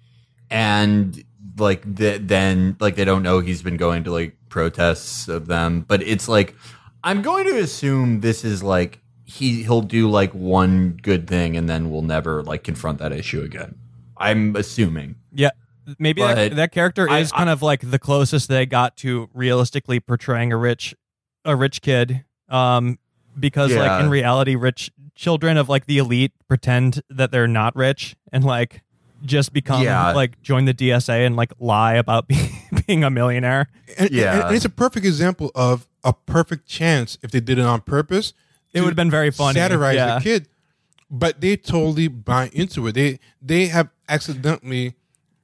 [0.50, 1.24] and
[1.58, 5.82] like the, then like they don't know he's been going to like protests of them,
[5.88, 6.56] but it's like
[7.04, 11.68] I'm going to assume this is like he he'll do like one good thing and
[11.70, 13.76] then we'll never like confront that issue again.
[14.18, 15.16] I'm assuming.
[15.34, 15.50] yeah.
[16.00, 20.00] Maybe that, that character I- is kind of like the closest they got to realistically
[20.00, 20.96] portraying a rich
[21.44, 22.26] a rich kid.
[22.50, 22.98] Um
[23.40, 23.80] because Yeah.
[23.82, 28.44] like in reality rich children of like the elite pretend that they're not rich and
[28.44, 28.82] like
[29.24, 30.12] just become Yeah.
[30.12, 32.50] like join the DSA and like lie about being,
[32.86, 33.68] being a millionaire.
[33.98, 34.34] and, Yeah.
[34.36, 37.82] and, and it's a perfect example of a perfect chance if they did it on
[37.82, 38.34] purpose.
[38.74, 39.58] It would have been very funny.
[39.58, 40.16] Satirize yeah.
[40.16, 40.50] the kid,
[41.10, 42.92] but they totally buy into it.
[42.92, 44.96] They they have accidentally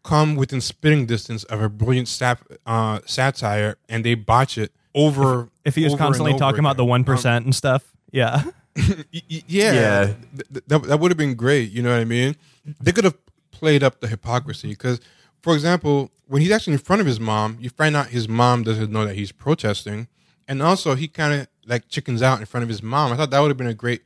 [0.03, 5.49] come within spitting distance of a brilliant sat, uh, satire, and they botch it over.
[5.63, 7.93] If he was constantly over talking about the one Um, and stuff.
[8.11, 8.43] Yeah.
[9.11, 10.05] Yeah, Yeah.
[10.51, 11.71] th- that, that would have been great.
[11.71, 12.35] You know what I mean?
[12.79, 13.17] They could have
[13.51, 14.99] played up the hypocrisy because,
[15.41, 18.63] for example, when he's actually in front of his mom, you find out his mom
[18.63, 20.07] doesn't know that he's protesting,
[20.47, 23.11] and also he kind of like chickens out in front of his mom.
[23.11, 24.01] I thought that would have been a great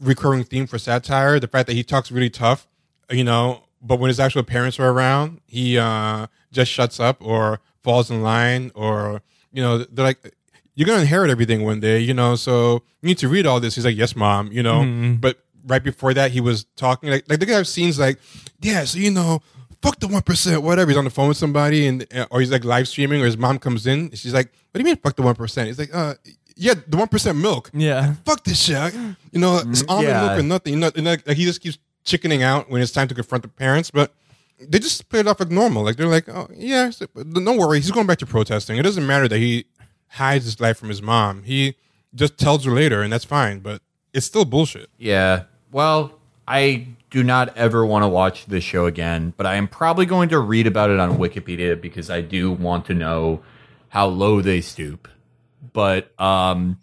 [0.00, 1.38] recurring theme for satire.
[1.40, 2.66] The fact that he talks really tough,
[3.10, 7.60] you know, but when his actual parents are around, he uh, just shuts up or
[7.82, 9.22] falls in line, or
[9.52, 10.34] you know, they're like,
[10.74, 12.36] "You're gonna inherit everything one day," you know.
[12.36, 13.74] So you need to read all this.
[13.74, 14.80] He's like, "Yes, mom," you know.
[14.80, 15.14] Mm-hmm.
[15.14, 18.18] But right before that, he was talking like like they could have scenes like,
[18.60, 19.40] "Yeah, so you know."
[19.80, 20.92] Fuck the one percent, whatever.
[20.92, 23.36] He's on the phone with somebody, and uh, or he's like live streaming, or his
[23.36, 23.98] mom comes in.
[23.98, 26.14] And she's like, "What do you mean, fuck the one percent?" He's like, "Uh,
[26.54, 28.14] yeah, the one percent milk." Yeah.
[28.24, 28.94] fuck this shit.
[29.32, 30.26] You know, it's mm, almond yeah.
[30.26, 30.74] milk or nothing.
[30.74, 33.42] You know, and like, like he just keeps chickening out when it's time to confront
[33.42, 34.14] the parents, but
[34.68, 35.82] they just play it off like normal.
[35.82, 38.76] Like they're like, oh yeah, don't worry, he's going back to protesting.
[38.76, 39.66] It doesn't matter that he
[40.12, 41.42] hides his life from his mom.
[41.42, 41.76] He
[42.14, 43.60] just tells her later, and that's fine.
[43.60, 43.82] But
[44.12, 44.90] it's still bullshit.
[44.98, 45.44] Yeah.
[45.70, 50.06] Well, I do not ever want to watch this show again, but I am probably
[50.06, 53.42] going to read about it on Wikipedia because I do want to know
[53.88, 55.08] how low they stoop.
[55.72, 56.78] But um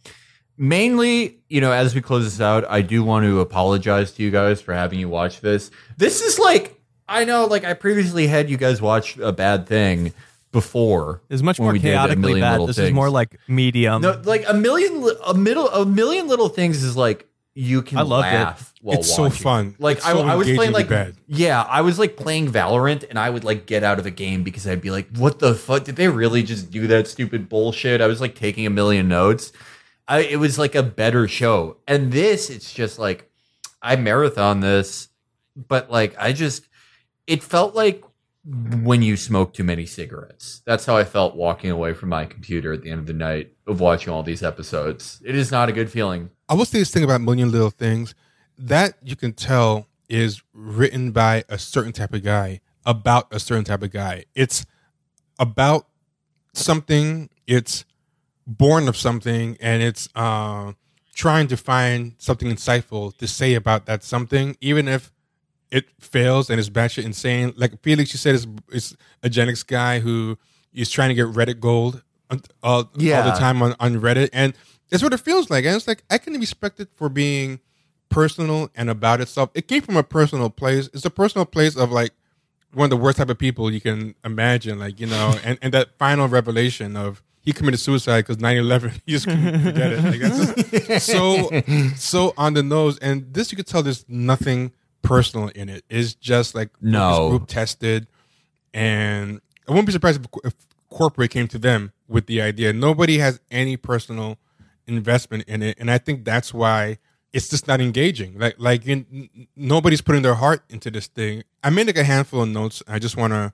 [0.58, 4.30] mainly, you know, as we close this out, I do want to apologize to you
[4.30, 5.72] guys for having you watch this.
[5.98, 10.14] This is like I know like I previously had you guys watch a bad thing
[10.52, 11.22] before.
[11.30, 12.52] It's much more we did A chaotically bad.
[12.52, 14.02] Little This is more like medium.
[14.02, 18.02] No, like a million, a middle, a million little things is like you can I
[18.02, 18.32] loved it.
[18.34, 19.76] laugh while It's so fun.
[19.80, 21.16] Like It's I, so I was playing like bad.
[21.28, 24.44] yeah, I was like playing Valorant, and I would like get out of a game
[24.44, 25.84] because I'd be like, "What the fuck?
[25.84, 29.52] Did they really just do that stupid bullshit?" I was like taking a million notes.
[30.08, 33.30] I, it was like a better show, and this, it's just like
[33.82, 35.10] I marathon this,
[35.56, 36.68] but like I just,
[37.28, 38.04] it felt like
[38.82, 40.62] when you smoke too many cigarettes.
[40.66, 43.54] That's how I felt walking away from my computer at the end of the night
[43.68, 45.22] of watching all these episodes.
[45.24, 46.32] It is not a good feeling.
[46.48, 48.16] I will say this thing about Million Little Things
[48.58, 53.64] that you can tell is written by a certain type of guy about a certain
[53.64, 54.26] type of guy.
[54.34, 54.66] It's
[55.38, 55.88] about
[56.54, 57.30] something.
[57.46, 57.86] It's
[58.48, 60.74] born of something, and it's uh,
[61.14, 65.12] trying to find something insightful to say about that something, even if
[65.72, 67.54] it fails and is batshit insane.
[67.56, 70.38] Like Felix, you said, is is a Gen X guy who
[70.74, 74.54] is trying to get Reddit gold all, all the time on, on Reddit, and
[74.92, 75.66] it's what it feels like.
[75.66, 77.60] And it's like I can respect it for being
[78.10, 79.50] personal and about itself.
[79.54, 80.90] It came from a personal place.
[80.94, 82.12] It's a personal place of like
[82.74, 84.80] one of the worst type of people you can imagine.
[84.80, 89.14] Like you know, and and that final revelation of he committed suicide because 9-11 he
[89.14, 91.50] just couldn't forget it like that's just so
[91.96, 94.72] so on the nose and this you could tell there's nothing
[95.10, 95.84] personal in it.
[95.90, 97.30] It's just like No.
[97.30, 98.08] group tested.
[98.74, 100.54] And i wouldn't be surprised if, if
[100.90, 102.74] corporate came to them with the idea.
[102.74, 104.38] Nobody has any personal
[104.88, 105.78] investment in it.
[105.80, 106.98] And i think that's why
[107.32, 108.40] it's just not engaging.
[108.40, 111.44] Like like in, nobody's putting their heart into this thing.
[111.64, 112.82] I made like a handful of notes.
[112.88, 113.54] I just want to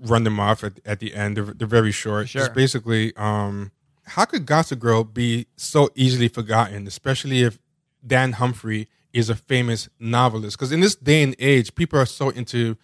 [0.00, 1.36] run them off at, at the end.
[1.36, 2.28] They're, they're very short.
[2.28, 2.42] Sure.
[2.42, 3.70] just basically um
[4.04, 7.58] how could gossip girl be so easily forgotten especially if
[8.04, 10.56] dan humphrey is a famous novelist.
[10.56, 12.76] Because in this day and age people are so into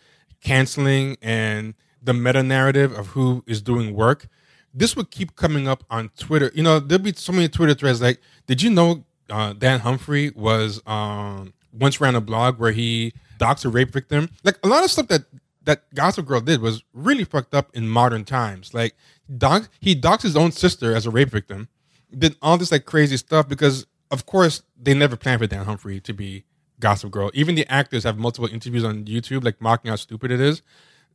[0.43, 4.29] canceling and the meta narrative of who is doing work.
[4.73, 6.53] This would keep coming up on twitter.
[6.55, 8.01] You know there'll be so many twitter threads.
[8.01, 13.13] Like did you know uh, dan humphrey was um once ran a blog where he
[13.39, 14.31] doxed a rape victim?
[14.45, 15.25] Like a lot of stuff that
[15.65, 18.73] that gossip girl did was really fucked up in modern times.
[18.73, 18.95] Like
[19.37, 21.69] dox he doxed his own sister as a rape victim
[22.17, 26.01] did all this like crazy stuff because of course they never planned for Dan Humphrey
[26.01, 26.45] to be
[26.81, 27.31] Gossip Girl.
[27.35, 30.63] Even the actors have multiple interviews on YouTube like mocking how stupid it is.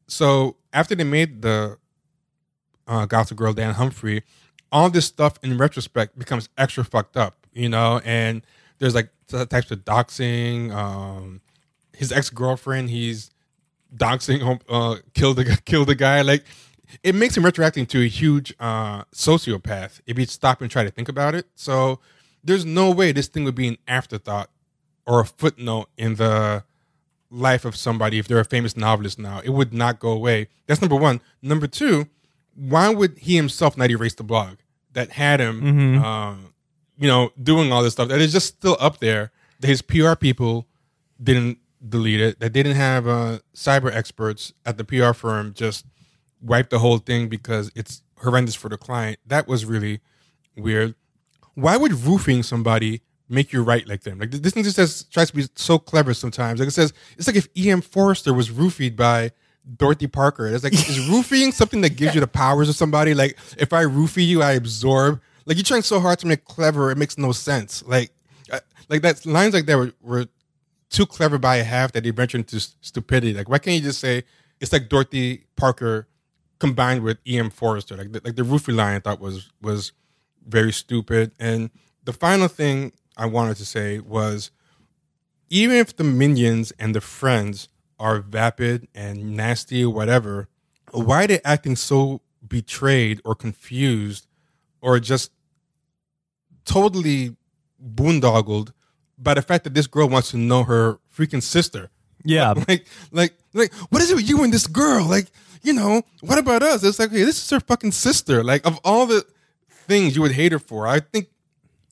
[0.07, 1.77] So after they made the
[2.87, 4.23] uh, Gossip Girl Dan Humphrey,
[4.71, 8.01] all this stuff in retrospect becomes extra fucked up, you know.
[8.03, 8.45] And
[8.79, 10.71] there's like types of doxing.
[10.73, 11.41] Um,
[11.95, 13.31] his ex girlfriend, he's
[13.95, 16.21] doxing, uh, killed the killed the guy.
[16.21, 16.43] Like
[17.03, 20.91] it makes him retroacting to a huge uh, sociopath if you stop and try to
[20.91, 21.47] think about it.
[21.55, 21.99] So
[22.43, 24.49] there's no way this thing would be an afterthought
[25.05, 26.63] or a footnote in the
[27.29, 29.41] life of somebody if they're a famous novelist now.
[29.43, 30.47] It would not go away.
[30.67, 31.21] That's number one.
[31.41, 32.07] Number two,
[32.55, 34.57] why would he himself not erase the blog
[34.93, 36.35] that had him, uh,
[36.97, 39.31] you know, doing all this stuff that is just still up there?
[39.59, 40.67] That his PR people
[41.21, 41.57] didn't
[41.87, 42.39] delete it.
[42.39, 45.85] That they didn't have uh, cyber experts at the PR firm just
[46.41, 49.19] wipe the whole thing because it's horrendous for the client.
[49.25, 50.01] That was really
[50.55, 50.95] weird.
[51.55, 54.19] Why would roofing somebody make you write like them?
[54.19, 56.59] Like this thing just says tries to be so clever sometimes.
[56.59, 57.81] Like it says it's like if E.M.
[57.81, 59.31] Forster was roofied by
[59.77, 60.47] Dorothy Parker.
[60.47, 63.13] It's like is roofing something that gives you the powers of somebody?
[63.13, 65.21] Like if I roofie you, I absorb.
[65.45, 67.83] Like you're trying so hard to make clever, it makes no sense.
[67.85, 68.11] Like
[68.51, 68.59] uh,
[68.89, 70.27] like that lines like that were, were
[70.93, 73.33] too clever by a half that they venture into stupidity.
[73.33, 74.23] Like, why can't you just say
[74.61, 76.07] it's like Dorothy Parker
[76.59, 77.49] combined with E.M.
[77.49, 77.97] Forster?
[77.97, 79.91] Like, the, like the roofie line I thought was was
[80.47, 81.31] very stupid.
[81.39, 81.69] And
[82.03, 84.51] the final thing I wanted to say was,
[85.49, 90.49] even if the minions and the friends are vapid and nasty or whatever,
[90.91, 94.27] why are they acting so betrayed or confused
[94.81, 95.31] or just
[96.65, 97.35] totally
[97.83, 98.71] boondoggled
[99.17, 101.89] by the fact that this girl wants to know her freaking sister.
[102.23, 102.53] Yeah.
[102.67, 105.05] Like, like, like, what is it with you and this girl?
[105.05, 105.27] Like,
[105.61, 106.83] you know, what about us?
[106.83, 108.43] It's like, hey, this is her fucking sister.
[108.43, 109.25] Like, of all the
[109.83, 111.27] things you would hate her for, I think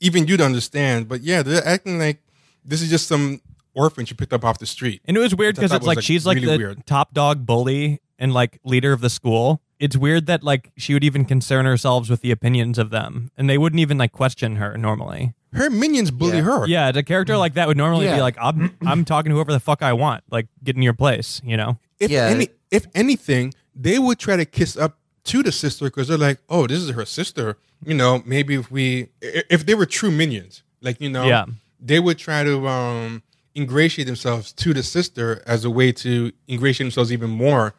[0.00, 1.08] even you'd understand.
[1.08, 2.22] But yeah, they're acting like
[2.64, 3.40] this is just some
[3.74, 5.00] orphan she picked up off the street.
[5.04, 6.86] And it was weird because it's was, like, like, she's like really the weird.
[6.86, 9.60] top dog bully and like leader of the school.
[9.78, 13.48] It's weird that like she would even concern herself with the opinions of them, and
[13.50, 15.34] they wouldn't even like question her normally.
[15.54, 16.42] Her minions bully Yeah.
[16.44, 16.66] her.
[16.66, 19.60] Yeah, a character like that would normally be like, "I'm I'm talking to whoever the
[19.60, 21.78] fuck I want, like get in your place," you know?
[21.98, 22.26] If Yeah.
[22.26, 26.38] any, if anything, they would try to kiss up to the sister because they're like,
[26.48, 27.56] oh, this is her sister.
[27.84, 31.46] You know, maybe if we, if they were true minions, like you know, Yeah.
[31.80, 33.22] they would try to um
[33.54, 37.74] ingratiate themselves to the sister as a way to ingratiate themselves even more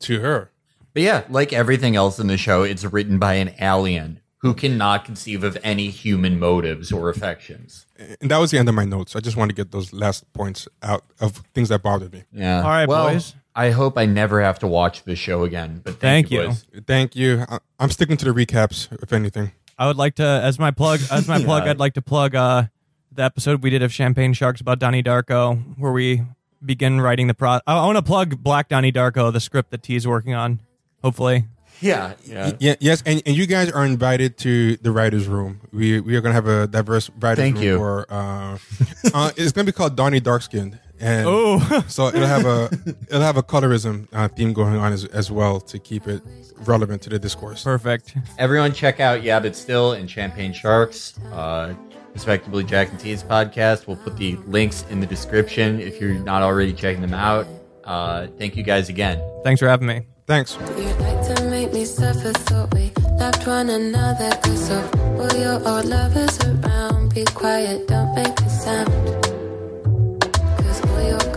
[0.00, 0.50] to her.
[0.94, 5.04] But yeah, like everything else in the show, it's written by an alien who cannot
[5.04, 7.84] conceive of any human motives or affections.
[8.20, 9.16] And that was the end of my notes.
[9.16, 12.22] I just wanted to get those last points out of things that bothered me.
[12.32, 12.62] Yeah.
[12.62, 13.34] All right, well, boys.
[13.58, 15.80] I hope I never have to watch the show again.
[15.82, 16.46] But thank, Thank you.
[16.46, 16.66] boys.
[16.86, 17.44] Thank you.
[17.48, 19.50] I, I'm sticking to the recaps, if anything.
[19.76, 22.64] I would like to, as my plug, as my plug, I'd like to plug uh,
[23.10, 26.22] the episode we did of Champagne Sharks about Donnie Darko, where we
[26.64, 27.50] begin writing the pro.
[27.50, 30.60] I, I want to plug Black Donnie Darko, the script that T's working on.
[31.02, 31.44] Hopefully,
[31.80, 32.14] Yeah.
[32.24, 32.52] Yeah.
[32.60, 35.60] Yeah, yes, and, and you guys are invited to the writers' room.
[35.72, 37.64] We we are going to have a diverse writers' Thank room.
[37.64, 37.78] you.
[37.78, 38.58] For, uh,
[39.14, 41.58] uh, it's going to be called Donnie Darkskinned, and oh,
[41.88, 42.70] so it'll have a
[43.08, 46.22] it'll have a colorism uh, theme going on as, as well to keep it
[46.64, 47.62] relevant to the discourse.
[47.64, 48.16] perfect.
[48.38, 51.74] Everyone check out Yeah But Still and Champagne Sharks, uh,
[52.14, 53.86] respectively Jack and T's podcast.
[53.86, 57.46] We'll put the links in the description if you're not already checking them out.
[57.84, 59.22] Uh, thank you guys again.
[59.44, 60.06] Thanks for having me.
[60.26, 60.58] Thanks.
[60.76, 61.18] You like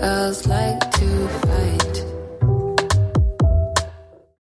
[0.02, 1.81] girls like to fight.